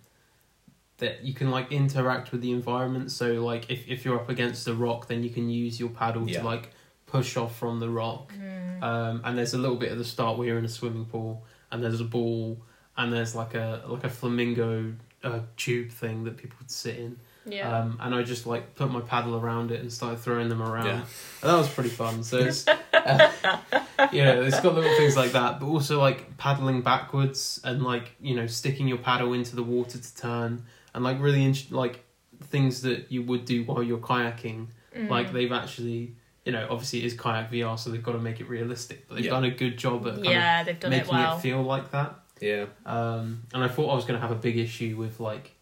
that 0.98 1.22
you 1.24 1.34
can 1.34 1.50
like 1.50 1.70
interact 1.72 2.32
with 2.32 2.40
the 2.40 2.52
environment. 2.52 3.10
So 3.10 3.44
like 3.44 3.70
if, 3.70 3.86
if 3.88 4.04
you're 4.04 4.16
up 4.18 4.28
against 4.28 4.66
a 4.68 4.74
rock, 4.74 5.08
then 5.08 5.22
you 5.22 5.30
can 5.30 5.48
use 5.50 5.78
your 5.78 5.90
paddle 5.90 6.28
Yeah. 6.28 6.40
to 6.40 6.46
like 6.46 6.70
push 7.06 7.36
off 7.36 7.56
from 7.56 7.80
the 7.80 7.88
rock. 7.90 8.32
Um, 8.82 9.22
and 9.24 9.38
there's 9.38 9.54
a 9.54 9.58
little 9.58 9.76
bit 9.76 9.90
at 9.92 9.98
the 9.98 10.04
start 10.04 10.37
where 10.37 10.48
you're 10.48 10.59
in 10.59 10.64
a 10.66 10.68
swimming 10.68 11.06
pool, 11.06 11.44
and 11.72 11.82
there's 11.82 12.00
a 12.00 12.04
ball, 12.04 12.59
and 12.96 13.11
there's 13.11 13.35
like 13.35 13.54
a 13.54 13.82
like 13.87 14.04
a 14.04 14.11
flamingo 14.11 14.92
uh, 15.24 15.40
tube 15.56 15.90
thing 15.90 16.24
that 16.24 16.37
people 16.37 16.56
would 16.61 16.70
sit 16.70 16.98
in. 16.98 17.18
Yeah. 17.46 17.74
Um, 17.78 17.96
and 18.02 18.14
I 18.14 18.22
just 18.22 18.44
like 18.46 18.74
put 18.74 18.90
my 18.90 19.00
paddle 19.00 19.35
around 19.37 19.70
it 19.70 19.80
and 19.80 19.90
started 19.90 20.18
throwing 20.18 20.48
them 20.50 20.61
around. 20.62 20.87
Yeah. 20.87 20.92
And 21.42 21.50
that 21.50 21.56
was 21.56 21.68
pretty 21.70 21.88
fun. 21.90 22.22
So 22.22 22.38
it's 22.38 22.66
you 24.12 24.25
know, 24.25 24.42
it's 24.42 24.61
got 24.61 24.75
little 24.75 24.95
things 24.97 25.16
like 25.16 25.33
that, 25.33 25.61
but 25.61 25.66
also 25.66 25.99
like 26.01 26.37
paddling 26.38 26.83
backwards 26.83 27.61
and 27.64 27.83
like 27.83 28.12
you 28.21 28.35
know 28.35 28.47
sticking 28.47 28.88
your 28.88 28.99
paddle 28.99 29.33
into 29.33 29.57
the 29.57 29.62
water 29.62 29.99
to 29.99 30.16
turn 30.16 30.64
and 30.95 31.05
like 31.05 31.21
really 31.21 31.45
int- 31.45 31.73
like 31.73 32.05
things 32.45 32.83
that 32.83 33.11
you 33.11 33.23
would 33.23 33.45
do 33.45 33.64
while 33.64 33.83
you're 33.83 33.99
kayaking. 33.99 34.69
Mm. 34.97 35.09
Like 35.11 35.33
they've 35.33 35.53
actually. 35.53 36.14
You 36.45 36.53
know, 36.53 36.64
obviously 36.71 37.01
it 37.01 37.07
is 37.07 37.14
kayak 37.14 37.51
VR, 37.51 37.77
so 37.77 37.90
they've 37.90 38.01
got 38.01 38.12
to 38.12 38.21
make 38.21 38.40
it 38.40 38.49
realistic. 38.49 39.09
But 39.09 39.16
they've 39.16 39.25
Yeah. 39.25 39.33
done 39.33 39.42
a 39.42 39.51
good 39.51 39.77
job 39.77 40.07
at 40.07 40.14
kind 40.14 40.27
yeah, 40.27 40.62
they've 40.62 40.77
of 40.77 40.81
done 40.81 40.92
it 40.92 40.97
making 40.99 41.14
well. 41.16 41.37
it 41.38 41.40
feel 41.40 41.61
like 41.64 41.90
that. 41.90 42.21
yeah 42.40 42.66
Um, 42.85 43.42
and 43.53 43.64
I 43.64 43.66
thought 43.66 43.90
I 43.90 43.97
was 43.97 44.05
going 44.05 44.14
to 44.14 44.21
have 44.25 44.31
a 44.31 44.38
big 44.40 44.57
issue 44.57 44.95
with 44.97 45.19
like, 45.19 45.56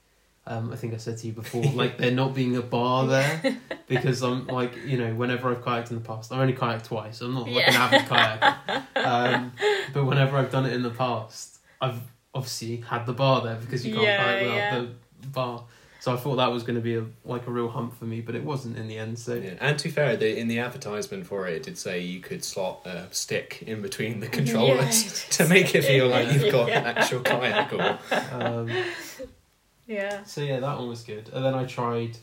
um, 0.47 0.73
I 0.73 0.77
think 0.77 0.93
I 0.95 0.99
said 0.99 1.17
to 1.19 1.27
you 1.27 1.33
before, 1.33 1.65
like 1.75 1.99
there 1.99 2.11
not 2.11 2.35
being 2.35 2.57
a 2.57 2.63
bar 2.63 3.07
there 3.07 3.59
because 3.87 4.23
I'm 4.23 4.47
like, 4.47 4.77
you 4.85 4.99
know, 4.99 5.15
whenever 5.15 5.51
I've 5.51 5.63
kayaked 5.65 5.91
in 5.91 5.97
the 5.97 6.03
past, 6.07 6.33
I've 6.33 6.41
only 6.41 6.53
kayaked 6.55 6.85
twice. 6.85 7.21
I'm 7.21 7.35
not 7.35 7.49
like 7.49 7.69
an 7.69 7.75
avid 7.75 8.01
kayaker, 8.03 8.83
um, 9.07 9.53
but 9.93 10.05
whenever 10.05 10.37
I've 10.37 10.51
done 10.53 10.67
it 10.67 10.73
in 10.73 10.83
the 10.83 10.91
past, 10.91 11.59
I've 11.81 12.01
obviously 12.35 12.77
had 12.79 13.07
the 13.07 13.13
bar 13.13 13.43
there 13.43 13.57
because 13.57 13.87
you 13.87 13.95
can't 13.95 14.05
Yeah, 14.05 14.25
kayak 14.25 14.43
without 14.43 14.57
yeah. 14.57 14.87
the 15.23 15.29
bar. 15.29 15.65
So 16.01 16.13
I 16.13 16.17
thought 16.19 16.37
that 16.37 16.53
was 16.53 16.65
going 16.65 16.75
to 16.75 16.83
be 16.83 16.97
a 16.97 17.05
like 17.25 17.47
a 17.47 17.51
real 17.51 17.71
hump 17.71 17.99
for 17.99 18.05
me, 18.05 18.21
but 18.21 18.35
it 18.35 18.45
wasn't 18.45 18.77
in 18.77 18.89
the 18.89 18.99
end. 18.99 19.19
So 19.19 19.37
yeah 19.37 19.55
and 19.59 19.79
to 19.79 19.85
be 19.85 19.91
fair 19.91 20.15
the, 20.19 20.39
in 20.39 20.49
the 20.49 20.59
advertisement 20.59 21.27
for 21.27 21.47
it 21.49 21.55
it 21.55 21.63
did 21.63 21.79
say 21.79 22.01
you 22.01 22.21
could 22.21 22.45
slot 22.45 22.85
a 22.85 23.07
stick 23.11 23.65
in 23.67 23.81
between 23.81 24.21
the 24.21 24.27
controllers 24.29 25.25
it 25.25 25.33
to 25.33 25.49
make 25.49 25.75
it 25.75 25.83
feel 25.83 26.09
like 26.09 26.31
you've 26.31 26.53
got 26.53 26.69
an 26.69 26.85
actual 26.85 27.21
kayak 27.21 27.73
or 27.73 27.99
um, 28.33 28.71
Yeah. 29.87 30.25
So 30.25 30.41
yeah, 30.41 30.61
that 30.61 30.79
one 30.79 30.89
was 30.89 31.03
good. 31.03 31.31
And 31.33 31.45
then 31.45 31.55
I 31.55 31.65
tried 31.65 32.17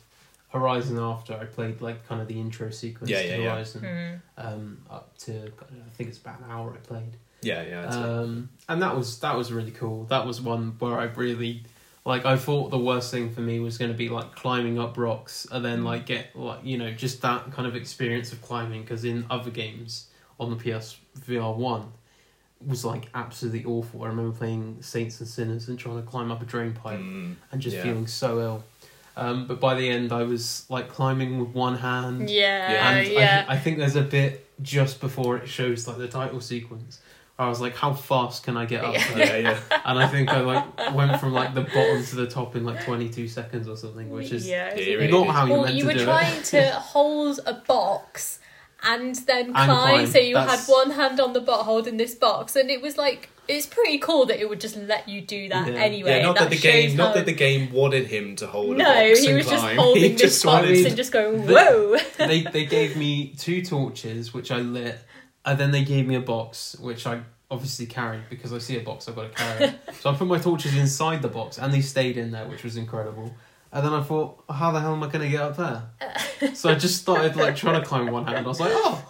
Horizon 0.50 0.98
after 1.00 1.34
I 1.34 1.46
played 1.46 1.82
like 1.82 2.08
kind 2.08 2.22
of 2.22 2.28
the 2.28 2.40
intro 2.40 2.70
sequence 2.72 3.10
Yeah, 3.10 3.22
to 3.22 3.28
yeah, 3.28 3.36
yeah. 3.38 3.50
Horizon. 3.54 3.82
Mm. 3.82 4.22
Um, 4.38 4.78
up 4.90 5.18
to 5.20 5.34
I 5.62 5.90
think 5.96 6.10
it's 6.10 6.18
about 6.18 6.40
an 6.40 6.46
hour 6.50 6.74
I 6.74 6.78
played. 6.78 7.16
yeah 7.42 7.62
yeah 7.64 7.88
it's 7.88 7.96
Um, 7.96 8.50
and 8.68 8.82
that 8.82 8.96
was 8.96 9.20
that 9.20 9.36
was 9.38 9.52
really 9.52 9.72
cool. 9.72 10.06
That 10.06 10.26
was 10.26 10.42
one 10.42 10.76
where 10.80 10.98
I 11.00 11.06
really 11.06 11.64
like. 12.04 12.26
I 12.26 12.36
thought 12.36 12.72
the 12.72 12.80
worst 12.80 13.12
thing 13.12 13.30
for 13.32 13.42
me 13.42 13.60
was 13.60 13.78
going 13.78 13.92
to 13.92 13.98
be 13.98 14.10
like 14.10 14.36
climbing 14.36 14.78
up 14.80 14.98
rocks 14.98 15.48
and 15.52 15.64
then 15.64 15.84
like 15.84 16.06
get 16.06 16.36
like 16.36 16.60
you 16.64 16.78
know 16.78 16.92
just 16.92 17.22
that 17.22 17.52
kind 17.52 17.68
of 17.68 17.76
experience 17.76 18.32
of 18.34 18.42
climbing 18.42 18.82
because 18.82 19.06
in 19.06 19.26
other 19.30 19.52
games 19.52 20.08
on 20.40 20.50
the 20.50 20.56
PS 20.58 20.98
VR 21.20 21.56
one 21.56 21.92
was 22.66 22.86
like 22.86 23.08
absolutely 23.14 23.66
awful. 23.66 24.04
I 24.04 24.08
remember 24.08 24.36
playing 24.38 24.78
Saints 24.82 25.20
and 25.20 25.28
Sinners 25.28 25.68
and 25.68 25.78
trying 25.80 25.98
to 25.98 26.08
climb 26.08 26.32
up 26.32 26.42
a 26.42 26.46
drain 26.46 26.74
pipe 26.74 27.00
Mm, 27.00 27.36
and 27.52 27.62
just 27.62 27.76
Yeah. 27.78 27.84
feeling 27.84 28.08
so 28.08 28.40
ill. 28.40 28.64
Um, 29.18 29.46
but 29.48 29.60
by 29.60 29.76
the 29.76 29.90
end, 29.90 30.12
I 30.14 30.24
was 30.24 30.66
like 30.70 30.90
climbing 30.90 31.40
with 31.40 31.50
one 31.50 31.78
hand. 31.78 32.30
Yeah, 32.30 32.92
and 32.98 33.08
yeah. 33.08 33.46
I, 33.48 33.56
I 33.56 33.60
think 33.60 33.78
there's 33.78 33.96
a 33.98 34.02
bit 34.04 34.48
just 34.62 35.02
before 35.02 35.38
it 35.38 35.48
shows 35.50 35.88
like 35.88 35.98
the 35.98 36.08
title 36.08 36.40
sequence. 36.40 37.00
Where 37.36 37.48
I 37.48 37.50
was 37.50 37.60
like, 37.60 37.76
how 37.76 37.94
fast 37.94 38.44
can 38.44 38.56
I 38.56 38.66
get 38.66 38.84
up 38.86 38.94
Yeah. 38.94 39.14
there? 39.16 39.42
yeah 39.42 39.50
yeah 39.72 39.80
And 39.86 39.98
I 40.00 40.08
think 40.08 40.30
I 40.30 40.42
like 40.42 40.94
went 40.94 41.20
from 41.20 41.34
like 41.34 41.54
the 41.56 41.62
bottom 41.62 42.06
to 42.06 42.16
the 42.16 42.28
top 42.28 42.56
in 42.56 42.64
like 42.64 42.86
22 42.86 43.28
seconds 43.28 43.68
or 43.68 43.76
something, 43.76 44.10
which 44.12 44.32
is 44.32 44.48
yeah, 44.48 44.68
Yeah, 44.68 44.74
it's 44.76 44.88
you 44.88 44.94
a 44.94 44.98
really 44.98 45.12
bit- 45.12 45.26
not 45.28 45.36
how 45.36 45.46
you 45.46 45.52
well, 45.54 45.64
meant 45.64 45.76
you 45.76 45.84
to 45.86 45.94
do 45.94 45.96
it. 45.98 46.02
You 46.02 46.08
were 46.08 46.12
trying 46.14 46.44
to 46.44 46.70
hold 46.76 47.40
a 47.46 47.54
box 47.54 48.40
and 48.84 49.16
then 49.16 49.54
climb, 49.54 49.68
climb. 49.70 50.08
so 50.08 50.20
you 50.20 50.36
That's- 50.36 50.68
had 50.68 50.72
one 50.72 50.92
hand 50.92 51.20
on 51.20 51.34
the 51.34 51.42
bot 51.42 51.66
holding 51.66 51.98
this 51.98 52.16
box, 52.16 52.56
and 52.56 52.70
it 52.70 52.82
was 52.82 52.98
like 52.98 53.30
it's 53.48 53.66
pretty 53.66 53.98
cool 53.98 54.26
that 54.28 54.40
it 54.40 54.48
would 54.48 54.62
just 54.62 54.78
let 54.78 55.10
you 55.10 55.20
do 55.20 55.50
that 55.50 55.68
Yeah. 55.68 55.80
anyway. 55.80 56.18
yeah, 56.18 56.22
not 56.24 56.38
and 56.38 56.46
that 56.46 56.50
the 56.52 56.62
game, 56.62 56.96
not 56.96 57.16
that 57.16 57.26
the 57.26 57.34
game 57.34 57.74
wanted 57.74 58.08
him 58.08 58.36
to 58.38 58.48
hold. 58.48 58.76
It. 58.76 58.78
No, 58.78 58.94
he 58.94 59.28
and 59.28 59.38
was 59.38 59.48
just 59.48 59.64
climb. 59.64 59.78
holding 59.84 60.04
He 60.04 60.10
this 60.10 60.22
just 60.22 60.44
box 60.46 60.64
wanted- 60.66 60.86
and 60.86 60.96
just 60.96 61.12
going, 61.12 61.46
The- 61.46 61.54
"Whoa!" 61.54 61.98
they 62.28 62.42
they 62.44 62.66
gave 62.66 62.96
me 62.96 63.34
two 63.38 63.62
torches 63.64 64.34
which 64.34 64.52
I 64.52 64.58
lit, 64.58 64.98
and 65.46 65.60
then 65.60 65.72
they 65.72 65.84
gave 65.84 66.08
me 66.08 66.16
a 66.16 66.22
box 66.22 66.78
which 66.80 67.06
I 67.06 67.22
obviously 67.50 67.86
carried 67.88 68.24
because 68.30 68.54
I 68.54 68.60
see 68.60 68.78
a 68.78 68.82
box 68.82 69.10
I've 69.10 69.16
got 69.16 69.24
to 69.36 69.44
carry. 69.44 69.66
it. 69.66 69.76
so 70.00 70.12
I 70.12 70.16
put 70.16 70.28
my 70.28 70.38
torches 70.40 70.76
inside 70.78 71.22
the 71.22 71.28
box, 71.28 71.58
and 71.58 71.74
they 71.74 71.82
stayed 71.82 72.16
in 72.18 72.32
there, 72.32 72.46
which 72.48 72.64
was 72.64 72.78
incredible. 72.78 73.34
And 73.74 73.86
then 73.86 73.94
I 73.94 74.02
thought, 74.04 74.44
how 74.50 74.72
the 74.72 74.80
hell 74.82 74.94
am 74.94 75.02
I 75.04 75.08
going 75.08 75.22
to 75.26 75.30
get 75.30 75.42
up 75.42 75.56
there? 75.58 75.84
Uh, 76.02 76.20
so 76.54 76.70
I 76.70 76.76
just 76.76 77.02
started 77.02 77.36
like 77.36 77.56
trying 77.56 77.80
to 77.82 77.88
climb 77.88 78.08
one 78.12 78.26
hand. 78.26 78.46
I 78.46 78.50
was 78.50 78.60
like, 78.60 78.72
oh, 78.74 79.04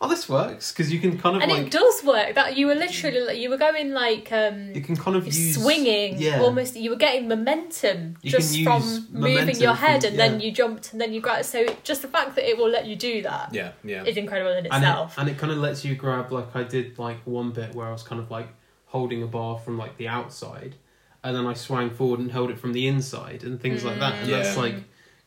oh, 0.00 0.08
this 0.08 0.28
works 0.28 0.70
because 0.72 0.92
you 0.92 1.00
can 1.00 1.18
kind 1.18 1.36
of 1.36 1.42
and 1.42 1.50
like 1.50 1.66
it 1.66 1.70
does 1.72 2.04
work. 2.04 2.34
That 2.34 2.56
you 2.56 2.66
were 2.68 2.74
literally 2.74 3.20
like, 3.20 3.38
you 3.38 3.50
were 3.50 3.56
going 3.56 3.92
like 3.92 4.30
um 4.32 4.72
you 4.74 4.80
can 4.80 4.96
kind 4.96 5.16
of 5.16 5.26
use 5.26 5.56
swinging 5.60 6.18
yeah. 6.18 6.40
almost 6.40 6.76
you 6.76 6.90
were 6.90 6.96
getting 6.96 7.26
momentum 7.28 8.16
You 8.22 8.30
just 8.30 8.52
from 8.62 8.82
use 8.82 9.08
moving 9.10 9.56
your 9.60 9.74
head 9.74 10.02
from- 10.02 10.10
and 10.10 10.18
then 10.18 10.40
you 10.40 10.52
jumped 10.52 10.92
and 10.92 11.00
then 11.00 11.12
you 11.12 11.20
grabbed. 11.20 11.46
so 11.46 11.66
just 11.82 12.02
the 12.02 12.08
fact 12.08 12.34
that 12.36 12.48
it 12.48 12.56
will 12.56 12.68
let 12.70 12.86
you 12.86 12.94
do 12.96 13.22
that, 13.22 13.52
Yeah, 13.52 13.72
yeah. 13.84 14.04
is 14.04 14.16
incredible 14.16 14.52
in 14.52 14.58
and 14.58 14.66
it, 14.66 14.72
itself 14.72 15.14
and 15.18 15.28
it 15.28 15.36
kind 15.38 15.52
of 15.52 15.58
lets 15.58 15.84
you 15.84 15.94
grab 15.96 16.30
like 16.32 16.54
I 16.54 16.62
did 16.62 16.98
like 16.98 17.18
one 17.24 17.50
bit 17.50 17.74
where 17.74 17.86
I 17.88 17.92
was 17.92 18.02
kind 18.04 18.20
of 18.20 18.30
like 18.30 18.48
holding 18.86 19.22
a 19.22 19.26
bar 19.26 19.58
from 19.58 19.76
like 19.76 19.98
the 19.98 20.08
outside, 20.08 20.74
and 21.22 21.36
then 21.36 21.44
I 21.46 21.52
swung 21.52 21.90
forward 21.90 22.20
and 22.20 22.30
held 22.32 22.50
it 22.50 22.58
from 22.58 22.72
the 22.72 22.86
inside 22.86 23.42
and 23.44 23.60
things 23.60 23.84
like 23.84 23.98
that. 23.98 24.14
And 24.22 24.32
that's 24.32 24.54
Yeah. 24.56 24.62
like 24.62 24.76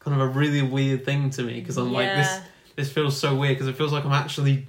kind 0.03 0.19
of 0.19 0.27
a 0.27 0.27
really 0.27 0.61
weird 0.61 1.05
thing 1.05 1.29
to 1.31 1.43
me 1.43 1.59
because 1.59 1.77
I'm 1.77 1.93
like 1.93 2.07
this. 2.07 2.39
This 2.75 2.91
feels 2.91 3.17
so 3.17 3.35
weird 3.35 3.55
because 3.55 3.67
it 3.67 3.75
feels 3.75 3.91
like 3.91 4.05
I'm 4.05 4.11
actually 4.11 4.67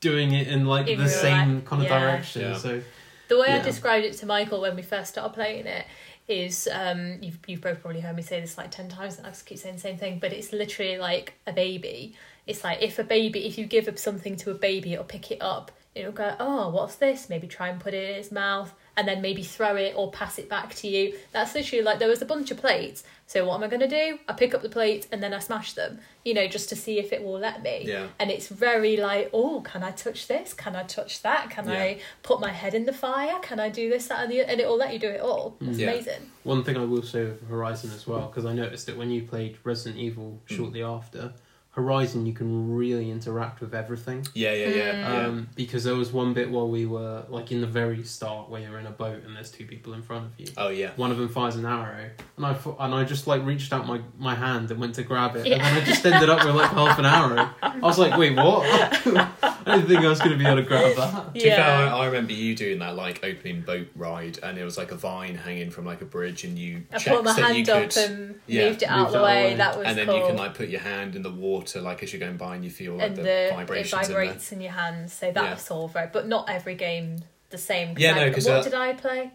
doing 0.00 0.32
it 0.34 0.48
in 0.48 0.66
like 0.66 0.88
In 0.88 0.98
the 0.98 1.08
same 1.08 1.56
life, 1.56 1.64
kind 1.64 1.82
of 1.82 1.88
yeah. 1.88 2.00
direction. 2.00 2.42
Yeah. 2.42 2.56
So 2.58 2.82
The 3.28 3.38
way 3.38 3.48
I 3.48 3.60
described 3.60 4.04
it 4.04 4.12
to 4.14 4.26
Michael 4.26 4.60
when 4.60 4.76
we 4.76 4.82
first 4.82 5.12
started 5.12 5.32
playing 5.32 5.66
it 5.66 5.86
is 6.28 6.68
um, 6.72 7.18
you've 7.22 7.38
you've 7.46 7.60
both 7.60 7.80
probably 7.80 8.00
heard 8.00 8.16
me 8.16 8.22
say 8.22 8.40
this 8.40 8.58
like 8.58 8.70
ten 8.70 8.88
times 8.88 9.18
and 9.18 9.26
I 9.26 9.30
just 9.30 9.46
keep 9.46 9.58
saying 9.58 9.76
the 9.76 9.80
same 9.80 9.96
thing, 9.96 10.18
but 10.18 10.32
it's 10.32 10.52
literally 10.52 10.98
like 10.98 11.34
a 11.46 11.52
baby. 11.52 12.14
It's 12.46 12.62
like 12.62 12.82
if 12.82 12.98
a 12.98 13.04
baby 13.04 13.46
if 13.46 13.56
you 13.56 13.66
give 13.66 13.88
up 13.88 13.98
something 13.98 14.36
to 14.36 14.50
a 14.50 14.54
baby, 14.54 14.92
it'll 14.92 15.04
pick 15.04 15.30
it 15.30 15.38
up, 15.40 15.72
it'll 15.94 16.12
go, 16.12 16.34
Oh, 16.38 16.68
what's 16.68 16.96
this? 16.96 17.28
Maybe 17.30 17.46
try 17.46 17.68
and 17.68 17.80
put 17.80 17.94
it 17.94 18.10
in 18.10 18.16
its 18.16 18.30
mouth 18.32 18.74
and 18.96 19.08
then 19.08 19.20
maybe 19.20 19.42
throw 19.42 19.76
it 19.76 19.94
or 19.96 20.10
pass 20.10 20.38
it 20.38 20.48
back 20.48 20.74
to 20.76 20.88
you. 20.88 21.14
That's 21.32 21.54
literally 21.54 21.82
like 21.82 21.98
there 21.98 22.08
was 22.08 22.22
a 22.22 22.26
bunch 22.26 22.50
of 22.50 22.58
plates. 22.58 23.02
So 23.26 23.46
what 23.46 23.54
am 23.56 23.62
I 23.64 23.68
gonna 23.68 23.88
do? 23.88 24.18
I 24.28 24.34
pick 24.34 24.54
up 24.54 24.62
the 24.62 24.68
plates 24.68 25.08
and 25.10 25.22
then 25.22 25.32
I 25.32 25.38
smash 25.38 25.72
them, 25.72 25.98
you 26.24 26.34
know, 26.34 26.46
just 26.46 26.68
to 26.68 26.76
see 26.76 26.98
if 26.98 27.12
it 27.12 27.22
will 27.24 27.38
let 27.38 27.62
me. 27.62 27.84
Yeah. 27.86 28.08
And 28.18 28.30
it's 28.30 28.48
very 28.48 28.96
like, 28.98 29.30
oh, 29.32 29.62
can 29.62 29.82
I 29.82 29.92
touch 29.92 30.28
this? 30.28 30.52
Can 30.52 30.76
I 30.76 30.82
touch 30.84 31.22
that? 31.22 31.48
Can 31.50 31.68
I 31.70 32.00
put 32.22 32.40
my 32.40 32.50
head 32.50 32.74
in 32.74 32.84
the 32.84 32.92
fire? 32.92 33.38
Can 33.40 33.58
I 33.58 33.70
do 33.70 33.88
this, 33.88 34.08
that, 34.08 34.22
and 34.22 34.30
the 34.30 34.40
and 34.42 34.60
it 34.60 34.68
will 34.68 34.76
let 34.76 34.92
you 34.92 34.98
do 34.98 35.08
it 35.08 35.20
all. 35.20 35.56
It's 35.60 35.78
Yeah. 35.78 35.90
amazing. 35.90 36.30
one 36.44 36.62
thing 36.62 36.76
I 36.76 36.84
will 36.84 37.02
say 37.02 37.24
with 37.24 37.48
Horizon 37.48 37.90
as 37.94 38.06
well, 38.06 38.26
because 38.26 38.44
I 38.44 38.52
noticed 38.52 38.84
that 38.86 38.96
when 38.98 39.10
you 39.10 39.22
played 39.22 39.56
Resident 39.64 39.98
Evil 39.98 40.40
Mm. 40.46 40.56
shortly 40.56 40.82
after, 40.82 41.32
Horizon 41.74 42.24
you 42.24 42.32
can 42.32 42.72
really 42.72 43.10
interact 43.10 43.60
with 43.60 43.74
everything. 43.74 44.24
Yeah, 44.32 44.52
yeah, 44.52 44.68
yeah. 44.68 44.92
Mm. 44.92 45.00
yeah. 45.00 45.26
Um, 45.26 45.48
because 45.56 45.82
there 45.82 45.96
was 45.96 46.12
one 46.12 46.32
bit 46.32 46.48
while 46.50 46.68
we 46.68 46.86
were 46.86 47.24
like 47.28 47.50
in 47.50 47.60
the 47.60 47.66
very 47.66 48.04
start 48.04 48.48
where 48.48 48.60
you're 48.60 48.78
in 48.78 48.86
a 48.86 48.92
boat 48.92 49.24
and 49.24 49.34
there's 49.34 49.50
two 49.50 49.66
people 49.66 49.92
in 49.94 50.02
front 50.02 50.26
of 50.26 50.32
you. 50.38 50.46
oh 50.56 50.68
yeah. 50.68 50.90
One 50.96 51.10
of 51.10 51.18
them 51.18 51.28
fires 51.28 51.56
an 51.56 51.66
arrow, 51.66 52.10
and 52.36 52.46
I 52.46 52.54
thought, 52.54 52.76
and 52.78 52.94
I 52.94 53.02
just 53.02 53.26
like 53.26 53.44
reached 53.44 53.72
out 53.72 53.86
my, 53.88 54.00
my 54.18 54.34
hand 54.36 54.70
and 54.70 54.78
went 54.80 54.94
to 54.96 55.02
grab 55.02 55.34
it, 55.34 55.46
Yeah. 55.46 55.54
and 55.56 55.62
then 55.64 55.82
I 55.82 55.84
just 55.84 56.06
ended 56.06 56.30
up 56.30 56.44
with 56.44 56.54
like 56.54 56.70
half 56.70 56.98
an 56.98 57.06
arrow. 57.06 57.48
I 57.62 57.78
was 57.80 57.98
like, 57.98 58.16
wait, 58.16 58.36
what? 58.36 58.64
I 59.66 59.76
didn't 59.76 59.88
think 59.88 60.00
I 60.04 60.08
was 60.08 60.18
going 60.18 60.32
to 60.32 60.36
be 60.36 60.44
able 60.44 60.56
to 60.56 60.62
grab 60.62 60.96
that. 60.96 61.26
To 61.26 61.30
be 61.32 61.40
fair, 61.40 61.60
I, 61.60 61.84
Yeah. 61.86 61.96
I 61.96 62.06
remember 62.06 62.32
you 62.32 62.54
doing 62.54 62.78
that 62.80 62.96
like 62.96 63.24
opening 63.24 63.62
boat 63.62 63.88
ride, 63.96 64.38
and 64.42 64.58
it 64.58 64.64
was 64.64 64.76
like 64.76 64.90
a 64.92 64.96
vine 64.96 65.34
hanging 65.36 65.70
from 65.70 65.84
like 65.86 66.00
a 66.02 66.04
bridge, 66.04 66.44
and 66.44 66.58
you 66.58 66.82
I 66.92 66.98
checked 66.98 67.16
put 67.16 67.24
my 67.24 67.32
that 67.32 67.38
you 67.56 67.64
hand 67.64 67.66
could, 67.92 67.98
up 68.02 68.10
and 68.10 68.40
yeah, 68.46 68.68
moved 68.68 68.82
it 68.82 68.88
out 68.88 68.98
moved 68.98 69.06
of 69.06 69.12
the 69.12 69.18
out 69.18 69.22
of 69.22 69.22
the 69.22 69.22
way. 69.22 69.44
way. 69.50 69.54
That 69.56 69.78
was 69.78 69.86
and 69.86 69.98
then 69.98 70.06
cool. 70.06 70.16
you 70.18 70.26
can 70.26 70.36
like 70.36 70.54
put 70.54 70.68
your 70.68 70.80
hand 70.80 71.16
in 71.16 71.22
the 71.22 71.30
water, 71.32 71.80
like 71.80 72.02
as 72.02 72.12
you're 72.12 72.20
going 72.20 72.36
by, 72.36 72.54
and 72.56 72.64
you 72.64 72.70
feel 72.70 72.94
like 72.94 73.02
and 73.08 73.16
the, 73.16 73.22
the, 73.22 73.30
it 73.48 73.54
vibrations 73.54 74.08
in 74.08 74.14
vibrates 74.14 74.52
in, 74.52 74.60
your 74.60 74.72
hands, 74.72 75.12
so 75.12 75.30
that 75.32 75.42
Yeah. 75.44 75.54
was 75.54 75.70
all 75.70 75.88
right. 75.94 76.12
But 76.12 76.26
not 76.28 76.48
every 76.50 76.74
game 76.74 77.18
the 77.50 77.58
same. 77.58 77.96
Yeah, 77.98 78.14
I- 78.14 78.26
no, 78.26 78.32
'cause, 78.32 78.46
what 78.46 78.56
uh, 78.56 78.62
did 78.62 78.74
I 78.74 78.92
play? 78.94 79.30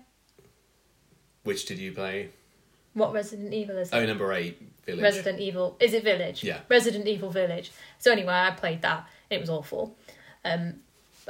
Which 1.43 1.65
did 1.65 1.79
you 1.79 1.91
play? 1.93 2.29
What 2.93 3.13
Resident 3.13 3.53
Evil 3.53 3.77
is? 3.77 3.89
it? 3.89 3.95
Oh, 3.95 4.05
number 4.05 4.33
eight, 4.33 4.61
Village. 4.85 5.01
Resident 5.03 5.39
Evil. 5.39 5.77
Is 5.79 5.93
it 5.93 6.03
Village? 6.03 6.43
Yeah. 6.43 6.59
Resident 6.67 7.07
Evil 7.07 7.29
Village. 7.29 7.71
So 7.97 8.11
anyway, 8.11 8.33
I 8.33 8.51
played 8.51 8.81
that. 8.81 9.07
It 9.29 9.39
was 9.39 9.49
awful. 9.49 9.95
Um, 10.49 10.75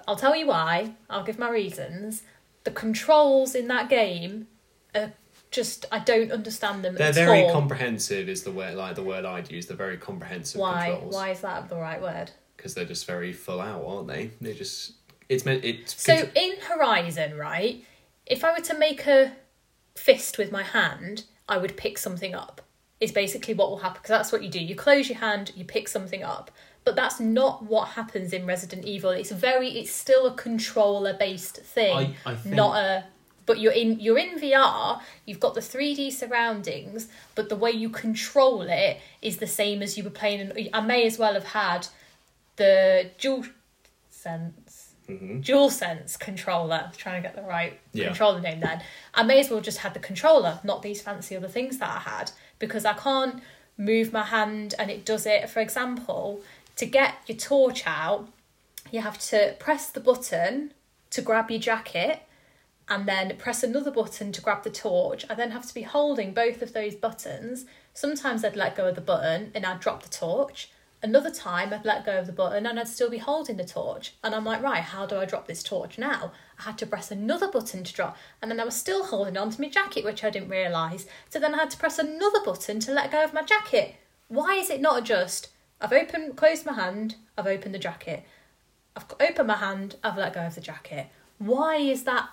I'll 0.08 0.16
tell 0.16 0.36
you 0.36 0.48
why. 0.48 0.94
I'll 1.10 1.24
give 1.24 1.40
my 1.40 1.50
reasons. 1.50 2.24
The 2.64 2.72
controls 2.72 3.56
in 3.56 3.68
that 3.68 3.90
game 3.90 4.48
are 4.96 5.12
just 5.52 5.86
I 5.92 6.00
don't 6.00 6.32
understand 6.32 6.84
them 6.84 6.96
They're 6.96 7.12
very 7.12 7.44
all. 7.44 7.52
comprehensive, 7.52 8.30
is 8.30 8.44
the 8.44 8.52
word 8.52 8.76
like 8.76 8.96
the 8.96 9.04
word 9.04 9.26
I'd 9.26 9.52
use. 9.52 9.66
They're 9.66 9.78
very 9.78 9.98
comprehensive 9.98 10.62
why? 10.62 10.92
controls 10.92 11.14
Why 11.16 11.30
is 11.32 11.42
that 11.42 11.70
the 11.70 11.78
right 11.78 12.02
word? 12.02 12.32
because 12.58 12.74
they're 12.74 12.84
just 12.84 13.08
very 13.08 13.32
full 13.32 13.62
out, 13.62 13.86
aren't 13.86 14.08
they? 14.10 14.32
They're 14.42 14.54
just 14.54 14.94
it's 15.30 15.46
meant 15.46 15.64
it's 15.64 16.02
So 16.02 16.30
in 16.36 16.54
Horizon, 16.68 17.38
right? 17.38 17.84
If 18.26 18.44
I 18.44 18.52
were 18.52 18.64
to 18.66 18.78
make 18.78 19.08
a 19.08 19.32
fist 19.96 20.38
with 20.38 20.52
my 20.52 20.64
hand, 20.64 21.24
I 21.48 21.58
would 21.58 21.78
pick 21.78 21.98
something 21.98 22.36
up. 22.36 22.62
Is 23.00 23.14
basically 23.14 23.54
what 23.54 23.70
will 23.70 23.78
happen 23.78 24.00
because 24.02 24.10
that's 24.10 24.32
what 24.34 24.44
you 24.44 24.50
do. 24.50 24.60
You 24.60 24.76
close 24.76 25.08
your 25.08 25.20
hand, 25.20 25.54
you 25.56 25.64
pick 25.64 25.88
something 25.88 26.22
up. 26.22 26.52
But 26.86 26.96
that's 26.96 27.20
not 27.20 27.64
what 27.64 27.90
happens 27.90 28.34
in 28.34 28.46
Resident 28.46 28.86
Evil. 28.86 29.12
It's 29.12 29.32
very 29.32 29.70
it's 29.80 29.92
still 29.92 30.26
a 30.28 30.34
controller 30.34 31.14
based 31.14 31.58
thing, 31.58 32.16
I, 32.26 32.32
I 32.32 32.36
think 32.36 32.56
not 32.56 32.78
a 32.78 33.04
but 33.46 33.60
you're 33.60 33.74
in 33.74 34.00
you're 34.00 34.18
in 34.18 34.40
VR, 34.40 35.02
you've 35.26 35.40
got 35.40 35.56
the 35.56 35.62
3D 35.62 36.12
surroundings, 36.12 37.08
but 37.36 37.50
the 37.50 37.56
way 37.56 37.72
you 37.72 37.90
control 37.90 38.62
it 38.62 39.00
is 39.22 39.38
the 39.38 39.48
same 39.48 39.82
as 39.82 39.98
you 39.98 40.04
were 40.04 40.10
playing 40.12 40.40
in, 40.56 40.70
I 40.74 40.82
may 40.82 41.06
as 41.06 41.18
well 41.18 41.34
have 41.34 41.46
had 41.46 41.88
the 42.56 43.10
dual 43.20 43.46
sense 44.10 44.86
Mhm. 45.08 45.44
DualSense 45.44 46.20
controller 46.20 46.92
trying 46.96 47.20
to 47.24 47.28
get 47.28 47.36
the 47.36 47.42
right 47.42 47.80
Yeah. 47.94 48.08
controller 48.10 48.42
name 48.42 48.60
then 48.60 48.84
i 49.16 49.24
may 49.24 49.40
as 49.40 49.50
well 49.50 49.60
just 49.60 49.80
had 49.80 49.96
the 49.96 50.00
controller 50.00 50.60
not 50.64 50.84
these 50.84 51.02
fancy 51.02 51.36
other 51.36 51.48
things 51.48 51.80
that 51.80 51.90
i 51.90 52.00
had 52.00 52.32
because 52.60 52.86
i 52.86 52.94
can't 52.94 53.42
move 53.76 54.14
my 54.14 54.22
hand 54.24 54.76
and 54.78 54.92
it 54.92 55.06
does 55.06 55.26
it 55.26 55.50
for 55.50 55.62
example 55.62 56.42
to 56.80 56.86
get 56.86 57.16
your 57.28 57.38
torch 57.38 57.84
out 57.86 58.30
you 58.92 59.02
have 59.02 59.20
to 59.20 59.56
press 59.60 59.90
the 59.90 60.00
button 60.00 60.74
to 61.12 61.22
grab 61.22 61.52
your 61.52 61.60
jacket 61.60 62.24
and 62.88 63.08
then 63.08 63.38
press 63.38 63.62
another 63.62 63.92
button 63.92 64.32
to 64.32 64.42
grab 64.42 64.64
the 64.64 64.72
torch. 64.72 65.26
I 65.30 65.36
then 65.36 65.52
have 65.52 65.68
to 65.68 65.74
be 65.74 65.84
holding 65.84 66.34
both 66.34 66.62
of 66.62 66.74
those 66.74 66.96
buttons. 66.96 67.66
Sometimes 67.94 68.44
I'd 68.44 68.56
let 68.56 68.76
go 68.76 68.88
of 68.88 68.96
the 68.96 69.02
button 69.02 69.52
and 69.54 69.66
I'd 69.66 69.80
drop 69.80 70.02
the 70.02 70.10
torch. 70.10 70.72
Another 71.02 71.30
time 71.30 71.72
I'd 71.72 71.86
let 71.86 72.06
go 72.06 72.18
of 72.18 72.26
the 72.26 72.34
button 72.34 72.66
and 72.66 72.80
I'd 72.80 72.88
still 72.88 73.10
be 73.10 73.20
holding 73.20 73.58
the 73.58 73.64
torch. 73.64 74.16
And 74.24 74.34
I'm 74.34 74.44
like, 74.44 74.64
right, 74.64 74.82
how 74.82 75.06
do 75.06 75.18
I 75.18 75.26
drop 75.26 75.48
this 75.48 75.62
torch 75.62 76.00
now? 76.00 76.32
I 76.58 76.64
had 76.64 76.78
to 76.80 76.88
press 76.88 77.12
another 77.12 77.48
button 77.48 77.84
to 77.84 77.94
drop. 77.94 78.18
And 78.42 78.50
then 78.50 78.60
I 78.60 78.66
was 78.66 78.76
still 78.76 79.06
holding 79.06 79.38
on 79.38 79.52
to 79.52 79.62
my 79.62 79.70
jacket, 79.70 80.04
which 80.04 80.24
I 80.24 80.32
didn't 80.32 80.50
realise. 80.50 81.06
So 81.30 81.40
then 81.40 81.54
I 81.54 81.60
had 81.60 81.70
to 81.70 81.78
press 81.78 82.00
another 82.00 82.40
button 82.44 82.80
to 82.82 82.92
let 82.92 83.12
go 83.12 83.24
of 83.24 83.34
my 83.34 83.44
jacket. 83.44 83.96
Why 84.30 84.56
is 84.56 84.72
it 84.72 84.82
not 84.82 85.06
just 85.06 85.50
I've 85.82 85.94
opened 85.94 86.36
closed 86.36 86.66
my 86.66 86.74
hand, 86.74 87.16
I've 87.38 87.48
opened 87.48 87.74
the 87.74 87.80
jacket. 87.80 88.24
I've 88.96 89.06
opened 89.20 89.48
my 89.48 89.56
hand, 89.58 89.96
I've 90.04 90.18
let 90.18 90.34
go 90.34 90.42
of 90.42 90.56
the 90.56 90.62
jacket. 90.62 91.08
Why 91.38 91.78
is 91.78 92.04
that 92.04 92.30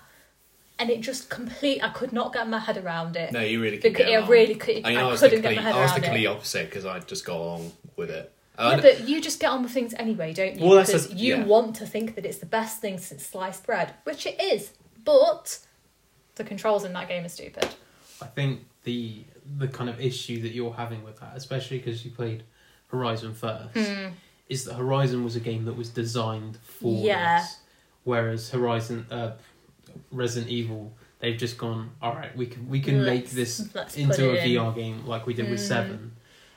and 0.79 0.89
it 0.89 1.01
just 1.01 1.29
complete. 1.29 1.83
I 1.83 1.89
could 1.89 2.13
not 2.13 2.33
get 2.33 2.47
my 2.47 2.59
head 2.59 2.77
around 2.77 3.15
it. 3.15 3.31
No, 3.31 3.39
you 3.41 3.61
really 3.61 3.77
could 3.77 3.93
Because 3.93 4.05
get 4.05 4.23
I 4.23 4.27
really 4.27 4.55
could. 4.55 4.85
I, 4.85 4.89
mean, 4.89 4.97
I, 4.97 5.01
I 5.01 5.07
was 5.07 5.19
couldn't 5.19 5.41
get 5.41 5.49
my 5.49 5.55
complete, 5.55 5.63
head 5.63 5.75
I 5.75 5.81
was 5.83 5.93
the 5.95 6.01
complete 6.01 6.27
opposite 6.27 6.69
because 6.69 6.85
I 6.85 6.99
just 6.99 7.25
got 7.25 7.37
along 7.37 7.71
with 7.95 8.09
it. 8.11 8.31
Yeah, 8.59 8.73
And- 8.73 8.81
but 8.81 9.07
you 9.07 9.21
just 9.21 9.39
get 9.39 9.49
on 9.49 9.63
with 9.63 9.71
things 9.71 9.93
anyway, 9.97 10.33
don't 10.33 10.55
you? 10.59 10.67
Well, 10.67 10.85
because 10.85 11.09
the- 11.09 11.15
you 11.15 11.37
yeah. 11.37 11.43
want 11.45 11.75
to 11.77 11.85
think 11.87 12.15
that 12.15 12.25
it's 12.25 12.37
the 12.37 12.45
best 12.45 12.79
thing 12.79 12.99
since 12.99 13.25
sliced 13.25 13.65
bread, 13.65 13.93
which 14.03 14.25
it 14.25 14.39
is. 14.39 14.73
But 15.03 15.59
the 16.35 16.43
controls 16.43 16.83
in 16.83 16.93
that 16.93 17.07
game 17.07 17.25
are 17.25 17.29
stupid. 17.29 17.67
I 18.21 18.25
think 18.27 18.65
the 18.83 19.23
the 19.57 19.67
kind 19.67 19.89
of 19.89 20.01
issue 20.01 20.41
that 20.41 20.49
you're 20.49 20.73
having 20.73 21.03
with 21.03 21.19
that, 21.21 21.31
especially 21.35 21.77
because 21.77 22.03
you 22.03 22.11
played 22.11 22.43
Horizon 22.87 23.33
first, 23.33 23.75
Hmm. 23.77 24.07
is 24.49 24.65
that 24.65 24.75
Horizon 24.75 25.23
was 25.23 25.35
a 25.35 25.39
game 25.41 25.65
that 25.65 25.73
was 25.73 25.89
designed 25.89 26.57
for 26.63 27.05
Yeah. 27.05 27.39
this, 27.41 27.57
whereas 28.03 28.49
Horizon, 28.49 29.05
uh, 29.11 29.31
Resident 30.11 30.51
Evil, 30.51 30.93
they've 31.19 31.37
just 31.37 31.57
gone. 31.57 31.91
All 32.01 32.13
right, 32.15 32.35
we 32.35 32.45
can 32.45 32.69
we 32.69 32.79
can 32.79 33.03
make 33.03 33.33
Let's- 33.33 33.57
this 33.57 33.97
into 33.97 34.31
a 34.31 34.35
in." 34.35 34.49
VR 34.51 34.71
game 34.73 35.05
like 35.05 35.25
we 35.25 35.33
did 35.33 35.49
with 35.49 35.59
Mm. 35.59 35.67
Seven. 35.67 36.11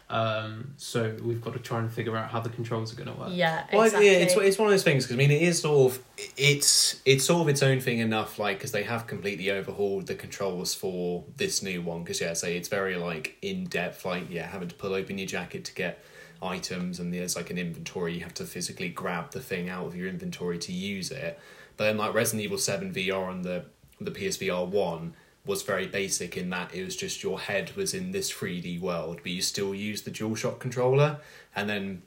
Um, 0.08 0.74
so 0.76 1.16
we've 1.22 1.40
got 1.40 1.52
to 1.52 1.60
try 1.60 1.78
and 1.78 1.90
figure 1.90 2.16
out 2.16 2.30
how 2.30 2.40
the 2.40 2.48
controls 2.48 2.92
are 2.92 2.96
going 2.96 3.14
to 3.14 3.14
work. 3.20 3.28
Yeah, 3.32 3.64
Well, 3.72 3.82
exactly. 3.84 4.06
yeah, 4.10 4.16
it's 4.18 4.34
it's 4.36 4.58
one 4.58 4.66
of 4.66 4.72
those 4.72 4.82
things 4.82 5.04
because 5.04 5.14
I 5.14 5.18
mean 5.18 5.30
it 5.30 5.40
is 5.40 5.60
sort 5.60 5.92
of 5.92 6.02
it's 6.36 7.00
it's 7.04 7.24
sort 7.24 7.42
of 7.42 7.48
its 7.48 7.62
own 7.62 7.78
thing 7.80 7.98
enough 8.00 8.36
like 8.38 8.58
because 8.58 8.72
they 8.72 8.82
have 8.82 9.06
completely 9.06 9.50
overhauled 9.52 10.08
the 10.08 10.16
controls 10.16 10.74
for 10.74 11.24
this 11.36 11.62
new 11.62 11.80
one 11.80 12.02
because 12.02 12.20
yeah, 12.20 12.32
say 12.34 12.56
it's 12.56 12.68
very 12.68 12.96
like 12.96 13.36
in 13.40 13.64
depth 13.66 14.04
like 14.04 14.24
yeah 14.30 14.46
having 14.48 14.68
to 14.68 14.74
pull 14.74 14.94
open 14.94 15.16
your 15.16 15.28
jacket 15.28 15.64
to 15.66 15.74
get 15.74 16.02
items 16.42 16.98
and 16.98 17.12
there's 17.12 17.36
like 17.36 17.50
an 17.50 17.58
inventory 17.58 18.14
you 18.14 18.20
have 18.20 18.34
to 18.34 18.44
physically 18.44 18.88
grab 18.88 19.30
the 19.30 19.40
thing 19.40 19.68
out 19.68 19.86
of 19.86 19.96
your 19.96 20.08
inventory 20.08 20.58
to 20.58 20.72
use 20.72 21.10
it. 21.10 21.38
But 21.76 21.84
then 21.84 21.96
like 21.96 22.14
Resident 22.14 22.44
Evil 22.44 22.58
Seven 22.58 22.92
VR 22.92 23.28
on 23.28 23.42
the 23.42 23.64
the 24.00 24.10
PSVR 24.10 24.66
one 24.66 25.14
was 25.44 25.62
very 25.62 25.86
basic 25.86 26.36
in 26.36 26.50
that 26.50 26.74
it 26.74 26.84
was 26.84 26.96
just 26.96 27.22
your 27.22 27.40
head 27.40 27.74
was 27.76 27.94
in 27.94 28.12
this 28.12 28.32
3D 28.32 28.80
world, 28.80 29.20
but 29.22 29.32
you 29.32 29.42
still 29.42 29.74
use 29.74 30.02
the 30.02 30.10
DualShock 30.10 30.58
controller, 30.58 31.18
and 31.56 31.68
then 31.68 32.02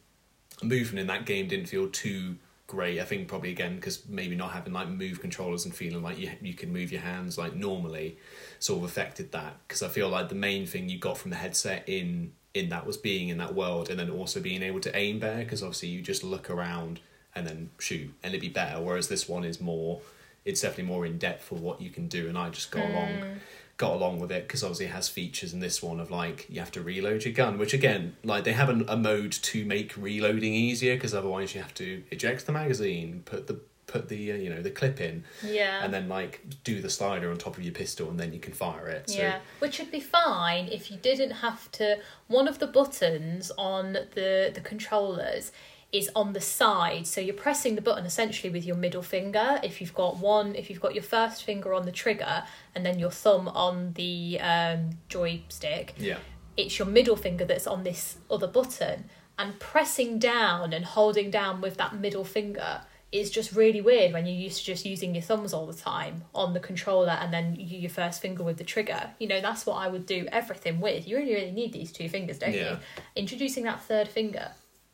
movement 0.61 0.99
in 0.99 1.07
that 1.07 1.25
game 1.25 1.47
didn't 1.47 1.67
feel 1.67 1.87
too 1.89 2.37
great. 2.67 2.99
I 2.99 3.03
think 3.03 3.27
probably 3.27 3.51
again 3.51 3.75
because 3.75 4.07
maybe 4.07 4.35
not 4.35 4.51
having 4.51 4.73
like 4.73 4.87
move 4.87 5.19
controllers 5.21 5.65
and 5.65 5.75
feeling 5.75 6.01
like 6.01 6.17
you 6.17 6.31
you 6.41 6.53
can 6.53 6.71
move 6.71 6.91
your 6.91 7.01
hands 7.01 7.37
like 7.37 7.55
normally 7.55 8.17
sort 8.59 8.79
of 8.79 8.85
affected 8.85 9.31
that. 9.31 9.57
Because 9.67 9.83
I 9.83 9.87
feel 9.87 10.09
like 10.09 10.29
the 10.29 10.35
main 10.35 10.65
thing 10.65 10.89
you 10.89 10.97
got 10.97 11.17
from 11.17 11.31
the 11.31 11.37
headset 11.37 11.83
in 11.87 12.33
in 12.53 12.69
that 12.69 12.85
was 12.85 12.97
being 12.97 13.29
in 13.29 13.37
that 13.37 13.55
world 13.55 13.89
and 13.89 13.99
then 13.99 14.09
also 14.09 14.39
being 14.39 14.61
able 14.61 14.79
to 14.79 14.95
aim 14.95 15.19
better 15.19 15.43
because 15.43 15.63
obviously 15.63 15.89
you 15.89 16.01
just 16.01 16.23
look 16.23 16.49
around 16.49 16.99
and 17.35 17.47
then 17.47 17.69
shoot 17.79 18.13
and 18.23 18.33
it'd 18.33 18.41
be 18.41 18.49
better. 18.49 18.81
Whereas 18.81 19.07
this 19.07 19.27
one 19.27 19.43
is 19.43 19.59
more, 19.59 20.01
it's 20.45 20.61
definitely 20.61 20.91
more 20.91 21.05
in 21.05 21.17
depth 21.17 21.43
for 21.43 21.55
what 21.55 21.81
you 21.81 21.89
can 21.89 22.07
do, 22.07 22.27
and 22.27 22.37
I 22.37 22.49
just 22.49 22.69
got 22.69 22.89
along 22.89 23.09
mm. 23.09 23.37
got 23.77 23.93
along 23.93 24.19
with 24.19 24.31
it 24.31 24.47
because 24.47 24.63
obviously 24.63 24.85
it 24.85 24.91
has 24.91 25.09
features 25.09 25.53
in 25.53 25.59
this 25.59 25.81
one 25.81 25.99
of 25.99 26.11
like 26.11 26.45
you 26.49 26.59
have 26.59 26.71
to 26.71 26.81
reload 26.81 27.23
your 27.23 27.33
gun 27.33 27.57
which 27.57 27.73
again 27.73 28.15
like 28.23 28.43
they 28.43 28.53
have 28.53 28.69
a, 28.69 28.83
a 28.87 28.95
mode 28.95 29.31
to 29.31 29.65
make 29.65 29.97
reloading 29.97 30.53
easier 30.53 30.95
because 30.95 31.13
otherwise 31.13 31.55
you 31.55 31.61
have 31.61 31.73
to 31.73 32.03
eject 32.11 32.45
the 32.45 32.51
magazine 32.51 33.23
put 33.25 33.47
the 33.47 33.59
put 33.93 34.09
the 34.09 34.31
uh, 34.31 34.35
you 34.35 34.49
know 34.49 34.61
the 34.61 34.71
clip 34.71 34.99
in 34.99 35.23
yeah. 35.43 35.83
and 35.83 35.93
then 35.93 36.09
like 36.09 36.41
do 36.63 36.81
the 36.81 36.89
slider 36.89 37.29
on 37.29 37.37
top 37.37 37.57
of 37.57 37.63
your 37.63 37.73
pistol 37.73 38.09
and 38.09 38.19
then 38.19 38.33
you 38.33 38.39
can 38.39 38.51
fire 38.51 38.87
it 38.87 39.07
so 39.07 39.19
Yeah, 39.19 39.37
which 39.59 39.77
would 39.79 39.91
be 39.91 39.99
fine 39.99 40.67
if 40.67 40.89
you 40.89 40.97
didn't 40.97 41.31
have 41.47 41.71
to. 41.73 41.99
One 42.27 42.47
of 42.47 42.57
the 42.57 42.65
buttons 42.65 43.51
on 43.57 43.93
the 43.93 44.51
the 44.53 44.61
controllers 44.61 45.51
is 45.91 46.09
on 46.15 46.33
the 46.33 46.41
side. 46.41 47.05
So 47.05 47.21
you're 47.21 47.35
pressing 47.35 47.75
the 47.75 47.81
button 47.81 48.05
essentially 48.05 48.51
with 48.51 48.65
your 48.65 48.75
middle 48.75 49.03
finger. 49.03 49.59
If 49.61 49.79
you've 49.79 49.93
got 49.93 50.17
one, 50.17 50.55
if 50.55 50.71
you've 50.71 50.81
got 50.81 50.95
your 50.95 51.03
first 51.03 51.43
finger 51.43 51.71
on 51.75 51.85
the 51.85 51.91
trigger 51.91 52.43
and 52.73 52.83
then 52.83 52.97
your 52.97 53.11
thumb 53.11 53.47
on 53.47 53.93
the 53.93 54.39
um, 54.41 54.97
joystick, 55.07 55.93
Yeah. 55.99 56.17
it's 56.57 56.79
your 56.79 56.87
middle 56.87 57.15
finger 57.15 57.45
that's 57.45 57.67
on 57.67 57.83
this 57.83 58.17
other 58.31 58.47
button. 58.47 59.05
And 59.37 59.59
pressing 59.59 60.17
down 60.17 60.73
and 60.73 60.83
holding 60.83 61.29
down 61.29 61.61
with 61.61 61.77
that 61.77 61.95
middle 61.95 62.25
finger 62.25 62.81
is 63.13 63.29
just 63.29 63.53
really 63.53 63.79
weird 63.79 64.11
when 64.11 64.25
you're 64.25 64.35
used 64.35 64.57
to 64.59 64.65
just 64.65 64.85
using 64.85 65.13
your 65.13 65.21
thumbs 65.21 65.53
all 65.53 65.67
the 65.67 65.73
time 65.73 66.23
on 66.33 66.53
the 66.53 66.59
controller 66.59 67.11
and 67.21 67.31
then 67.31 67.55
you, 67.55 67.77
your 67.79 67.89
first 67.89 68.21
finger 68.21 68.43
with 68.43 68.57
the 68.57 68.63
trigger. 68.63 69.11
You 69.19 69.27
know, 69.27 69.39
that's 69.39 69.65
what 69.65 69.75
I 69.75 69.87
would 69.87 70.05
do 70.07 70.27
everything 70.31 70.79
with. 70.81 71.07
You 71.07 71.17
really, 71.17 71.33
really 71.35 71.51
need 71.51 71.73
these 71.73 71.91
two 71.91 72.09
fingers, 72.09 72.39
don't 72.39 72.53
Yeah. 72.53 72.71
you? 72.71 72.77
Introducing 73.15 73.63
that 73.65 73.81
third 73.83 74.07
finger 74.07 74.51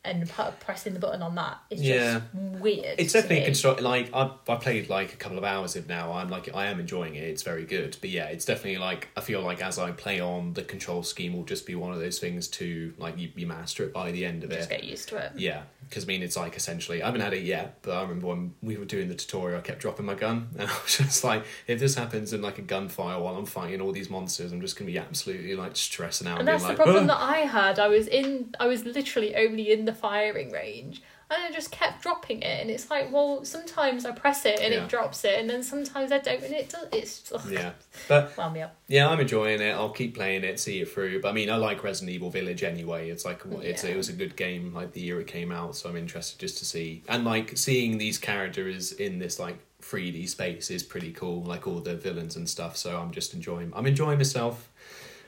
and 0.10 0.28
pu- 0.30 0.52
pressing 0.60 0.94
the 0.94 1.00
button 1.00 1.22
on 1.22 1.36
that 1.36 1.60
is 1.70 1.82
Yeah. 1.82 2.20
just 2.20 2.26
weird. 2.62 2.96
It's 3.00 3.14
definitely 3.14 3.46
construct 3.46 3.82
like 3.82 4.10
I 4.14 4.32
I 4.48 4.56
played 4.56 4.90
like 4.90 5.14
a 5.14 5.18
couple 5.18 5.38
of 5.38 5.44
hours 5.44 5.76
of 5.76 5.88
now. 5.88 6.12
I'm 6.14 6.30
like 6.30 6.54
I 6.54 6.66
am 6.68 6.80
enjoying 6.80 7.16
it. 7.16 7.24
It's 7.24 7.44
very 7.44 7.66
good. 7.66 7.98
But 8.02 8.10
yeah, 8.10 8.26
it's 8.26 8.46
definitely 8.46 8.80
like 8.80 9.10
I 9.16 9.22
feel 9.22 9.42
like 9.42 9.62
as 9.62 9.80
I 9.80 9.92
play 9.92 10.20
on, 10.20 10.54
the 10.54 10.64
control 10.64 11.04
scheme 11.04 11.34
will 11.34 11.44
just 11.46 11.66
be 11.66 11.76
one 11.76 11.94
of 11.94 12.00
those 12.00 12.20
things 12.20 12.48
to 12.50 12.94
like 12.98 13.18
you, 13.18 13.30
you 13.36 13.48
master 13.48 13.84
it 13.84 13.94
by 13.94 14.12
the 14.12 14.26
end 14.26 14.44
of 14.44 14.50
Just 14.50 14.60
it. 14.60 14.60
Just 14.60 14.82
get 14.82 14.84
used 14.84 15.10
to 15.10 15.18
it. 15.18 15.32
Yeah, 15.36 15.62
because 15.88 16.04
I 16.04 16.08
mean 16.08 16.24
it's 16.24 16.36
like 16.38 16.56
essentially 16.56 17.02
I 17.02 17.06
haven't 17.06 17.22
had 17.22 17.34
it 17.34 17.44
yet, 17.44 17.78
but 17.82 17.92
I 17.98 18.02
remember 18.02 18.28
when 18.28 18.54
we 18.62 18.78
were 18.78 18.86
doing 18.86 19.08
the 19.08 19.16
tutorial, 19.16 19.60
I 19.60 19.62
kept 19.62 19.80
dropping 19.80 20.06
my 20.06 20.16
gun, 20.16 20.50
and 20.58 20.70
I 20.70 20.74
was 20.84 20.98
just 20.98 21.24
like, 21.24 21.44
if 21.68 21.80
this 21.80 21.96
happens 21.96 22.34
in 22.34 22.42
like 22.42 22.58
a 22.58 22.62
gunfire 22.64 23.20
while 23.20 23.36
I'm 23.36 23.46
fighting 23.46 23.82
all 23.82 23.92
these 23.92 24.10
monsters, 24.10 24.52
I'm 24.52 24.62
just 24.62 24.78
gonna 24.78 24.92
be 24.92 24.98
absolutely 24.98 25.56
like 25.56 25.76
stressing 25.76 26.28
out. 26.28 26.40
And 26.40 26.46
being 26.48 26.58
that's 26.58 26.68
the 26.70 26.76
problem 26.76 27.08
that 27.08 27.20
I 27.22 27.40
had. 27.40 27.80
I 27.80 27.88
was 27.88 28.08
in, 28.08 28.56
I 28.60 28.68
was 28.68 28.86
literally 28.86 29.36
only 29.36 29.72
in 29.72 29.86
the 29.86 29.94
firing 30.00 30.52
range, 30.52 31.02
and 31.32 31.44
I 31.44 31.52
just 31.52 31.72
kept 31.72 32.02
dropping 32.02 32.42
it. 32.42 32.62
And 32.62 32.70
it's 32.72 32.90
like, 32.90 33.12
well, 33.12 33.46
sometimes 33.46 34.06
I 34.06 34.12
press 34.12 34.46
it 34.46 34.60
and 34.60 34.74
Yeah. 34.74 34.84
it 34.84 34.90
drops 34.90 35.24
it, 35.26 35.40
and 35.40 35.50
then 35.50 35.62
sometimes 35.64 36.12
I 36.12 36.18
don't, 36.20 36.42
and 36.44 36.54
it 36.54 36.70
does. 36.70 36.88
It's 36.92 37.32
ugh, 37.32 37.42
Yeah, 37.52 37.72
but 38.08 38.36
wound 38.38 38.54
me 38.56 38.62
up. 38.62 38.76
Yeah, 38.88 39.08
I'm 39.10 39.20
enjoying 39.20 39.62
it. 39.62 39.72
I'll 39.74 39.90
keep 39.92 40.16
playing 40.16 40.44
it, 40.44 40.60
see 40.60 40.82
it 40.82 40.90
through. 40.90 41.22
But 41.22 41.30
I 41.30 41.32
mean, 41.34 41.50
I 41.50 41.56
like 41.58 41.84
Resident 41.84 42.12
Evil 42.16 42.30
Village 42.30 42.64
anyway. 42.64 43.10
It's 43.10 43.26
like 43.26 43.44
mm, 43.44 43.64
it's 43.64 43.84
Yeah. 43.84 43.92
it 43.92 43.98
was 43.98 44.10
a 44.10 44.14
good 44.14 44.36
game 44.36 44.74
like 44.74 44.94
the 44.94 45.02
year 45.02 45.20
it 45.22 45.28
came 45.28 45.52
out, 45.52 45.76
so 45.76 45.90
I'm 45.90 45.96
interested 45.98 46.40
just 46.40 46.58
to 46.60 46.66
see 46.66 47.04
and 47.08 47.24
like 47.26 47.58
seeing 47.58 47.98
these 47.98 48.18
characters 48.18 48.92
in 48.92 49.20
this 49.20 49.40
like 49.40 49.58
3D 49.82 50.28
space 50.28 50.70
is 50.72 50.84
pretty 50.84 51.12
cool. 51.14 51.42
Like 51.44 51.66
all 51.68 51.80
the 51.80 51.96
villains 51.96 52.36
and 52.36 52.50
stuff. 52.50 52.76
So 52.76 52.98
I'm 52.98 53.12
just 53.12 53.34
enjoying. 53.34 53.72
I'm 53.76 53.86
enjoying 53.86 54.18
myself, 54.18 54.70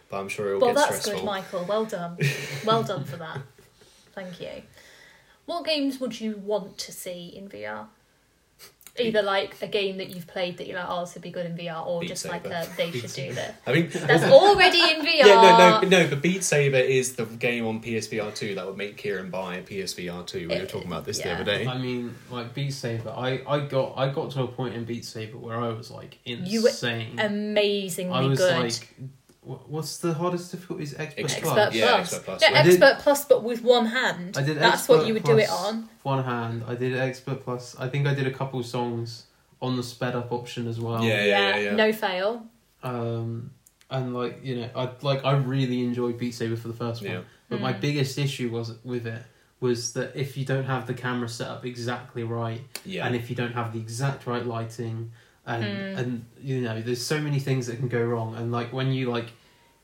but 0.10 0.18
I'm 0.20 0.28
sure 0.30 0.48
it'll 0.50 0.62
Well, 0.62 0.74
get 0.76 0.90
that's 0.90 1.06
good, 1.06 1.24
Michael. 1.24 1.64
Well 1.66 1.86
done. 1.86 2.18
well 2.66 2.84
done 2.84 3.06
for 3.06 3.18
that. 3.18 3.40
Thank 4.14 4.42
you. 4.42 4.64
What 5.46 5.66
games 5.66 6.00
would 6.00 6.20
you 6.20 6.38
want 6.38 6.78
to 6.80 6.92
see 6.92 7.28
in 7.36 7.50
VR? 7.50 7.88
Either 9.00 9.22
like 9.22 9.56
a 9.62 9.68
game 9.68 9.98
that 9.98 10.10
you've 10.10 10.28
played 10.28 10.58
that 10.58 10.68
you're 10.68 10.78
like, 10.78 10.90
oh, 10.90 11.00
this 11.00 11.14
would 11.14 11.24
be 11.24 11.32
good 11.32 11.46
in 11.46 11.56
VR, 11.56 11.88
or 11.88 12.02
Beat 12.02 12.10
just 12.10 12.28
like 12.28 12.44
Saber. 12.44 12.68
a 12.74 12.76
they 12.76 12.92
should 12.92 13.14
do 13.14 13.34
this. 13.34 13.56
I 13.66 13.72
mean, 13.72 13.90
That's 13.94 14.26
already 14.26 14.80
in 14.80 15.00
VR. 15.00 15.06
yeah, 15.14 15.26
no, 15.26 15.80
no, 15.82 15.88
no. 15.88 16.08
But 16.10 16.22
Beat 16.22 16.44
Saber 16.44 16.76
is 16.78 17.16
the 17.16 17.24
game 17.26 17.66
on 17.66 17.82
PSVR 17.82 18.36
two 18.36 18.54
that 18.56 18.66
would 18.66 18.76
make 18.76 18.98
Kieran 18.98 19.30
buy 19.30 19.56
a 19.56 19.64
PSVR 19.64 20.28
two. 20.28 20.50
We 20.50 20.60
were 20.60 20.66
talking 20.66 20.88
about 20.88 21.06
this 21.06 21.20
yeah. 21.20 21.36
the 21.36 21.42
other 21.42 21.44
day. 21.46 21.68
I 21.68 21.78
mean, 21.78 22.14
like 22.30 22.54
Beat 22.54 22.74
Saber. 22.74 23.12
I, 23.12 23.42
I 23.48 23.62
got 23.62 23.94
I 23.96 24.12
got 24.12 24.32
to 24.32 24.44
a 24.44 24.48
point 24.48 24.76
in 24.76 24.84
Beat 24.84 25.06
Saber 25.06 25.38
where 25.38 25.58
I 25.58 25.70
was 25.70 25.90
like 25.90 26.18
You 26.26 26.64
were 26.64 26.70
insane. 26.70 27.18
Amazingly 27.18 28.14
I 28.14 28.26
was 28.26 28.40
good. 28.40 28.60
like, 28.60 28.74
wh- 28.74 29.21
what's 29.44 29.98
the 29.98 30.14
hardest 30.14 30.52
difficulty? 30.52 30.84
Is 30.84 30.94
expert, 30.98 31.24
Expert, 31.24 31.42
plus. 31.42 31.58
Expert 31.58 31.76
yeah, 31.78 31.96
Expert 31.98 32.24
Plus, 32.26 32.42
yeah. 32.42 32.48
I 32.60 32.64
did- 32.64 32.72
Expert 32.84 33.00
Plus, 33.04 33.26
but 33.26 33.44
with 33.44 33.64
one 33.64 33.86
hand. 33.88 34.38
I 34.38 34.44
did. 34.44 34.58
That's 34.58 34.88
what 34.88 35.08
you 35.08 35.14
would 35.14 35.24
do 35.24 35.38
it 35.38 35.50
on. 35.50 35.90
One 36.04 36.24
hand. 36.24 36.64
I 36.68 36.76
did 36.76 36.96
expert 36.98 37.44
plus. 37.44 37.76
I 37.80 37.88
think 37.88 38.08
I 38.08 38.14
did 38.14 38.28
a 38.28 38.32
couple 38.32 38.62
songs 38.64 39.26
on 39.62 39.78
the 39.78 39.84
sped 39.84 40.16
up 40.16 40.32
option 40.32 40.68
as 40.68 40.80
well. 40.80 41.04
Yeah, 41.04 41.24
yeah, 41.24 41.58
yeah. 41.58 41.76
No 41.76 41.92
fail. 41.94 42.46
Um, 42.84 43.52
and 43.90 44.14
like 44.16 44.40
you 44.44 44.56
know, 44.58 44.70
I 44.76 44.90
like 45.02 45.24
I 45.26 45.34
really 45.38 45.84
enjoyed 45.84 46.18
Beat 46.18 46.34
Saber 46.34 46.56
for 46.56 46.68
the 46.68 46.74
first 46.74 47.02
one. 47.02 47.12
Yeah. 47.12 47.22
But 47.50 47.62
my 47.62 47.74
Mm. 47.74 47.82
biggest 47.82 48.18
issue 48.18 48.50
was 48.50 48.74
with 48.84 49.06
it 49.06 49.22
was 49.60 49.94
that 49.94 50.16
if 50.16 50.38
you 50.38 50.46
don't 50.46 50.64
have 50.64 50.88
the 50.88 50.94
camera 50.94 51.30
set 51.30 51.48
up 51.48 51.66
exactly 51.66 52.24
right, 52.24 52.62
Yeah, 52.86 53.06
and 53.06 53.16
if 53.16 53.30
you 53.30 53.36
don't 53.36 53.54
have 53.54 53.74
the 53.74 53.80
exact 53.80 54.26
right 54.26 54.46
lighting, 54.46 55.12
and 55.46 55.64
Mm. 55.64 55.98
and 55.98 56.26
you 56.42 56.62
know, 56.62 56.82
there's 56.82 57.04
so 57.06 57.20
many 57.20 57.40
things 57.40 57.68
that 57.68 57.78
can 57.78 57.88
go 57.88 58.02
wrong. 58.04 58.36
And 58.36 58.52
like 58.52 58.72
when 58.74 58.92
you 58.94 59.10
like 59.10 59.32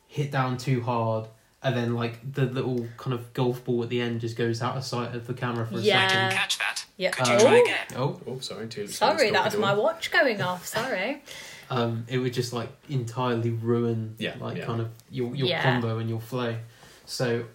hit 0.08 0.32
down 0.32 0.58
too 0.58 0.82
hard. 0.82 1.28
And 1.64 1.76
then, 1.76 1.96
like 1.96 2.34
the 2.34 2.44
little 2.46 2.88
kind 2.98 3.16
of 3.16 3.34
golf 3.34 3.66
ball 3.66 3.82
at 3.82 3.90
the 3.90 4.00
end 4.00 4.22
just 4.22 4.38
goes 4.38 4.62
out 4.62 4.78
of 4.78 4.84
sight 4.86 5.16
of 5.16 5.26
the 5.26 5.34
camera 5.34 5.66
for 5.66 5.78
a 5.80 5.82
Yeah. 5.82 6.08
second. 6.08 6.38
Catch 6.38 6.58
that. 6.60 6.86
Yeah. 6.98 7.10
Could 7.10 7.28
you 7.28 7.34
oh, 7.34 7.40
try 7.40 7.56
again? 7.56 7.88
Oh, 7.96 8.22
Oh, 8.28 8.40
sorry. 8.40 8.68
Too, 8.68 8.88
sorry, 8.88 9.32
that 9.32 9.44
was 9.44 9.58
my 9.58 9.74
watch 9.74 10.12
going 10.12 10.40
off. 10.40 10.68
Sorry. 10.68 11.24
um, 11.72 12.06
it 12.08 12.20
would 12.20 12.32
just 12.34 12.54
like 12.54 12.70
entirely 12.90 13.50
ruin 13.50 14.16
Yeah, 14.20 14.36
like 14.40 14.58
yeah. 14.58 14.66
kind 14.66 14.82
of 14.82 14.90
your 15.10 15.34
your 15.36 15.48
Yeah. 15.48 15.64
combo 15.64 15.98
and 15.98 16.08
your 16.08 16.22
flow. 16.22 16.56
So 17.08 17.46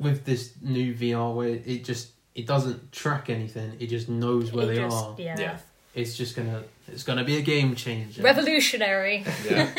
with 0.00 0.24
this 0.24 0.54
new 0.60 0.92
VR 0.92 1.32
where 1.32 1.50
it 1.50 1.84
just 1.84 2.08
it 2.34 2.46
doesn't 2.48 2.90
track 2.90 3.30
anything, 3.30 3.76
it 3.78 3.86
just 3.86 4.08
knows 4.08 4.50
where 4.52 4.64
It 4.64 4.74
they 4.74 4.76
just- 4.82 4.96
are. 4.96 5.14
Yeah. 5.16 5.36
Yeah. 5.38 5.58
It's 5.94 6.16
just 6.16 6.34
gonna 6.34 6.64
it's 6.88 7.02
gonna 7.02 7.24
be 7.24 7.36
a 7.36 7.42
game 7.42 7.74
changer. 7.74 8.22
Revolutionary. 8.22 9.24
Yeah. 9.44 9.70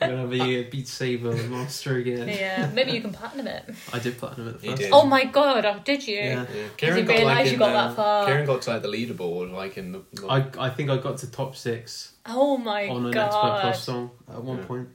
gonna 0.00 0.26
be 0.28 0.56
a 0.56 0.62
Beat 0.64 0.88
Saber 0.88 1.34
master 1.48 1.96
again. 1.96 2.28
yeah. 2.28 2.70
Maybe 2.72 2.92
you 2.92 3.00
can 3.02 3.12
platinum 3.12 3.46
it. 3.46 3.64
I 3.92 3.98
did 3.98 4.16
platinum 4.18 4.48
it 4.48 4.62
You 4.64 4.70
first. 4.70 4.82
did. 4.82 4.90
Oh 4.92 5.04
my 5.04 5.24
god, 5.24 5.64
oh, 5.66 5.80
did 5.84 6.06
you? 6.06 6.16
Yeah. 6.16 6.46
Yeah, 6.54 6.64
Did 6.76 6.96
you 6.96 7.02
got 7.04 7.08
like 7.08 7.18
realise 7.18 7.46
in 7.48 7.52
you 7.52 7.58
got 7.58 7.66
the, 7.68 7.72
that 7.74 7.88
um, 7.90 7.96
far? 7.96 8.26
Karen 8.26 8.46
got 8.46 8.62
to 8.62 8.70
like 8.70 8.82
the 8.82 8.88
leaderboard, 8.88 9.52
like 9.52 9.76
in 9.78 9.92
the. 9.92 10.00
I 10.28 10.38
Like, 10.38 10.58
I 10.58 10.70
think 10.70 10.90
I 10.90 10.96
got 10.96 11.18
to 11.18 11.30
top 11.30 11.54
six 11.56 12.12
Oh 12.26 12.56
my 12.56 12.88
on 12.88 13.06
an 13.06 13.16
Expert 13.16 13.30
god. 13.30 13.60
Plus 13.62 13.82
song 13.84 14.10
at 14.32 14.42
one 14.42 14.58
Yeah. 14.58 14.64
point. 14.64 14.88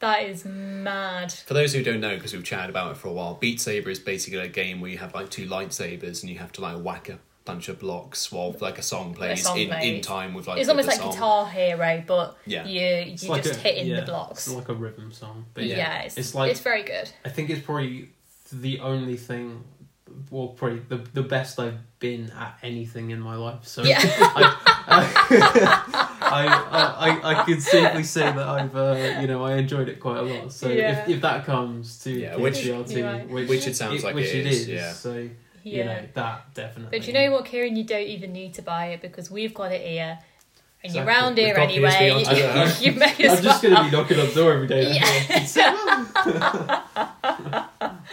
That 0.00 0.22
is 0.24 0.44
mad. 0.44 1.32
for 1.32 1.54
those 1.54 1.72
who 1.74 1.82
don't 1.82 2.00
know, 2.00 2.14
because 2.14 2.32
we've 2.32 2.44
chatted 2.44 2.70
about 2.70 2.92
it 2.92 2.96
for 2.96 3.08
a 3.08 3.12
while, 3.12 3.34
Beat 3.34 3.60
Saber 3.60 3.90
is 3.90 3.98
basically 3.98 4.38
a 4.38 4.46
game 4.48 4.80
where 4.80 4.90
you 4.90 4.98
have 4.98 5.12
like 5.14 5.28
two 5.28 5.46
lightsabers 5.48 6.22
and 6.22 6.30
you 6.30 6.38
have 6.38 6.52
to 6.52 6.60
like 6.60 6.80
whack 6.82 7.08
a 7.08 7.18
bunch 7.48 7.68
of 7.68 7.78
blocks 7.78 8.30
while 8.30 8.54
like 8.60 8.78
a 8.78 8.82
song 8.82 9.14
plays 9.14 9.42
song 9.42 9.58
in, 9.58 9.72
in 9.72 10.00
time 10.00 10.34
with 10.34 10.46
like 10.46 10.58
it's 10.58 10.66
the, 10.68 10.72
almost 10.72 10.86
the 10.88 10.94
like 10.94 11.00
song. 11.02 11.12
Guitar 11.12 11.46
Hero, 11.48 12.02
but 12.06 12.36
Yeah. 12.46 12.64
you 12.66 12.80
It's 13.12 13.24
you 13.24 13.30
like 13.30 13.42
just 13.42 13.58
a- 13.58 13.62
hitting 13.62 13.86
yeah, 13.88 14.00
the 14.00 14.06
blocks. 14.06 14.46
It's 14.46 14.54
like 14.56 14.68
a 14.68 14.74
rhythm 14.74 15.10
song, 15.12 15.46
but 15.54 15.64
yeah, 15.64 15.76
yeah, 15.78 16.02
it's, 16.02 16.16
it's 16.18 16.34
like 16.34 16.50
it's 16.50 16.60
very 16.60 16.82
good. 16.82 17.10
I 17.24 17.28
think 17.30 17.50
it's 17.50 17.64
probably 17.64 18.10
the 18.52 18.80
only 18.80 19.16
thing, 19.16 19.64
well, 20.30 20.48
probably 20.48 20.80
the 20.88 20.98
the 21.14 21.22
best 21.22 21.58
I've 21.58 21.78
been 21.98 22.30
at 22.38 22.58
anything 22.62 23.10
in 23.10 23.20
my 23.20 23.34
life. 23.36 23.66
So 23.66 23.82
Yeah. 23.82 23.98
I, 24.02 24.56
I, 24.90 26.18
I, 26.20 27.10
I, 27.10 27.40
I 27.40 27.44
could 27.44 27.60
safely 27.62 28.04
say 28.04 28.22
that 28.22 28.38
I've, 28.38 28.76
uh, 28.76 29.18
you 29.20 29.26
know, 29.26 29.44
I 29.44 29.56
enjoyed 29.56 29.88
it 29.88 30.00
quite 30.00 30.18
a 30.18 30.22
lot. 30.22 30.52
So 30.52 30.68
Yeah. 30.68 31.02
if, 31.02 31.08
if 31.08 31.20
that 31.22 31.44
comes 31.44 31.98
to 32.00 32.10
Yeah, 32.12 32.36
which- 32.36 32.58
PSVR 32.58 32.90
You're 32.96 33.04
right. 33.06 33.28
which, 33.28 33.48
Which 33.48 33.66
it 33.66 33.76
sounds 33.76 34.04
like 34.04 34.14
which 34.14 34.26
it 34.26 34.40
it 34.40 34.46
is, 34.46 34.60
is, 34.62 34.68
yeah. 34.68 34.92
So 34.92 35.28
you 35.68 35.78
Yeah. 35.78 35.84
know 35.86 36.02
that 36.14 36.54
definitely. 36.54 36.98
But 36.98 37.06
you 37.06 37.12
know 37.12 37.30
what, 37.32 37.44
Kieran? 37.46 37.76
You 37.76 37.84
don't 37.84 38.06
even 38.06 38.32
need 38.32 38.54
to 38.54 38.62
buy 38.62 38.86
it 38.86 39.00
because 39.02 39.30
we've 39.30 39.54
got 39.54 39.72
it 39.72 39.82
here. 39.86 40.18
And 40.84 40.94
you're 40.94 41.02
Exactly. 41.02 41.22
round 41.24 41.38
here 41.38 41.56
anyway. 41.56 41.90
PSVR 42.24 42.80
You, 42.84 42.92
you 42.92 42.98
may 42.98 43.06
as 43.26 43.38
I'm 43.38 43.42
just 43.44 43.62
well. 43.64 43.74
gonna 43.74 43.90
be 43.90 43.96
knocking 43.96 44.20
on 44.20 44.26
the 44.28 44.32
door 44.34 44.52
every 44.52 44.68
day. 44.68 44.92
Yeah. 44.94 46.78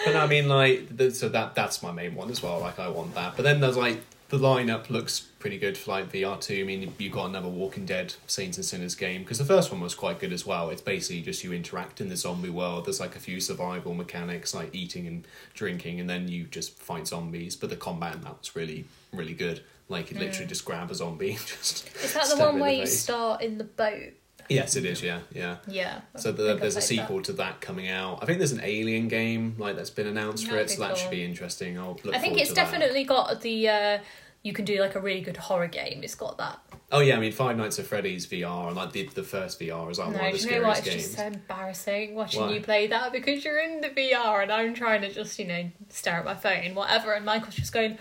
But 0.06 0.16
I 0.16 0.28
mean, 0.28 0.48
like, 0.50 0.90
so 1.14 1.30
that 1.30 1.56
that's 1.56 1.82
my 1.82 1.92
main 1.92 2.16
one 2.16 2.30
as 2.30 2.42
well. 2.44 2.60
Like, 2.60 2.80
I 2.80 2.90
want 2.90 3.16
that. 3.16 3.36
But 3.36 3.44
then 3.44 3.60
there's 3.62 3.78
like 3.78 4.02
the 4.30 4.38
lineup 4.38 4.90
looks 4.90 5.28
pretty 5.46 5.60
good 5.60 5.78
for 5.78 5.92
like 5.92 6.12
VR 6.12 6.42
two. 6.42 6.60
I 6.60 6.64
mean, 6.64 6.92
you 6.98 7.12
got 7.12 7.28
another 7.28 7.48
Walking 7.48 7.86
Dead 7.86 8.16
Saints 8.26 8.58
and 8.58 8.66
Sinners 8.66 8.96
game 8.96 9.22
because 9.22 9.38
the 9.38 9.46
first 9.46 9.72
one 9.72 9.80
was 9.80 9.94
quite 9.94 10.18
good 10.18 10.34
as 10.34 10.44
well. 10.44 10.72
It's 10.72 10.82
basically 10.82 11.22
just 11.22 11.44
you 11.44 11.54
interact 11.54 12.02
in 12.02 12.10
the 12.10 12.16
zombie 12.16 12.50
world. 12.50 12.88
There's 12.88 13.00
like 13.00 13.16
a 13.16 13.20
few 13.20 13.40
survival 13.40 13.94
mechanics 13.94 14.56
like 14.56 14.74
eating 14.74 15.06
and 15.06 15.28
drinking, 15.54 16.00
and 16.00 16.10
then 16.10 16.28
you 16.30 16.46
just 16.46 16.76
fight 16.80 17.06
zombies. 17.06 17.56
But 17.56 17.70
the 17.70 17.76
combat 17.76 18.16
in 18.16 18.22
that 18.22 18.40
was 18.40 18.56
really 18.56 18.86
really 19.14 19.36
good. 19.36 19.62
Like, 19.88 20.10
you 20.10 20.18
literally 20.18 20.48
just 20.48 20.66
grab 20.66 20.90
a 20.90 20.96
zombie, 20.96 21.34
and 21.34 21.40
just 21.46 21.96
Is 22.04 22.16
that 22.16 22.28
the 22.28 22.38
one 22.38 22.60
where 22.60 22.72
the 22.72 22.78
you 22.78 22.88
start 22.88 23.44
in 23.44 23.60
the 23.60 23.66
boat? 23.66 24.14
Yes, 24.50 24.76
it 24.76 24.86
is. 24.86 25.04
Yeah, 25.04 25.20
yeah. 25.32 25.58
Yeah. 25.68 26.02
So 26.18 26.32
the, 26.32 26.56
there's 26.56 26.58
a 26.58 26.58
played 26.58 26.74
that. 26.74 26.82
sequel 26.82 27.22
to 27.22 27.34
that 27.34 27.62
coming 27.62 27.88
out. 27.88 28.20
I 28.24 28.26
think 28.26 28.40
there's 28.40 28.52
an 28.52 28.62
Alien 28.64 29.10
game 29.10 29.56
like 29.60 29.76
that's 29.76 29.92
been 29.92 30.08
announced 30.08 30.48
for 30.48 30.58
it, 30.58 30.72
so 30.72 30.78
be 30.78 30.88
that 30.88 30.98
should 30.98 31.12
be 31.12 31.24
interesting. 31.24 31.78
I'll 31.78 32.00
look 32.04 32.16
I 32.16 32.20
think 32.20 32.40
it's 32.40 32.50
to 32.50 32.56
that. 32.56 32.72
definitely 32.72 33.04
got 33.04 33.42
the. 33.42 33.70
Uh, 33.70 33.98
you 34.46 34.54
can 34.54 34.64
do 34.64 34.80
like 34.80 34.94
a 34.94 35.00
really 35.00 35.22
good 35.22 35.38
horror 35.38 35.66
game. 35.68 36.02
It's 36.04 36.14
got 36.14 36.38
that. 36.38 36.60
Oh 36.92 37.00
yeah, 37.00 37.18
I 37.18 37.20
mean 37.20 37.32
Five 37.32 37.58
Nights 37.58 37.80
at 37.80 37.88
Freddy's 37.88 38.28
VR 38.28 38.68
and 38.68 38.76
like 38.76 38.92
the 38.92 39.08
the 39.08 39.24
first 39.24 39.60
VR 39.60 39.90
is 39.90 39.98
like 39.98 40.12
no, 40.12 40.20
one 40.20 40.34
of 40.34 40.40
the 40.40 40.52
know 40.52 40.62
what? 40.62 40.78
It's 40.78 40.88
games. 40.88 41.04
just 41.04 41.18
so 41.18 41.26
embarrassing 41.26 42.14
watching 42.14 42.42
Why? 42.42 42.52
you 42.54 42.62
play 42.62 42.86
that 42.86 43.12
because 43.12 43.44
you're 43.44 43.60
in 43.60 43.82
the 43.82 43.90
VR 43.90 44.44
and 44.44 44.52
I'm 44.52 44.76
trying 44.76 45.02
to 45.02 45.12
just 45.12 45.40
you 45.40 45.48
know 45.48 45.72
stare 45.90 46.18
at 46.18 46.26
my 46.26 46.36
phone, 46.36 46.76
whatever, 46.76 47.14
and 47.14 47.26
Michael's 47.26 47.56
just 47.56 47.74
going. 47.74 47.98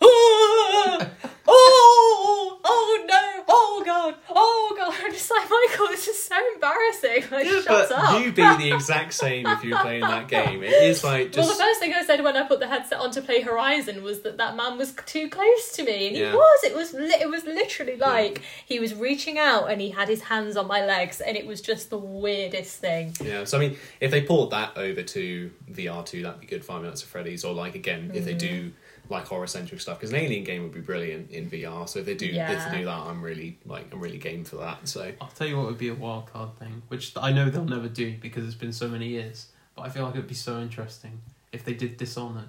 Oh, 0.00 1.10
oh, 1.46 2.55
oh 2.78 3.04
no, 3.08 3.44
oh 3.48 3.82
god, 3.84 4.14
oh 4.30 4.74
god. 4.76 4.94
I'm 5.04 5.12
just 5.12 5.30
like, 5.30 5.48
Michael, 5.50 5.88
this 5.88 6.06
is 6.08 6.22
so 6.22 6.36
embarrassing. 6.54 7.24
Like, 7.30 7.46
Yeah, 7.46 7.60
shut 7.62 7.88
but 7.88 7.92
up. 7.92 8.20
you 8.24 8.32
be 8.32 8.42
the 8.42 8.72
exact 8.74 9.12
same 9.14 9.46
if 9.46 9.64
you 9.64 9.74
were 9.74 9.80
playing 9.80 10.02
that 10.02 10.28
game. 10.28 10.62
It 10.62 10.70
is 10.72 11.02
like 11.04 11.34
Well, 11.36 11.46
the 11.48 11.54
first 11.54 11.80
thing 11.80 11.92
I 11.94 12.04
said 12.04 12.22
when 12.22 12.36
I 12.36 12.42
put 12.46 12.60
the 12.60 12.66
headset 12.68 12.98
on 13.00 13.10
to 13.12 13.22
play 13.22 13.40
Horizon 13.40 14.02
was 14.02 14.20
that 14.22 14.36
that 14.38 14.56
man 14.56 14.78
was 14.78 14.94
too 15.06 15.28
close 15.28 15.72
to 15.72 15.84
me, 15.84 16.08
and 16.08 16.16
Yeah. 16.16 16.30
he 16.30 16.36
was. 16.36 16.64
It 16.64 16.74
was. 16.74 16.92
Li- 16.92 17.16
it 17.20 17.28
was 17.30 17.44
literally 17.44 17.96
like 17.96 18.42
he 18.64 18.78
was 18.80 18.94
reaching 18.94 19.38
out 19.38 19.70
and 19.70 19.80
he 19.80 19.90
had 19.90 20.08
his 20.08 20.22
hands 20.22 20.56
on 20.56 20.66
my 20.66 20.84
legs, 20.84 21.20
and 21.20 21.36
it 21.36 21.46
was 21.46 21.60
just 21.60 21.90
the 21.90 21.98
weirdest 21.98 22.76
thing. 22.80 23.14
yeah. 23.22 23.44
So 23.44 23.58
I 23.58 23.60
mean, 23.60 23.76
if 24.00 24.10
they 24.10 24.22
port 24.22 24.50
that 24.50 24.76
over 24.76 25.02
to 25.02 25.50
VR 25.70 26.04
two, 26.04 26.22
that'd 26.22 26.40
be 26.40 26.46
good. 26.46 26.64
Five 26.64 26.82
Nights 26.82 27.02
at 27.02 27.08
Freddy's, 27.08 27.44
or 27.44 27.54
like 27.54 27.74
again, 27.74 28.10
if 28.14 28.24
they 28.24 28.34
Mm. 28.34 28.38
do 28.38 28.72
like 29.08 29.24
horror 29.26 29.46
centric 29.46 29.80
stuff, 29.80 29.98
because 29.98 30.10
an 30.10 30.16
Alien 30.16 30.42
game 30.42 30.62
would 30.64 30.74
be 30.74 30.80
brilliant 30.80 31.30
in 31.30 31.48
VR. 31.48 31.88
So 31.88 32.00
if 32.00 32.06
they 32.06 32.14
do, 32.14 32.26
Yeah. 32.26 32.48
They 32.72 32.78
do 32.78 32.84
that, 32.86 32.98
I'm 32.98 33.22
really 33.22 33.58
like 33.64 33.92
I'm 33.92 34.00
really 34.00 34.18
game 34.18 34.44
for 34.44 34.56
that. 34.56 34.86
So 34.88 35.12
I'll 35.20 35.28
tell 35.28 35.46
you 35.46 35.56
what 35.56 35.66
would 35.66 35.78
be 35.78 35.88
a 35.88 35.94
wild 35.94 36.32
card 36.32 36.58
thing, 36.58 36.82
which 36.88 37.12
I 37.16 37.32
know 37.32 37.48
they'll 37.50 37.64
never 37.64 37.88
do 37.88 38.14
because 38.20 38.44
it's 38.44 38.54
been 38.54 38.72
so 38.72 38.88
many 38.88 39.08
years. 39.08 39.46
But 39.74 39.82
I 39.82 39.88
feel 39.90 40.04
like 40.04 40.14
it'd 40.14 40.26
be 40.28 40.34
so 40.34 40.58
interesting 40.60 41.20
if 41.52 41.64
they 41.64 41.74
did 41.74 41.96
Dishonored. 41.96 42.48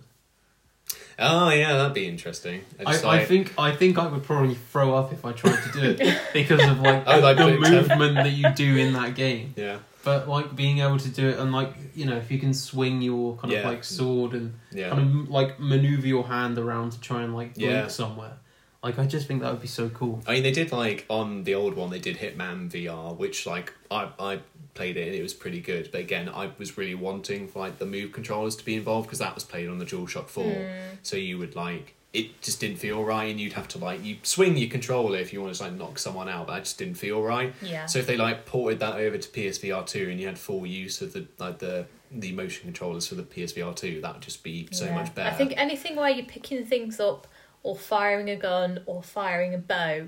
oh 1.20 1.50
yeah, 1.50 1.74
that'd 1.78 1.94
be 1.94 2.08
interesting. 2.08 2.62
I, 2.86 2.96
I 2.96 3.02
like- 3.02 3.28
think 3.28 3.54
I 3.58 3.76
think 3.76 3.98
I 3.98 4.08
would 4.08 4.24
probably 4.24 4.56
throw 4.56 4.94
up 4.96 5.12
if 5.12 5.26
I 5.26 5.32
tried 5.34 5.62
to 5.64 5.72
do 5.72 5.82
it 6.04 6.22
because 6.34 6.62
of 6.66 6.80
like, 6.80 7.04
Oh, 7.08 7.20
like 7.20 7.38
the 7.38 7.58
movement 7.58 8.16
that 8.16 8.32
you 8.32 8.50
do 8.54 8.78
in 8.78 8.94
that 8.94 9.16
game. 9.16 9.54
yeah, 9.58 9.80
But 10.04 10.28
like 10.30 10.56
being 10.56 10.80
able 10.80 10.98
to 11.00 11.10
do 11.10 11.28
it 11.30 11.40
and 11.40 11.52
like 11.52 11.74
you 11.96 12.06
know 12.06 12.16
if 12.16 12.32
you 12.32 12.40
can 12.40 12.54
swing 12.54 13.02
your 13.02 13.36
kind 13.38 13.54
of 13.54 13.66
like 13.66 13.84
sword 13.84 14.34
and 14.34 14.54
yeah. 14.72 14.90
kind 14.90 15.02
of 15.24 15.30
like 15.30 15.60
maneuver 15.60 16.08
your 16.08 16.24
hand 16.26 16.58
around 16.58 16.92
to 16.94 17.00
try 17.02 17.24
and 17.24 17.36
like 17.36 17.56
blink 17.56 17.70
Yeah. 17.72 17.88
somewhere, 17.88 18.38
like 18.84 19.00
I 19.00 19.06
just 19.06 19.28
think 19.28 19.42
that 19.42 19.52
would 19.52 19.62
be 19.62 19.68
so 19.68 19.90
cool. 19.90 20.22
I 20.28 20.34
mean, 20.34 20.44
they 20.44 20.52
did 20.52 20.72
like 20.72 21.06
on 21.10 21.44
the 21.44 21.56
old 21.56 21.76
one. 21.76 21.90
They 21.90 22.00
did 22.00 22.18
Hitman 22.18 22.70
VR, 22.70 23.16
which 23.18 23.46
like 23.46 23.74
I 23.92 24.10
I 24.20 24.40
played 24.74 24.98
it 24.98 25.08
and 25.08 25.16
it 25.16 25.24
was 25.24 25.34
pretty 25.34 25.60
good. 25.60 25.90
But 25.92 26.02
again, 26.02 26.30
I 26.30 26.52
was 26.58 26.78
really 26.78 26.96
wanting 26.96 27.48
for 27.48 27.60
like 27.60 27.80
the 27.80 27.86
move 27.86 28.12
controllers 28.12 28.56
to 28.58 28.66
be 28.66 28.76
involved 28.76 29.08
because 29.08 29.20
that 29.20 29.34
was 29.36 29.44
played 29.44 29.68
on 29.70 29.80
the 29.80 29.86
DualShock 29.86 30.28
Four. 30.28 30.52
Hmm. 30.52 30.96
So 31.04 31.18
you 31.18 31.38
would 31.38 31.56
like 31.56 31.96
it 32.13 32.42
just 32.42 32.60
didn't 32.62 32.78
feel 32.78 33.04
right, 33.04 33.26
and 33.30 33.40
you'd 33.40 33.54
have 33.54 33.68
to 33.70 33.78
like 33.78 34.04
you 34.04 34.18
swing 34.24 34.56
your 34.58 34.70
controller 34.70 35.18
if 35.20 35.34
you 35.34 35.42
wanted 35.42 35.56
to 35.56 35.63
like 35.63 35.74
knock 35.74 36.00
someone 36.00 36.30
out. 36.30 36.48
But 36.48 36.54
that 36.56 36.63
just 36.63 36.78
didn't 36.78 36.96
feel 36.96 37.22
right. 37.22 37.54
Yeah. 37.62 37.86
So 37.88 38.00
if 38.00 38.08
they 38.08 38.18
like 38.18 38.46
ported 38.46 38.80
that 38.80 38.96
over 38.96 39.18
to 39.18 39.30
PSVR 39.30 39.86
two 39.86 40.10
and 40.10 40.20
you 40.20 40.28
had 40.28 40.38
full 40.40 40.66
use 40.66 41.02
of 41.02 41.13
the 41.13 41.26
like 41.40 41.60
the 41.60 41.86
the 42.10 42.32
motion 42.32 42.63
controllers 42.63 43.06
for 43.08 43.16
the 43.16 43.24
PSVR 43.24 43.76
two, 43.76 44.00
that 44.02 44.13
would 44.13 44.22
just 44.22 44.42
be 44.42 44.70
so 44.72 44.86
Yeah. 44.86 44.96
much 44.96 45.13
better. 45.13 45.30
I 45.30 45.34
think 45.34 45.54
anything 45.58 45.96
where 45.98 46.10
you're 46.10 46.26
picking 46.26 46.66
things 46.66 47.00
up 47.02 47.28
or 47.63 47.76
firing 47.76 48.30
a 48.30 48.36
gun 48.36 48.82
or 48.86 49.04
firing 49.04 49.54
a 49.54 49.58
bow, 49.58 50.08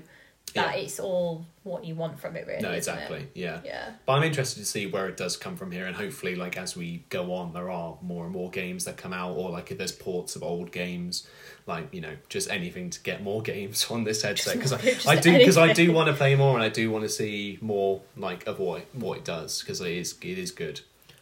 that 0.54 0.74
Yeah. 0.76 0.82
it's 0.82 0.98
all 0.98 1.46
what 1.62 1.84
you 1.84 1.94
want 1.94 2.18
from 2.18 2.34
it, 2.34 2.44
really. 2.46 2.60
no, 2.60 2.72
isn't 2.72 2.92
it? 2.92 2.96
exactly. 2.96 3.28
Yeah. 3.34 3.60
Yeah. 3.64 3.92
But 4.04 4.14
I'm 4.14 4.22
interested 4.24 4.58
to 4.60 4.66
see 4.66 4.86
where 4.86 5.06
it 5.08 5.16
does 5.16 5.36
come 5.36 5.56
from 5.56 5.70
here, 5.70 5.86
and 5.86 5.94
hopefully, 5.94 6.34
like 6.34 6.56
as 6.56 6.76
we 6.76 7.04
go 7.08 7.32
on, 7.34 7.52
there 7.52 7.70
are 7.70 7.96
more 8.02 8.24
and 8.24 8.32
more 8.32 8.50
games 8.50 8.84
that 8.86 8.96
come 8.96 9.12
out, 9.12 9.36
or 9.36 9.50
like 9.50 9.70
if 9.70 9.78
there's 9.78 9.92
ports 9.92 10.34
of 10.34 10.42
old 10.42 10.72
games, 10.72 11.28
like 11.66 11.92
you 11.94 12.00
know, 12.00 12.16
just 12.28 12.50
anything 12.50 12.90
to 12.90 13.00
get 13.02 13.22
more 13.22 13.42
games 13.54 13.86
on 13.90 14.02
this 14.04 14.22
headset 14.22 14.56
because 14.56 14.72
I, 14.72 14.78
I 15.12 15.16
do 15.20 15.36
because 15.38 15.58
I 15.58 15.72
do 15.72 15.92
want 15.92 16.08
to 16.08 16.14
play 16.14 16.34
more, 16.34 16.54
and 16.54 16.64
I 16.64 16.68
do 16.68 16.90
want 16.90 17.04
to 17.04 17.10
see 17.10 17.58
more 17.60 18.00
like 18.16 18.46
of 18.48 18.58
what 18.58 18.86
what 18.94 19.18
it 19.18 19.24
does 19.24 19.60
because 19.60 19.80
it 19.80 19.92
is 19.92 20.16
it 20.22 20.38
is 20.38 20.50
good. 20.50 20.80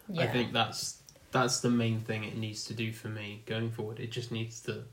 Yeah. 0.08 0.22
I 0.22 0.26
think 0.28 0.52
that's 0.54 1.02
that's 1.32 1.60
the 1.60 1.68
main 1.68 2.00
thing 2.00 2.24
it 2.24 2.36
needs 2.38 2.64
to 2.64 2.72
do 2.74 2.92
for 2.94 3.08
me 3.08 3.42
going 3.44 3.70
forward. 3.70 4.00
It 4.00 4.10
just 4.10 4.32
needs 4.32 4.60
to 4.62 4.84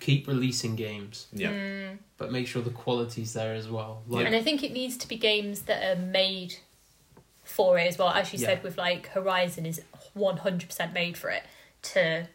keep 0.00 0.28
releasing 0.28 0.76
games, 0.76 1.26
Yeah, 1.32 1.50
Mm. 1.50 1.98
but 2.18 2.30
make 2.30 2.46
sure 2.46 2.62
the 2.62 2.70
quality's 2.70 3.32
there 3.32 3.54
as 3.54 3.68
well. 3.68 4.02
Like 4.06 4.26
And 4.26 4.34
I 4.36 4.42
think 4.42 4.62
it 4.62 4.72
needs 4.72 4.96
to 4.98 5.08
be 5.08 5.16
games 5.16 5.62
that 5.62 5.82
are 5.96 6.00
made 6.00 6.56
for 7.44 7.78
it 7.78 7.86
as 7.88 7.98
well. 7.98 8.08
As 8.10 8.32
you 8.32 8.38
Yeah. 8.38 8.48
said, 8.48 8.62
with 8.62 8.78
like 8.78 9.08
Horizon 9.08 9.66
is 9.66 9.80
one 10.14 10.36
hundred 10.38 10.68
percent 10.68 10.92
made 10.92 11.16
for 11.16 11.30
it 11.30 11.42
to 11.82 12.28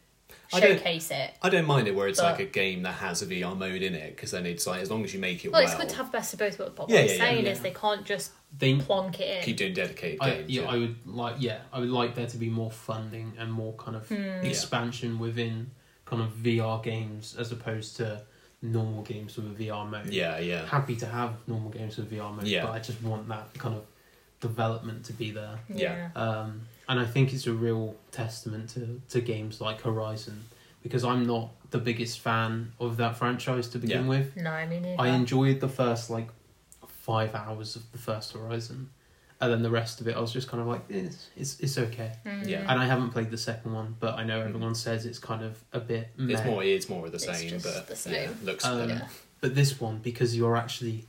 I 0.51 0.59
don't- 0.59 0.77
showcase 0.77 1.11
it. 1.11 1.33
I 1.41 1.49
don't 1.49 1.65
mind 1.65 1.87
it 1.87 1.95
where 1.95 2.07
it's 2.07 2.19
But- 2.19 2.31
like 2.31 2.39
a 2.39 2.45
game 2.45 2.83
that 2.83 2.93
has 2.95 3.21
a 3.21 3.25
VR 3.25 3.53
mode 3.55 3.81
in 3.81 3.93
it 3.95 4.15
because 4.15 4.31
then 4.31 4.45
it's 4.45 4.65
like 4.65 4.81
as 4.81 4.89
long 4.89 5.03
as 5.03 5.13
you 5.13 5.19
make 5.19 5.43
it 5.45 5.51
Well, 5.51 5.61
well, 5.61 5.69
it's 5.71 5.79
good 5.79 5.89
to 5.89 5.95
have 5.97 6.11
best 6.11 6.33
of 6.33 6.39
both 6.39 6.57
worlds. 6.57 6.73
But 6.75 6.87
what 6.89 6.93
Yeah, 6.93 7.01
I'm 7.01 7.05
yeah, 7.07 7.11
yeah, 7.13 7.17
saying 7.19 7.45
yeah. 7.45 7.51
is 7.51 7.59
they 7.61 7.71
can't 7.71 8.05
just 8.05 8.31
they, 8.57 8.75
plonk 8.75 9.19
it 9.19 9.37
in. 9.39 9.43
keep 9.43 9.57
doing 9.57 9.73
dedicated 9.73 10.19
I, 10.21 10.29
games. 10.31 10.49
yeah, 10.49 10.61
yeah. 10.63 10.69
I 10.69 10.77
would 10.77 10.95
like 11.05 11.35
yeah, 11.39 11.59
I 11.71 11.79
would 11.79 11.89
like 11.89 12.15
there 12.15 12.27
to 12.27 12.37
be 12.37 12.49
more 12.49 12.71
funding 12.71 13.33
and 13.37 13.51
more 13.51 13.73
kind 13.73 13.95
of 13.95 14.07
Hmm. 14.07 14.15
expansion 14.45 15.19
within 15.19 15.71
kind 16.09 16.21
of 16.21 16.29
VR 16.37 16.81
games 16.83 17.35
as 17.37 17.51
opposed 17.51 17.97
to 17.97 18.21
normal 18.61 19.03
games 19.03 19.35
with 19.37 19.45
a 19.45 19.63
VR 19.63 19.87
mode. 19.89 20.07
yeah, 20.07 20.39
yeah, 20.39 20.65
Happy 20.65 20.95
to 20.95 21.05
have 21.05 21.33
normal 21.47 21.69
games 21.69 21.97
with 21.97 22.09
VR 22.11 22.33
mode, 22.35 22.47
Yeah. 22.47 22.63
but 22.65 22.71
I 22.71 22.79
just 22.79 23.01
want 23.03 23.27
that 23.27 23.53
kind 23.57 23.75
of 23.75 23.83
development 24.39 25.05
to 25.05 25.13
be 25.13 25.31
there. 25.31 25.59
Yeah. 25.69 26.09
Um, 26.15 26.61
and 26.89 26.99
I 26.99 27.05
think 27.05 27.33
it's 27.33 27.45
a 27.47 27.53
real 27.53 27.95
testament 28.11 28.69
to, 28.71 29.01
to 29.09 29.21
games 29.21 29.59
like 29.61 29.81
Horizon 29.81 30.45
because 30.81 31.03
I'm 31.03 31.25
not 31.25 31.49
the 31.71 31.77
biggest 31.79 32.19
fan 32.19 32.71
of 32.79 32.97
that 32.97 33.17
franchise 33.17 33.67
to 33.69 33.77
begin 33.77 34.03
Yeah. 34.03 34.09
with. 34.09 34.35
No, 34.37 34.51
I 34.51 34.65
mean. 34.65 34.95
I 34.97 35.09
enjoyed 35.09 35.59
the 35.59 35.67
first 35.69 36.09
like 36.09 36.29
five 36.87 37.35
hours 37.35 37.75
of 37.75 37.91
the 37.91 37.97
first 37.97 38.31
Horizon, 38.33 38.89
and 39.39 39.51
then 39.51 39.61
the 39.61 39.69
rest 39.69 40.01
of 40.01 40.07
it 40.07 40.15
I 40.15 40.19
was 40.19 40.31
just 40.33 40.47
kind 40.47 40.61
of 40.61 40.67
like 40.67 40.81
it's 40.89 41.27
it's, 41.35 41.59
it's 41.59 41.77
okay. 41.77 42.11
Mm. 42.25 42.47
Yeah. 42.47 42.61
And 42.67 42.79
I 42.79 42.85
haven't 42.85 43.11
played 43.11 43.29
the 43.31 43.37
second 43.37 43.73
one, 43.73 43.95
but 43.99 44.15
I 44.15 44.23
know 44.23 44.39
everyone 44.41 44.75
says 44.75 45.05
it's 45.05 45.19
kind 45.19 45.43
of 45.43 45.63
a 45.73 45.79
bit. 45.79 46.09
Mm. 46.17 46.31
It's 46.31 46.43
more 46.45 46.63
it's 46.63 46.89
more 46.89 47.05
of 47.05 47.11
the 47.11 47.15
It's 47.17 47.25
same, 47.25 47.49
just 47.49 47.65
but 47.65 47.87
the 47.87 47.95
same. 47.95 48.13
yeah, 48.13 48.29
looks 48.43 48.65
Um, 48.65 48.89
Yeah. 48.89 49.07
But 49.39 49.53
this 49.53 49.79
one, 49.79 49.99
because 49.99 50.35
you're 50.35 50.57
actually 50.57 51.05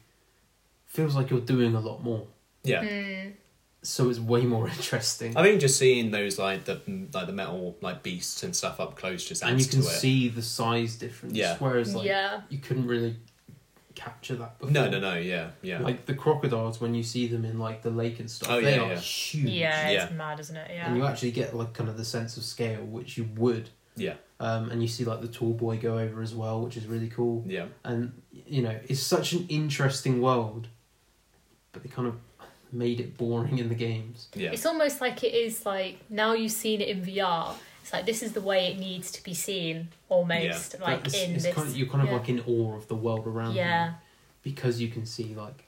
feels 0.84 1.14
like 1.16 1.30
you're 1.30 1.40
doing 1.40 1.74
a 1.74 1.80
lot 1.80 2.02
more, 2.02 2.26
yeah. 2.64 2.82
Mm. 2.84 3.32
so 3.82 4.10
it's 4.10 4.18
way 4.18 4.42
more 4.42 4.68
interesting. 4.76 5.34
I 5.36 5.42
think 5.42 5.60
just 5.60 5.78
seeing 5.78 6.10
those 6.10 6.38
like 6.38 6.64
the 6.64 6.80
like 7.14 7.26
the 7.26 7.32
metal 7.32 7.76
like 7.80 8.02
beasts 8.02 8.42
and 8.42 8.54
stuff 8.54 8.80
up 8.80 8.96
close 8.96 9.24
just 9.24 9.42
adds 9.42 9.52
and 9.52 9.60
you 9.60 9.66
can 9.66 9.80
to 9.82 9.86
it. 9.88 9.90
see 10.00 10.28
the 10.28 10.42
size 10.42 10.96
difference. 10.96 11.34
Yeah. 11.34 11.56
Whereas 11.58 11.94
like 11.94 12.06
yeah. 12.06 12.42
you 12.50 12.58
couldn't 12.58 12.86
really 12.86 13.16
capture 13.98 14.36
that 14.36 14.58
before. 14.58 14.72
No, 14.72 14.88
no, 14.88 15.00
no. 15.00 15.14
Yeah, 15.16 15.50
yeah, 15.62 15.80
Like 15.80 16.06
the 16.06 16.14
crocodiles 16.14 16.80
when 16.80 16.94
you 16.94 17.02
see 17.02 17.26
them 17.26 17.44
in 17.44 17.58
like 17.58 17.82
the 17.82 17.90
lake 17.90 18.20
and 18.20 18.30
stuff, 18.30 18.50
Oh, 18.50 18.60
they 18.60 18.76
yeah, 18.76 18.82
are 18.82 18.88
yeah. 18.92 18.98
huge. 18.98 19.50
Yeah, 19.50 19.88
it's 19.88 20.10
Yeah. 20.10 20.16
mad, 20.16 20.40
isn't 20.40 20.56
it? 20.56 20.70
Yeah. 20.72 20.86
And 20.88 20.96
you 20.96 21.04
actually 21.04 21.32
get 21.32 21.54
like 21.56 21.72
kind 21.74 21.90
of 21.90 21.96
the 21.96 22.04
sense 22.04 22.36
of 22.36 22.44
scale 22.44 22.82
which 22.84 23.16
you 23.18 23.28
would. 23.36 23.70
yeah, 23.96 24.14
Um, 24.38 24.70
and 24.70 24.80
you 24.80 24.86
see 24.88 25.04
like 25.04 25.20
the 25.20 25.28
tall 25.28 25.52
boy 25.54 25.76
go 25.78 25.98
over 25.98 26.22
as 26.22 26.32
well, 26.34 26.62
which 26.62 26.76
is 26.76 26.86
really 26.86 27.08
cool. 27.08 27.42
yeah, 27.46 27.66
And 27.84 28.12
you 28.30 28.62
know, 28.62 28.78
it's 28.86 29.00
such 29.00 29.32
an 29.32 29.44
interesting 29.48 30.20
world, 30.22 30.68
but 31.72 31.82
they 31.82 31.88
kind 31.88 32.06
of 32.06 32.14
made 32.70 33.00
it 33.00 33.16
boring 33.16 33.58
in 33.58 33.68
the 33.68 33.74
games. 33.74 34.28
yeah. 34.34 34.50
It's 34.52 34.66
almost 34.66 35.00
like 35.00 35.24
it 35.24 35.34
is 35.34 35.66
like 35.66 35.98
now 36.10 36.34
you've 36.34 36.52
seen 36.52 36.80
it 36.80 36.88
in 36.88 37.02
VR. 37.02 37.54
It's 37.88 37.92
like 37.94 38.04
this 38.04 38.22
is 38.22 38.32
the 38.32 38.42
way 38.42 38.66
it 38.70 38.78
needs 38.78 39.10
to 39.12 39.24
be 39.24 39.32
seen, 39.32 39.88
almost 40.10 40.78
like 40.78 41.06
It's- 41.06 41.14
in 41.14 41.34
it's 41.36 41.44
this. 41.44 41.54
kind 41.54 41.66
of, 41.68 41.74
you're 41.74 41.88
kind 41.88 42.02
of 42.02 42.10
yeah. 42.10 42.16
like 42.18 42.28
in 42.28 42.40
awe 42.46 42.76
of 42.76 42.86
the 42.86 42.94
world 42.94 43.26
around 43.26 43.52
you 43.52 43.60
yeah, 43.62 43.94
because 44.42 44.78
you 44.78 44.88
can 44.88 45.06
see 45.06 45.34
like 45.34 45.64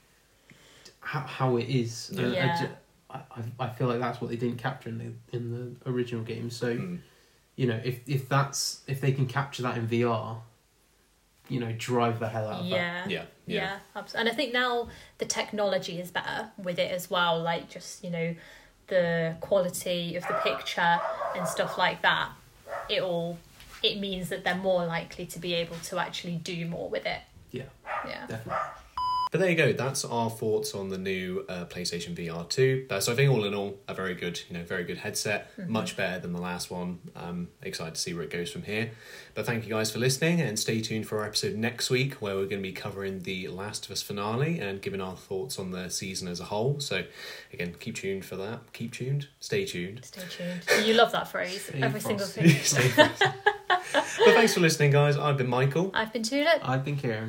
how, 1.00 1.20
how 1.20 1.56
it 1.56 1.66
is. 1.70 2.10
And 2.10 2.20
I 2.20 2.32
Yeah. 2.34 2.60
ju- 2.60 2.76
I, 3.08 3.16
I, 3.36 3.64
I 3.64 3.68
feel 3.70 3.86
like 3.88 4.00
that's 4.00 4.20
what 4.20 4.28
they 4.28 4.36
didn't 4.36 4.58
capture 4.58 4.90
in 4.90 4.98
the 4.98 5.36
in 5.36 5.50
the 5.50 5.90
original 5.90 6.22
game. 6.22 6.50
So 6.50 6.76
Mm. 6.76 6.98
you 7.56 7.66
know, 7.66 7.80
if 7.82 8.06
if 8.06 8.28
that's 8.28 8.82
if 8.86 9.00
they 9.00 9.12
can 9.12 9.26
capture 9.26 9.62
that 9.62 9.78
in 9.78 9.88
VR, 9.88 10.42
you 11.48 11.58
know, 11.58 11.72
drive 11.72 12.20
the 12.20 12.28
hell 12.28 12.46
out 12.48 12.60
of 12.60 12.68
that. 12.68 12.76
yeah, 12.76 13.06
yeah, 13.08 13.24
yeah, 13.46 13.78
yeah, 13.96 14.02
And 14.14 14.28
I 14.28 14.32
think 14.32 14.52
now 14.52 14.88
the 15.16 15.24
technology 15.24 15.98
is 15.98 16.10
better 16.10 16.50
with 16.58 16.78
it 16.78 16.92
as 16.92 17.08
well. 17.08 17.40
Like 17.40 17.70
just 17.70 18.04
you 18.04 18.10
know, 18.10 18.34
the 18.90 19.36
quality 19.40 20.16
of 20.16 20.26
the 20.28 20.34
picture 20.34 21.00
and 21.36 21.48
stuff 21.48 21.78
like 21.78 22.02
that. 22.02 22.28
It 22.88 23.02
all 23.02 23.38
it 23.82 23.98
means 23.98 24.28
that 24.28 24.44
they're 24.44 24.54
more 24.56 24.84
likely 24.84 25.24
to 25.24 25.38
be 25.38 25.54
able 25.54 25.76
to 25.84 25.98
actually 25.98 26.36
do 26.36 26.66
more 26.66 26.90
with 26.90 27.06
it. 27.06 27.20
Yeah, 27.50 27.62
Yeah. 28.06 28.26
definitely. 28.26 28.52
But 29.30 29.38
there 29.38 29.50
you 29.50 29.56
go. 29.56 29.72
That's 29.72 30.04
our 30.04 30.28
thoughts 30.28 30.74
on 30.74 30.88
the 30.88 30.98
new 30.98 31.44
uh, 31.48 31.66
PlayStation 31.66 32.16
VR 32.16 32.48
two. 32.48 32.86
Uh, 32.90 32.98
so 32.98 33.12
I 33.12 33.14
think 33.14 33.30
all 33.30 33.44
in 33.44 33.54
all, 33.54 33.78
a 33.86 33.94
very 33.94 34.14
good, 34.14 34.40
you 34.48 34.56
know, 34.58 34.64
very 34.64 34.82
good 34.82 34.98
headset. 34.98 35.56
Mm-hmm. 35.56 35.70
Much 35.70 35.96
better 35.96 36.18
than 36.18 36.32
the 36.32 36.40
last 36.40 36.68
one. 36.68 36.98
Um, 37.14 37.48
excited 37.62 37.94
to 37.94 38.00
see 38.00 38.12
where 38.12 38.24
it 38.24 38.30
goes 38.30 38.50
from 38.50 38.62
here. 38.62 38.90
But 39.34 39.46
thank 39.46 39.64
you 39.64 39.70
guys 39.70 39.92
for 39.92 40.00
listening, 40.00 40.40
and 40.40 40.58
stay 40.58 40.80
tuned 40.80 41.06
for 41.06 41.20
our 41.20 41.26
episode 41.26 41.54
next 41.54 41.90
week, 41.90 42.14
where 42.14 42.34
we're 42.34 42.46
going 42.46 42.60
to 42.60 42.68
be 42.68 42.72
covering 42.72 43.20
the 43.22 43.46
Last 43.46 43.84
of 43.86 43.92
Us 43.92 44.02
finale 44.02 44.58
and 44.58 44.82
giving 44.82 45.00
our 45.00 45.14
thoughts 45.14 45.60
on 45.60 45.70
the 45.70 45.88
season 45.90 46.26
as 46.26 46.40
a 46.40 46.44
whole. 46.44 46.80
So 46.80 47.04
again, 47.52 47.76
keep 47.78 47.94
tuned 47.94 48.24
for 48.24 48.34
that. 48.36 48.72
Keep 48.72 48.94
tuned. 48.94 49.28
Stay 49.38 49.64
tuned. 49.64 50.04
Stay 50.04 50.22
tuned. 50.28 50.86
You 50.86 50.94
love 50.94 51.12
that 51.12 51.28
phrase. 51.28 51.66
Stay 51.66 51.80
Every 51.80 52.00
single 52.00 52.26
thing. 52.26 52.48
Stay 52.62 52.88
fast. 52.88 53.22
but 53.92 54.34
thanks 54.34 54.54
for 54.54 54.60
listening, 54.60 54.90
guys. 54.90 55.16
I've 55.16 55.36
been 55.36 55.48
Michael. 55.48 55.92
I've 55.94 56.12
been 56.12 56.24
Tulip. 56.24 56.68
I've 56.68 56.84
been 56.84 56.96
Kieran. 56.96 57.28